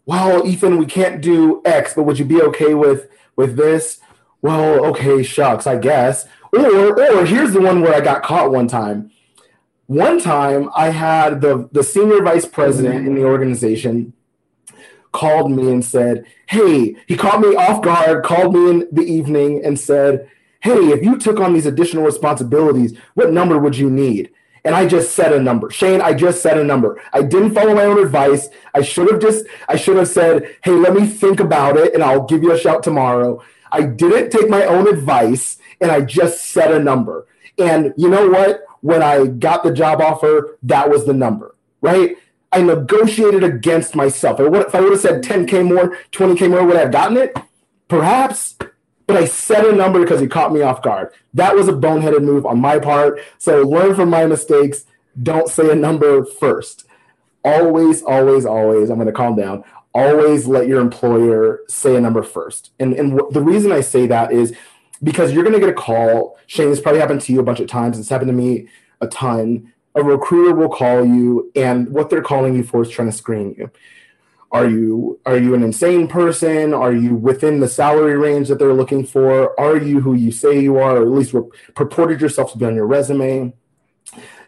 "Well, 0.07 0.46
Ethan, 0.46 0.78
we 0.78 0.86
can't 0.86 1.20
do 1.20 1.61
X, 1.64 1.92
but 1.94 2.04
would 2.04 2.18
you 2.18 2.24
be 2.24 2.40
okay 2.40 2.74
with 2.74 3.09
with 3.36 3.57
this?" 3.57 4.00
Well, 4.42 4.84
okay, 4.86 5.22
shucks, 5.22 5.66
I 5.66 5.76
guess. 5.76 6.26
Or, 6.52 7.00
or 7.00 7.26
here's 7.26 7.52
the 7.52 7.61
one 7.61 7.80
where 7.80 7.94
I 7.94 8.00
got 8.00 8.22
caught 8.22 8.52
one 8.52 8.68
time. 8.68 9.11
One 9.86 10.20
time 10.20 10.70
I 10.74 10.90
had 10.90 11.40
the, 11.40 11.68
the 11.72 11.82
senior 11.82 12.22
vice 12.22 12.46
president 12.46 13.07
in 13.07 13.14
the 13.14 13.24
organization 13.24 14.12
called 15.12 15.50
me 15.50 15.70
and 15.70 15.84
said, 15.84 16.26
Hey, 16.46 16.96
he 17.07 17.16
caught 17.16 17.40
me 17.40 17.54
off 17.57 17.82
guard, 17.82 18.24
called 18.24 18.54
me 18.54 18.70
in 18.70 18.88
the 18.92 19.02
evening 19.02 19.64
and 19.64 19.78
said, 19.78 20.28
Hey, 20.61 20.90
if 20.90 21.02
you 21.02 21.18
took 21.18 21.40
on 21.40 21.52
these 21.52 21.66
additional 21.66 22.04
responsibilities, 22.04 22.96
what 23.14 23.32
number 23.32 23.59
would 23.59 23.76
you 23.76 23.88
need? 23.88 24.30
And 24.66 24.74
I 24.74 24.86
just 24.86 25.14
said 25.14 25.32
a 25.32 25.40
number. 25.40 25.70
Shane, 25.70 26.02
I 26.02 26.12
just 26.12 26.42
said 26.42 26.58
a 26.58 26.64
number. 26.64 27.00
I 27.14 27.22
didn't 27.22 27.54
follow 27.54 27.74
my 27.74 27.84
own 27.84 28.04
advice. 28.04 28.48
I 28.74 28.82
should 28.82 29.10
have 29.10 29.22
just, 29.22 29.46
I 29.68 29.76
should 29.76 29.96
have 29.96 30.08
said, 30.08 30.56
Hey, 30.62 30.72
let 30.72 30.92
me 30.92 31.06
think 31.06 31.40
about 31.40 31.78
it 31.78 31.94
and 31.94 32.02
I'll 32.02 32.24
give 32.24 32.42
you 32.42 32.52
a 32.52 32.58
shout 32.58 32.82
tomorrow. 32.82 33.42
I 33.72 33.82
didn't 33.82 34.30
take 34.30 34.50
my 34.50 34.64
own 34.64 34.86
advice 34.86 35.56
and 35.80 35.90
I 35.90 36.02
just 36.02 36.44
said 36.46 36.72
a 36.72 36.82
number. 36.82 37.26
And 37.58 37.94
you 37.96 38.10
know 38.10 38.28
what? 38.28 38.66
when 38.86 39.02
I 39.02 39.26
got 39.26 39.64
the 39.64 39.72
job 39.72 40.00
offer, 40.00 40.58
that 40.62 40.88
was 40.88 41.06
the 41.06 41.12
number, 41.12 41.56
right? 41.80 42.16
I 42.52 42.62
negotiated 42.62 43.42
against 43.42 43.96
myself. 43.96 44.38
If 44.38 44.74
I 44.74 44.80
would 44.80 44.92
have 44.92 45.00
said 45.00 45.24
10K 45.24 45.66
more, 45.66 45.98
20K 46.12 46.48
more, 46.48 46.64
would 46.64 46.76
I 46.76 46.82
have 46.82 46.92
gotten 46.92 47.16
it? 47.16 47.36
Perhaps, 47.88 48.56
but 49.07 49.16
I 49.16 49.24
said 49.24 49.64
a 49.64 49.74
number 49.74 50.00
because 50.00 50.20
he 50.20 50.26
caught 50.26 50.52
me 50.52 50.62
off 50.62 50.82
guard. 50.82 51.12
That 51.34 51.54
was 51.54 51.68
a 51.68 51.72
boneheaded 51.72 52.22
move 52.22 52.44
on 52.44 52.61
my 52.61 52.78
part. 52.78 53.20
So 53.38 53.62
learn 53.62 53.94
from 53.94 54.11
my 54.11 54.26
mistakes. 54.26 54.84
Don't 55.22 55.48
say 55.48 55.70
a 55.70 55.74
number 55.74 56.24
first. 56.24 56.86
Always, 57.44 58.02
always, 58.02 58.44
always, 58.44 58.90
I'm 58.90 58.96
going 58.96 59.07
to 59.07 59.12
calm 59.12 59.36
down. 59.36 59.62
Always 59.94 60.46
let 60.46 60.66
your 60.66 60.80
employer 60.80 61.61
say 61.68 61.94
a 61.96 62.00
number 62.00 62.22
first. 62.22 62.72
And, 62.80 62.92
and 62.94 63.20
the 63.30 63.40
reason 63.40 63.70
I 63.72 63.80
say 63.80 64.07
that 64.09 64.32
is 64.32 64.54
because 65.02 65.32
you're 65.32 65.44
going 65.44 65.54
to 65.54 65.61
get 65.61 65.68
a 65.68 65.72
call. 65.72 66.38
Shane, 66.46 66.70
this 66.70 66.80
probably 66.80 67.00
happened 67.00 67.20
to 67.22 67.32
you 67.32 67.40
a 67.40 67.44
bunch 67.44 67.61
of 67.61 67.68
times. 67.68 67.98
It's 67.98 68.09
happened 68.09 68.28
to 68.28 68.34
me 68.34 68.68
a 69.00 69.07
ton. 69.07 69.72
A 69.94 70.02
recruiter 70.02 70.54
will 70.54 70.68
call 70.68 71.07
you, 71.07 71.50
and 71.57 71.88
what 71.88 72.11
they're 72.11 72.20
calling 72.20 72.54
you 72.54 72.62
for 72.62 72.82
is 72.82 72.90
trying 72.90 73.09
to 73.09 73.16
screen 73.16 73.54
you 73.57 73.70
are 74.53 74.68
you 74.68 75.20
are 75.26 75.38
you 75.38 75.55
an 75.55 75.62
insane 75.62 76.07
person? 76.07 76.72
Are 76.72 76.92
you 76.92 77.14
within 77.14 77.61
the 77.61 77.68
salary 77.68 78.16
range 78.16 78.49
that 78.49 78.59
they're 78.59 78.72
looking 78.72 79.05
for? 79.05 79.59
Are 79.59 79.76
you 79.76 80.01
who 80.01 80.14
you 80.14 80.30
say 80.30 80.61
you 80.61 80.78
are 80.78 80.99
or 80.99 81.03
at 81.03 81.09
least 81.09 81.34
purported 81.74 82.20
yourself 82.20 82.53
to 82.53 82.59
be 82.59 82.64
on 82.64 82.74
your 82.74 82.86
resume? 82.86 83.53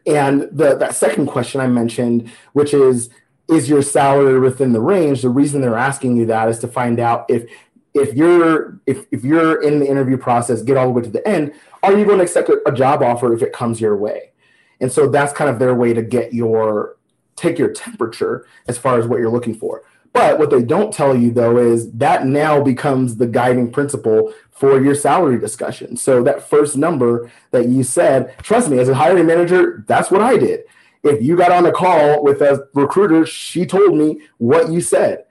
And 0.06 0.42
the 0.52 0.76
that 0.76 0.94
second 0.94 1.26
question 1.26 1.60
i 1.60 1.66
mentioned 1.66 2.30
which 2.52 2.72
is 2.72 3.10
is 3.48 3.68
your 3.68 3.82
salary 3.82 4.38
within 4.38 4.72
the 4.72 4.80
range? 4.80 5.22
The 5.22 5.30
reason 5.30 5.60
they're 5.60 5.74
asking 5.74 6.16
you 6.16 6.26
that 6.26 6.48
is 6.48 6.58
to 6.60 6.68
find 6.68 7.00
out 7.00 7.26
if 7.28 7.50
if 7.92 8.14
you're 8.14 8.78
if, 8.86 9.04
if 9.10 9.24
you're 9.24 9.60
in 9.62 9.80
the 9.80 9.86
interview 9.86 10.16
process 10.16 10.62
get 10.62 10.76
all 10.76 10.86
the 10.86 10.92
way 10.92 11.02
to 11.02 11.10
the 11.10 11.26
end 11.26 11.52
are 11.82 11.96
you 11.96 12.04
going 12.04 12.18
to 12.18 12.24
accept 12.24 12.48
a, 12.48 12.60
a 12.66 12.72
job 12.72 13.02
offer 13.02 13.32
if 13.32 13.42
it 13.42 13.52
comes 13.52 13.80
your 13.80 13.96
way? 13.96 14.32
And 14.80 14.92
so 14.92 15.08
that's 15.08 15.32
kind 15.32 15.50
of 15.50 15.58
their 15.58 15.74
way 15.74 15.92
to 15.92 16.02
get 16.02 16.32
your 16.32 16.96
take 17.38 17.58
your 17.58 17.72
temperature 17.72 18.46
as 18.66 18.76
far 18.76 18.98
as 18.98 19.06
what 19.06 19.18
you're 19.20 19.30
looking 19.30 19.54
for. 19.54 19.84
But 20.18 20.40
what 20.40 20.50
they 20.50 20.62
don't 20.62 20.92
tell 20.92 21.16
you 21.16 21.30
though 21.30 21.58
is 21.58 21.92
that 21.92 22.26
now 22.26 22.60
becomes 22.60 23.16
the 23.16 23.26
guiding 23.28 23.70
principle 23.70 24.34
for 24.50 24.82
your 24.82 24.96
salary 24.96 25.38
discussion. 25.38 25.96
So 25.96 26.24
that 26.24 26.42
first 26.42 26.76
number 26.76 27.30
that 27.52 27.68
you 27.68 27.84
said, 27.84 28.36
trust 28.38 28.68
me, 28.68 28.80
as 28.80 28.88
a 28.88 28.96
hiring 28.96 29.26
manager, 29.26 29.84
that's 29.86 30.10
what 30.10 30.20
I 30.20 30.36
did. 30.36 30.64
If 31.04 31.22
you 31.22 31.36
got 31.36 31.52
on 31.52 31.66
a 31.66 31.70
call 31.70 32.24
with 32.24 32.42
a 32.42 32.68
recruiter, 32.74 33.26
she 33.26 33.64
told 33.64 33.96
me 33.96 34.22
what 34.38 34.72
you 34.72 34.80
said. 34.80 35.24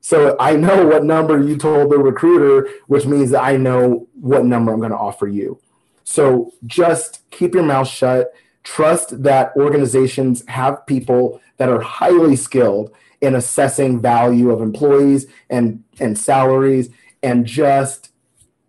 So 0.00 0.36
I 0.38 0.54
know 0.54 0.86
what 0.86 1.02
number 1.02 1.42
you 1.42 1.56
told 1.56 1.90
the 1.90 1.98
recruiter, 1.98 2.70
which 2.86 3.06
means 3.06 3.32
that 3.32 3.42
I 3.42 3.56
know 3.56 4.06
what 4.14 4.44
number 4.44 4.72
I'm 4.72 4.78
going 4.78 4.92
to 4.92 4.96
offer 4.96 5.26
you. 5.26 5.60
So 6.04 6.52
just 6.64 7.28
keep 7.32 7.54
your 7.54 7.64
mouth 7.64 7.88
shut 7.88 8.32
trust 8.62 9.24
that 9.24 9.52
organizations 9.56 10.46
have 10.46 10.86
people 10.86 11.40
that 11.56 11.68
are 11.68 11.80
highly 11.80 12.36
skilled 12.36 12.92
in 13.22 13.36
assessing 13.36 14.00
value 14.00 14.50
of 14.50 14.60
employees 14.60 15.26
and 15.48 15.82
and 16.00 16.18
salaries 16.18 16.90
and 17.22 17.46
just 17.46 18.10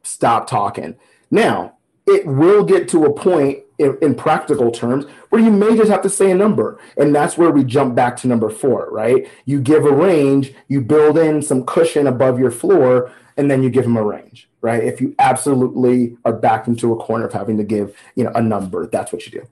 stop 0.03 0.47
talking. 0.47 0.95
Now 1.29 1.73
it 2.05 2.25
will 2.25 2.63
get 2.63 2.87
to 2.89 3.05
a 3.05 3.13
point 3.13 3.59
in, 3.77 3.97
in, 4.01 4.13
practical 4.13 4.71
terms 4.71 5.05
where 5.29 5.41
you 5.41 5.49
may 5.49 5.75
just 5.75 5.89
have 5.89 6.01
to 6.01 6.09
say 6.09 6.29
a 6.29 6.35
number 6.35 6.79
and 6.97 7.15
that's 7.15 7.37
where 7.37 7.49
we 7.49 7.63
jump 7.63 7.95
back 7.95 8.15
to 8.17 8.27
number 8.27 8.49
four 8.49 8.89
right? 8.91 9.27
You 9.45 9.59
give 9.59 9.85
a 9.85 9.91
range 9.91 10.53
you 10.67 10.79
build 10.81 11.17
in 11.17 11.41
some 11.41 11.65
cushion 11.65 12.05
above 12.05 12.39
your 12.39 12.51
floor 12.51 13.11
and 13.35 13.49
then 13.49 13.63
you 13.63 13.71
give 13.71 13.83
them 13.83 13.97
a 13.97 14.03
range 14.03 14.47
right? 14.61 14.83
If 14.83 15.01
you 15.01 15.15
absolutely 15.17 16.15
are 16.23 16.33
backed 16.33 16.67
into 16.67 16.93
a 16.93 16.97
corner 16.97 17.25
of 17.25 17.33
having 17.33 17.57
to 17.57 17.63
give 17.63 17.97
you 18.15 18.23
know 18.23 18.31
a 18.35 18.41
number 18.41 18.85
that's 18.85 19.11
what 19.11 19.25
you 19.25 19.41
do 19.41 19.47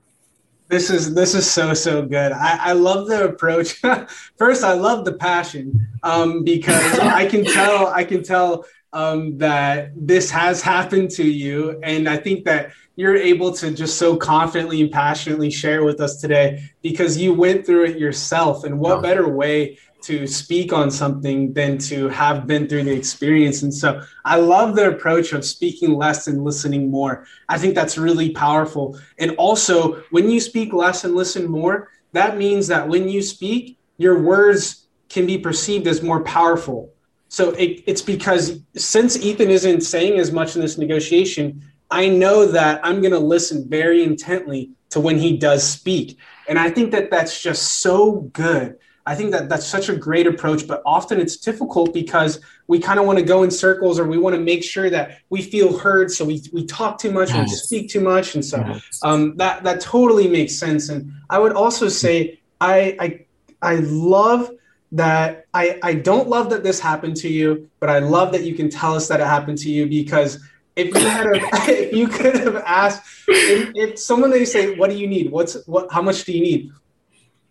this 0.72 0.88
is 0.88 1.12
this 1.12 1.34
is 1.34 1.48
so 1.48 1.74
so 1.74 2.02
good. 2.02 2.32
I, 2.32 2.70
I 2.70 2.72
love 2.72 3.06
the 3.06 3.26
approach. 3.26 3.74
First, 4.38 4.64
I 4.64 4.72
love 4.72 5.04
the 5.04 5.12
passion 5.12 5.86
um, 6.02 6.44
because 6.44 6.98
I 6.98 7.28
can 7.28 7.44
tell 7.44 7.88
I 7.88 8.04
can 8.04 8.22
tell 8.22 8.64
um, 8.94 9.36
that 9.36 9.92
this 9.94 10.30
has 10.30 10.62
happened 10.62 11.10
to 11.10 11.24
you, 11.24 11.78
and 11.82 12.08
I 12.08 12.16
think 12.16 12.46
that 12.46 12.72
you're 12.96 13.16
able 13.16 13.52
to 13.52 13.70
just 13.70 13.98
so 13.98 14.16
confidently 14.16 14.80
and 14.80 14.90
passionately 14.90 15.50
share 15.50 15.84
with 15.84 16.00
us 16.00 16.22
today 16.22 16.70
because 16.80 17.18
you 17.18 17.34
went 17.34 17.66
through 17.66 17.84
it 17.84 17.98
yourself. 17.98 18.64
And 18.64 18.78
what 18.78 19.02
better 19.02 19.28
way 19.28 19.78
to 20.02 20.26
speak 20.26 20.72
on 20.72 20.90
something 20.90 21.52
than 21.52 21.78
to 21.78 22.08
have 22.08 22.46
been 22.46 22.68
through 22.68 22.84
the 22.84 22.92
experience. 22.92 23.62
And 23.62 23.72
so 23.72 24.02
I 24.24 24.36
love 24.36 24.74
the 24.76 24.88
approach 24.88 25.32
of 25.32 25.44
speaking 25.44 25.94
less 25.94 26.26
and 26.26 26.44
listening 26.44 26.90
more. 26.90 27.26
I 27.48 27.58
think 27.58 27.74
that's 27.74 27.96
really 27.96 28.30
powerful. 28.30 28.98
And 29.18 29.32
also, 29.36 30.02
when 30.10 30.28
you 30.28 30.40
speak 30.40 30.72
less 30.72 31.04
and 31.04 31.14
listen 31.14 31.46
more, 31.46 31.90
that 32.12 32.36
means 32.36 32.66
that 32.68 32.88
when 32.88 33.08
you 33.08 33.22
speak, 33.22 33.78
your 33.96 34.20
words 34.20 34.86
can 35.08 35.26
be 35.26 35.38
perceived 35.38 35.86
as 35.86 36.02
more 36.02 36.22
powerful. 36.24 36.92
So 37.28 37.50
it, 37.52 37.82
it's 37.86 38.02
because 38.02 38.60
since 38.76 39.16
Ethan 39.16 39.50
isn't 39.50 39.82
saying 39.82 40.18
as 40.18 40.32
much 40.32 40.54
in 40.54 40.60
this 40.60 40.76
negotiation, 40.76 41.62
I 41.90 42.08
know 42.08 42.46
that 42.46 42.80
I'm 42.82 43.00
going 43.00 43.12
to 43.12 43.18
listen 43.18 43.68
very 43.68 44.02
intently 44.02 44.70
to 44.90 45.00
when 45.00 45.18
he 45.18 45.36
does 45.36 45.62
speak. 45.62 46.18
And 46.48 46.58
I 46.58 46.70
think 46.70 46.90
that 46.90 47.10
that's 47.10 47.42
just 47.42 47.80
so 47.80 48.22
good 48.32 48.76
I 49.04 49.14
think 49.14 49.32
that 49.32 49.48
that's 49.48 49.66
such 49.66 49.88
a 49.88 49.96
great 49.96 50.26
approach, 50.26 50.68
but 50.68 50.82
often 50.86 51.20
it's 51.20 51.36
difficult 51.36 51.92
because 51.92 52.40
we 52.68 52.78
kind 52.78 53.00
of 53.00 53.06
want 53.06 53.18
to 53.18 53.24
go 53.24 53.42
in 53.42 53.50
circles 53.50 53.98
or 53.98 54.06
we 54.06 54.16
want 54.16 54.36
to 54.36 54.40
make 54.40 54.62
sure 54.62 54.88
that 54.90 55.18
we 55.28 55.42
feel 55.42 55.76
heard. 55.76 56.10
So 56.10 56.24
we, 56.24 56.42
we 56.52 56.64
talk 56.66 56.98
too 56.98 57.10
much, 57.10 57.30
yes. 57.30 57.50
we 57.50 57.56
speak 57.56 57.90
too 57.90 58.00
much. 58.00 58.34
And 58.34 58.44
so 58.44 58.78
um, 59.02 59.36
that, 59.38 59.64
that 59.64 59.80
totally 59.80 60.28
makes 60.28 60.54
sense. 60.54 60.88
And 60.88 61.12
I 61.28 61.40
would 61.40 61.52
also 61.52 61.88
say, 61.88 62.40
I, 62.60 62.96
I, 63.00 63.26
I 63.60 63.74
love 63.76 64.50
that. 64.92 65.46
I, 65.52 65.80
I 65.82 65.94
don't 65.94 66.28
love 66.28 66.50
that 66.50 66.62
this 66.62 66.78
happened 66.78 67.16
to 67.16 67.28
you, 67.28 67.68
but 67.80 67.90
I 67.90 67.98
love 67.98 68.30
that 68.32 68.44
you 68.44 68.54
can 68.54 68.70
tell 68.70 68.94
us 68.94 69.08
that 69.08 69.20
it 69.20 69.26
happened 69.26 69.58
to 69.58 69.70
you 69.70 69.88
because 69.88 70.38
if 70.76 70.94
you 70.94 71.06
had 71.06 71.26
a, 71.26 71.34
if 71.68 71.92
you 71.92 72.08
could 72.08 72.36
have 72.36 72.56
asked 72.56 73.02
if, 73.28 73.72
if 73.74 73.98
someone 73.98 74.30
they 74.30 74.44
say 74.44 74.74
what 74.76 74.88
do 74.88 74.96
you 74.96 75.06
need 75.06 75.30
what's 75.30 75.66
what 75.66 75.92
how 75.92 76.00
much 76.00 76.24
do 76.24 76.32
you 76.32 76.40
need 76.40 76.72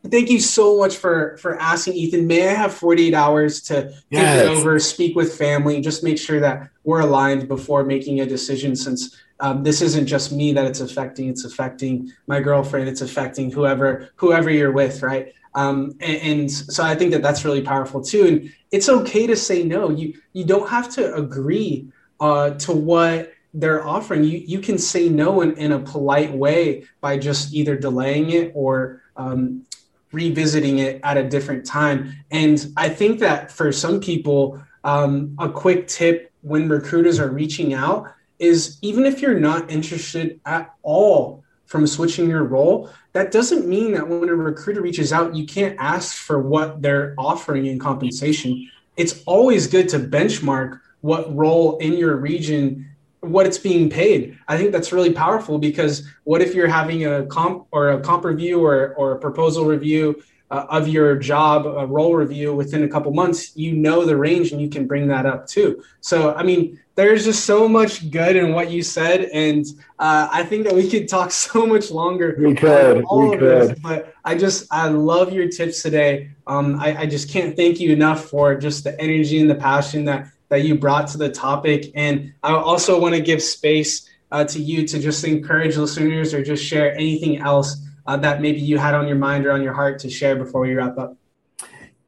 thank 0.10 0.30
you 0.30 0.40
so 0.40 0.78
much 0.78 0.98
for 0.98 1.38
for 1.38 1.60
asking 1.60 1.94
ethan. 1.94 2.28
May 2.28 2.48
i 2.48 2.54
have 2.54 2.74
48 2.74 3.14
hours 3.14 3.62
to 3.64 3.94
yes. 4.10 4.42
think 4.42 4.52
it 4.52 4.58
over 4.58 4.80
speak 4.80 5.16
with 5.16 5.38
family 5.38 5.82
just 5.82 6.04
make 6.04 6.18
sure 6.18 6.40
that 6.40 6.70
we're 6.84 7.02
aligned 7.02 7.48
before 7.48 7.84
making 7.84 8.22
a 8.22 8.26
decision 8.26 8.76
since 8.76 9.18
um, 9.40 9.64
this 9.64 9.82
isn't 9.82 10.06
just 10.06 10.32
me 10.32 10.54
that 10.54 10.66
it's 10.66 10.82
affecting 10.82 11.30
it's 11.30 11.46
affecting 11.46 12.12
my 12.28 12.40
girlfriend 12.40 12.88
it's 12.88 13.02
affecting 13.02 13.52
whoever 13.52 14.10
whoever 14.16 14.50
you're 14.50 14.72
with 14.72 15.02
right? 15.04 15.34
Um, 15.54 15.98
and, 16.00 16.18
and 16.22 16.52
so 16.52 16.84
i 16.84 16.96
think 16.96 17.12
that 17.12 17.22
that's 17.22 17.44
really 17.44 17.62
powerful 17.62 18.02
too. 18.02 18.26
And 18.26 18.54
it's 18.72 18.88
okay 18.88 19.28
to 19.28 19.36
say 19.36 19.64
no. 19.64 19.92
You 19.92 20.14
you 20.34 20.46
don't 20.46 20.70
have 20.70 20.90
to 20.96 21.14
agree 21.14 21.90
uh, 22.20 22.52
to 22.52 22.72
what 22.72 23.34
they're 23.54 23.86
offering. 23.86 24.24
You 24.24 24.38
you 24.40 24.60
can 24.60 24.78
say 24.78 25.10
no 25.10 25.42
in, 25.42 25.54
in 25.58 25.74
a 25.74 25.80
polite 25.80 26.32
way 26.32 26.86
by 27.02 27.18
just 27.18 27.54
either 27.54 27.76
delaying 27.76 28.32
it 28.32 28.52
or 28.56 29.02
um, 29.18 29.66
revisiting 30.12 30.80
it 30.80 31.00
at 31.04 31.18
a 31.18 31.28
different 31.28 31.66
time. 31.66 32.14
And 32.32 32.74
I 32.78 32.90
think 32.90 33.20
that 33.20 33.52
for 33.52 33.72
some 33.72 34.00
people, 34.00 34.62
um, 34.84 35.36
a 35.40 35.50
quick 35.50 35.88
tip 35.88 36.32
when 36.42 36.68
recruiters 36.68 37.20
are 37.20 37.30
reaching 37.30 37.74
out 37.74 38.12
is 38.40 38.78
even 38.82 39.06
if 39.06 39.22
you're 39.22 39.40
not 39.40 39.70
interested 39.70 40.40
at 40.46 40.74
all 40.82 41.44
from 41.66 41.86
switching 41.86 42.30
your 42.30 42.44
role, 42.44 42.90
that 43.14 43.32
doesn't 43.32 43.68
mean 43.68 43.94
that 43.94 44.08
when 44.08 44.28
a 44.28 44.36
recruiter 44.36 44.82
reaches 44.82 45.14
out, 45.14 45.36
you 45.36 45.46
can't 45.46 45.76
ask 45.80 46.16
for 46.16 46.40
what 46.40 46.82
they're 46.82 47.14
offering 47.18 47.68
in 47.68 47.78
compensation. 47.78 48.70
It's 48.98 49.24
always 49.26 49.68
good 49.68 49.88
to 49.90 50.00
benchmark 50.00 50.80
what 51.02 51.34
role 51.36 51.78
in 51.78 51.94
your 51.94 52.18
region 52.18 52.91
what 53.22 53.46
it's 53.46 53.58
being 53.58 53.90
paid. 53.90 54.38
I 54.48 54.58
think 54.58 54.72
that's 54.72 54.92
really 54.92 55.14
powerful 55.14 55.60
because 55.60 56.08
what 56.24 56.42
if 56.42 56.54
you're 56.56 56.68
having 56.68 57.06
a 57.06 57.26
comp 57.28 57.68
or 57.72 57.92
a 57.92 58.02
comp 58.02 58.26
review 58.26 58.64
or, 58.66 58.96
or 58.96 59.14
a 59.14 59.20
proposal 59.20 59.66
review 59.66 60.22
uh, 60.50 60.66
of 60.70 60.88
your 60.88 61.16
job, 61.16 61.66
a 61.66 61.86
role 61.86 62.16
review 62.16 62.54
within 62.54 62.84
a 62.84 62.88
couple 62.88 63.14
months, 63.14 63.56
you 63.56 63.74
know 63.74 64.06
the 64.06 64.18
range 64.18 64.52
and 64.52 64.60
you 64.60 64.70
can 64.70 64.88
bring 64.88 65.08
that 65.08 65.26
up 65.26 65.48
too. 65.48 65.84
So, 66.02 66.34
I 66.34 66.44
mean, 66.44 66.80
there's 66.96 67.24
just 67.24 67.46
so 67.46 67.70
much 67.70 68.12
good 68.12 68.36
in 68.36 68.54
what 68.54 68.70
you 68.72 68.82
said. 68.84 69.30
And 69.34 69.66
uh, 70.00 70.28
I 70.32 70.44
think 70.44 70.66
that 70.66 70.74
we 70.74 70.90
could 70.90 71.08
talk 71.08 71.32
so 71.48 71.66
much 71.68 71.92
longer. 71.92 72.36
We 72.40 72.56
could. 72.56 73.04
All 73.04 73.30
we 73.30 73.34
of 73.36 73.40
could. 73.40 73.70
This, 73.70 73.80
but 73.80 74.14
I 74.26 74.36
just, 74.36 74.68
I 74.72 74.88
love 74.88 75.32
your 75.32 75.48
tips 75.48 75.84
today. 75.84 76.32
Um, 76.48 76.80
I, 76.80 77.02
I 77.02 77.06
just 77.06 77.30
can't 77.30 77.56
thank 77.56 77.80
you 77.80 77.94
enough 77.94 78.26
for 78.26 78.56
just 78.56 78.84
the 78.84 79.00
energy 79.00 79.40
and 79.40 79.50
the 79.50 79.56
passion 79.56 80.06
that 80.06 80.28
that 80.52 80.64
you 80.64 80.76
brought 80.76 81.08
to 81.08 81.18
the 81.18 81.32
topic. 81.32 81.92
And 81.96 82.34
I 82.44 82.52
also 82.52 83.00
want 83.00 83.16
to 83.16 83.22
give 83.22 83.42
space 83.42 84.08
uh, 84.32 84.44
to 84.44 84.62
you 84.62 84.86
to 84.86 85.00
just 85.00 85.24
encourage 85.24 85.78
listeners 85.78 86.34
or 86.34 86.44
just 86.44 86.64
share 86.64 86.94
anything 86.94 87.40
else 87.40 87.78
uh, 88.06 88.18
that 88.18 88.42
maybe 88.42 88.60
you 88.60 88.78
had 88.78 88.94
on 88.94 89.08
your 89.08 89.16
mind 89.16 89.46
or 89.46 89.54
on 89.54 89.64
your 89.64 89.74
heart 89.74 89.98
to 90.00 90.10
share 90.10 90.36
before 90.36 90.62
we 90.62 90.74
wrap 90.74 90.98
up. 90.98 91.16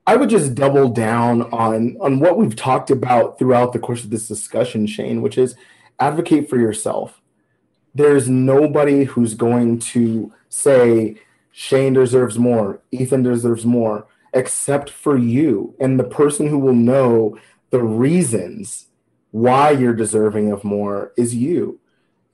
I 0.05 0.17
would 0.17 0.29
just 0.29 0.53
double 0.55 0.89
down 0.89 1.43
on 1.53 1.95
on 2.01 2.19
what 2.19 2.37
we've 2.37 2.55
talked 2.55 2.91
about 2.91 3.39
throughout 3.39 3.71
the 3.71 3.79
course 3.79 4.03
of 4.03 4.09
this 4.09 4.27
discussion, 4.27 4.85
Shane, 4.85 5.21
which 5.21 5.37
is 5.37 5.55
advocate 5.97 6.49
for 6.49 6.57
yourself. 6.57 7.21
There's 7.95 8.27
nobody 8.27 9.05
who's 9.05 9.35
going 9.35 9.79
to 9.79 10.33
say 10.49 11.15
Shane 11.53 11.93
deserves 11.93 12.37
more, 12.37 12.81
Ethan 12.91 13.23
deserves 13.23 13.65
more, 13.65 14.05
except 14.33 14.89
for 14.89 15.15
you 15.15 15.73
and 15.79 15.97
the 15.97 16.03
person 16.03 16.47
who 16.47 16.59
will 16.59 16.73
know 16.73 17.37
the 17.74 17.84
reasons 17.84 18.89
why 19.32 19.71
you're 19.71 19.95
deserving 19.95 20.51
of 20.51 20.63
more 20.63 21.11
is 21.17 21.34
you. 21.34 21.80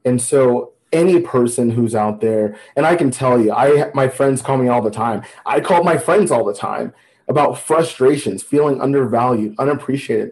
And 0.03 0.21
so 0.21 0.73
any 0.91 1.21
person 1.21 1.71
who's 1.71 1.95
out 1.95 2.19
there, 2.19 2.57
and 2.75 2.85
I 2.85 2.97
can 2.97 3.09
tell 3.09 3.39
you, 3.39 3.53
I 3.53 3.89
my 3.93 4.09
friends 4.09 4.41
call 4.41 4.57
me 4.57 4.67
all 4.67 4.81
the 4.81 4.91
time. 4.91 5.23
I 5.45 5.61
call 5.61 5.81
my 5.81 5.97
friends 5.97 6.29
all 6.29 6.43
the 6.43 6.53
time 6.53 6.93
about 7.29 7.57
frustrations, 7.57 8.43
feeling 8.43 8.81
undervalued, 8.81 9.55
unappreciated. 9.57 10.31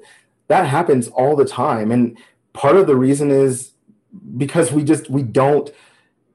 That 0.50 0.68
happens 0.68 1.08
all 1.08 1.38
the 1.38 1.46
time. 1.46 1.90
And 1.90 2.18
part 2.52 2.76
of 2.76 2.86
the 2.86 2.98
reason 2.98 3.32
is 3.32 3.72
because 4.36 4.74
we 4.74 4.84
just 4.84 5.10
we 5.10 5.24
don't 5.24 5.72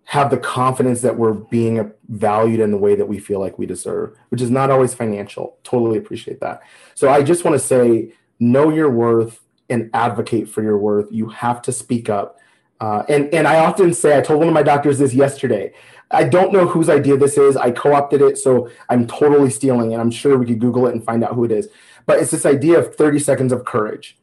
have 0.04 0.30
the 0.30 0.38
confidence 0.38 1.02
that 1.02 1.18
we're 1.18 1.34
being 1.34 1.92
valued 2.08 2.60
in 2.60 2.70
the 2.70 2.78
way 2.78 2.94
that 2.94 3.06
we 3.06 3.18
feel 3.18 3.38
like 3.38 3.58
we 3.58 3.66
deserve, 3.66 4.16
which 4.30 4.40
is 4.40 4.50
not 4.50 4.70
always 4.70 4.94
financial. 4.94 5.58
Totally 5.62 5.98
appreciate 5.98 6.40
that. 6.40 6.62
So 6.94 7.10
I 7.10 7.22
just 7.22 7.44
want 7.44 7.54
to 7.54 7.58
say 7.58 8.14
know 8.42 8.70
your 8.70 8.90
worth 8.90 9.40
and 9.70 9.90
advocate 9.94 10.48
for 10.48 10.62
your 10.62 10.76
worth. 10.76 11.08
You 11.10 11.28
have 11.28 11.62
to 11.62 11.72
speak 11.72 12.10
up. 12.10 12.38
Uh, 12.80 13.04
and, 13.08 13.32
and 13.32 13.46
I 13.46 13.64
often 13.64 13.94
say, 13.94 14.18
I 14.18 14.20
told 14.20 14.40
one 14.40 14.48
of 14.48 14.54
my 14.54 14.62
doctors 14.62 14.98
this 14.98 15.14
yesterday. 15.14 15.72
I 16.10 16.24
don't 16.24 16.52
know 16.52 16.66
whose 16.66 16.88
idea 16.88 17.16
this 17.16 17.38
is. 17.38 17.56
I 17.56 17.70
co 17.70 17.94
opted 17.94 18.20
it, 18.20 18.36
so 18.36 18.68
I'm 18.88 19.06
totally 19.06 19.50
stealing 19.50 19.92
it. 19.92 19.98
I'm 19.98 20.10
sure 20.10 20.36
we 20.36 20.46
could 20.46 20.60
Google 20.60 20.86
it 20.86 20.94
and 20.94 21.02
find 21.02 21.24
out 21.24 21.34
who 21.34 21.44
it 21.44 21.52
is. 21.52 21.68
But 22.04 22.18
it's 22.18 22.32
this 22.32 22.44
idea 22.44 22.78
of 22.78 22.94
30 22.96 23.20
seconds 23.20 23.52
of 23.52 23.64
courage. 23.64 24.18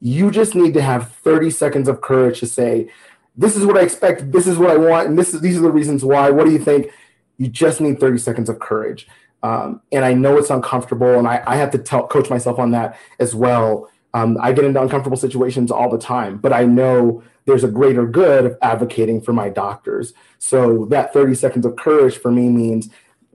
You 0.00 0.30
just 0.30 0.54
need 0.54 0.74
to 0.74 0.82
have 0.82 1.12
30 1.12 1.50
seconds 1.50 1.88
of 1.88 2.00
courage 2.00 2.40
to 2.40 2.46
say, 2.46 2.88
this 3.36 3.56
is 3.56 3.66
what 3.66 3.76
I 3.76 3.80
expect, 3.80 4.30
this 4.30 4.46
is 4.46 4.58
what 4.58 4.70
I 4.70 4.76
want, 4.76 5.08
and 5.08 5.18
this 5.18 5.34
is, 5.34 5.40
these 5.40 5.58
are 5.58 5.62
the 5.62 5.72
reasons 5.72 6.04
why. 6.04 6.30
What 6.30 6.46
do 6.46 6.52
you 6.52 6.58
think? 6.58 6.90
You 7.36 7.48
just 7.48 7.80
need 7.80 7.98
30 7.98 8.18
seconds 8.18 8.48
of 8.48 8.60
courage. 8.60 9.08
Um, 9.44 9.82
and 9.92 10.06
I 10.06 10.14
know 10.14 10.38
it's 10.38 10.48
uncomfortable, 10.48 11.18
and 11.18 11.28
I, 11.28 11.42
I 11.46 11.56
have 11.56 11.70
to 11.72 11.78
tell, 11.78 12.06
coach 12.06 12.30
myself 12.30 12.58
on 12.58 12.70
that 12.70 12.98
as 13.18 13.34
well. 13.34 13.90
Um, 14.14 14.38
I 14.40 14.52
get 14.52 14.64
into 14.64 14.80
uncomfortable 14.80 15.18
situations 15.18 15.70
all 15.70 15.90
the 15.90 15.98
time, 15.98 16.38
but 16.38 16.54
I 16.54 16.64
know 16.64 17.22
there's 17.44 17.62
a 17.62 17.68
greater 17.68 18.06
good 18.06 18.46
of 18.46 18.56
advocating 18.62 19.20
for 19.20 19.34
my 19.34 19.50
doctors. 19.50 20.14
So 20.38 20.86
that 20.86 21.12
30 21.12 21.34
seconds 21.34 21.66
of 21.66 21.76
courage 21.76 22.16
for 22.16 22.30
me 22.30 22.48
means, 22.48 22.88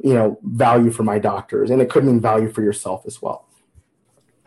you 0.04 0.16
know, 0.16 0.40
value 0.42 0.90
for 0.90 1.04
my 1.04 1.20
doctors, 1.20 1.70
and 1.70 1.80
it 1.80 1.92
could 1.92 2.04
mean 2.04 2.20
value 2.20 2.52
for 2.52 2.64
yourself 2.64 3.04
as 3.06 3.22
well. 3.22 3.46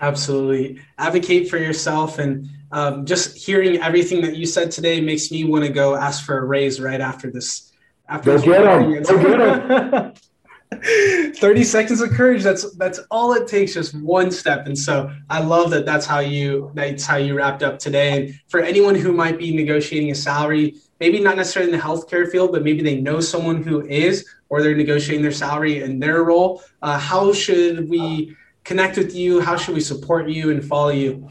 Absolutely. 0.01 0.81
Advocate 0.99 1.49
for 1.49 1.59
yourself. 1.59 2.19
And 2.19 2.49
um, 2.73 3.07
just 3.07 3.37
hearing 3.37 3.81
everything 3.81 4.21
that 4.23 4.35
you 4.35 4.47
said 4.47 4.73
today 4.73 5.01
makes 5.01 5.31
me 5.31 5.45
want 5.45 5.65
to 5.65 5.71
go 5.71 5.95
ask 5.95 6.25
for 6.25 6.39
a 6.39 6.45
raise 6.45 6.81
right 6.81 7.01
after 7.01 7.31
this. 7.31 7.71
After 8.09 8.37
go 8.37 8.45
get 8.45 8.63
them. 8.65 9.03
Go 9.05 9.23
get 9.23 9.91
them. 9.93 10.12
30 11.37 11.65
seconds 11.65 12.01
of 12.01 12.11
courage 12.11 12.43
that's 12.43 12.75
that's 12.77 12.99
all 13.11 13.33
it 13.35 13.47
takes 13.47 13.75
just 13.75 13.95
one 13.95 14.31
step 14.31 14.67
and 14.67 14.79
so 14.79 15.11
i 15.31 15.41
love 15.41 15.71
that 15.71 15.85
that's 15.85 16.07
how 16.07 16.19
you 16.19 16.71
that's 16.75 17.05
how 17.05 17.17
you 17.17 17.35
wrapped 17.35 17.63
up 17.63 17.79
today 17.79 18.17
and 18.17 18.41
for 18.49 18.61
anyone 18.61 18.95
who 18.95 19.13
might 19.13 19.39
be 19.39 19.55
negotiating 19.55 20.11
a 20.11 20.15
salary 20.15 20.75
maybe 21.01 21.21
not 21.21 21.37
necessarily 21.37 21.73
in 21.73 21.79
the 21.79 21.83
healthcare 21.83 22.31
field 22.31 22.53
but 22.53 22.63
maybe 22.63 22.83
they 22.83 23.01
know 23.01 23.21
someone 23.21 23.63
who 23.63 23.87
is 23.87 24.27
or 24.49 24.63
they're 24.63 24.75
negotiating 24.75 25.23
their 25.23 25.33
salary 25.33 25.83
in 25.83 25.99
their 25.99 26.25
role 26.25 26.63
uh, 26.83 26.99
how 26.99 27.33
should 27.33 27.89
we 27.89 28.35
connect 28.65 28.97
with 28.97 29.15
you? 29.15 29.41
How 29.41 29.57
should 29.57 29.75
we 29.75 29.81
support 29.81 30.29
you 30.29 30.51
and 30.51 30.65
follow 30.65 30.91
you? 30.91 31.29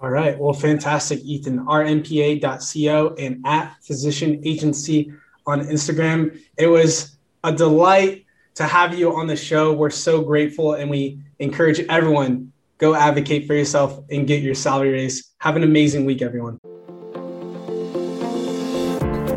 All 0.00 0.10
right. 0.10 0.38
Well, 0.38 0.52
fantastic, 0.52 1.20
Ethan. 1.20 1.66
rmpa.co 1.66 3.14
and 3.18 3.44
at 3.44 3.76
Physician 3.82 4.40
Agency 4.44 5.12
on 5.46 5.60
Instagram. 5.60 6.40
It 6.56 6.68
was 6.68 7.18
a 7.42 7.52
delight 7.52 8.26
to 8.54 8.64
have 8.64 8.96
you 8.96 9.14
on 9.14 9.26
the 9.26 9.36
show. 9.36 9.72
We're 9.72 9.90
so 9.90 10.22
grateful 10.22 10.74
and 10.74 10.88
we 10.88 11.20
encourage 11.40 11.80
everyone 11.80 12.52
go 12.78 12.94
advocate 12.94 13.46
for 13.46 13.54
yourself 13.54 14.00
and 14.10 14.26
get 14.26 14.42
your 14.42 14.54
salary 14.54 14.90
raise. 14.90 15.34
Have 15.38 15.56
an 15.56 15.64
amazing 15.64 16.04
week, 16.04 16.22
everyone. 16.22 16.58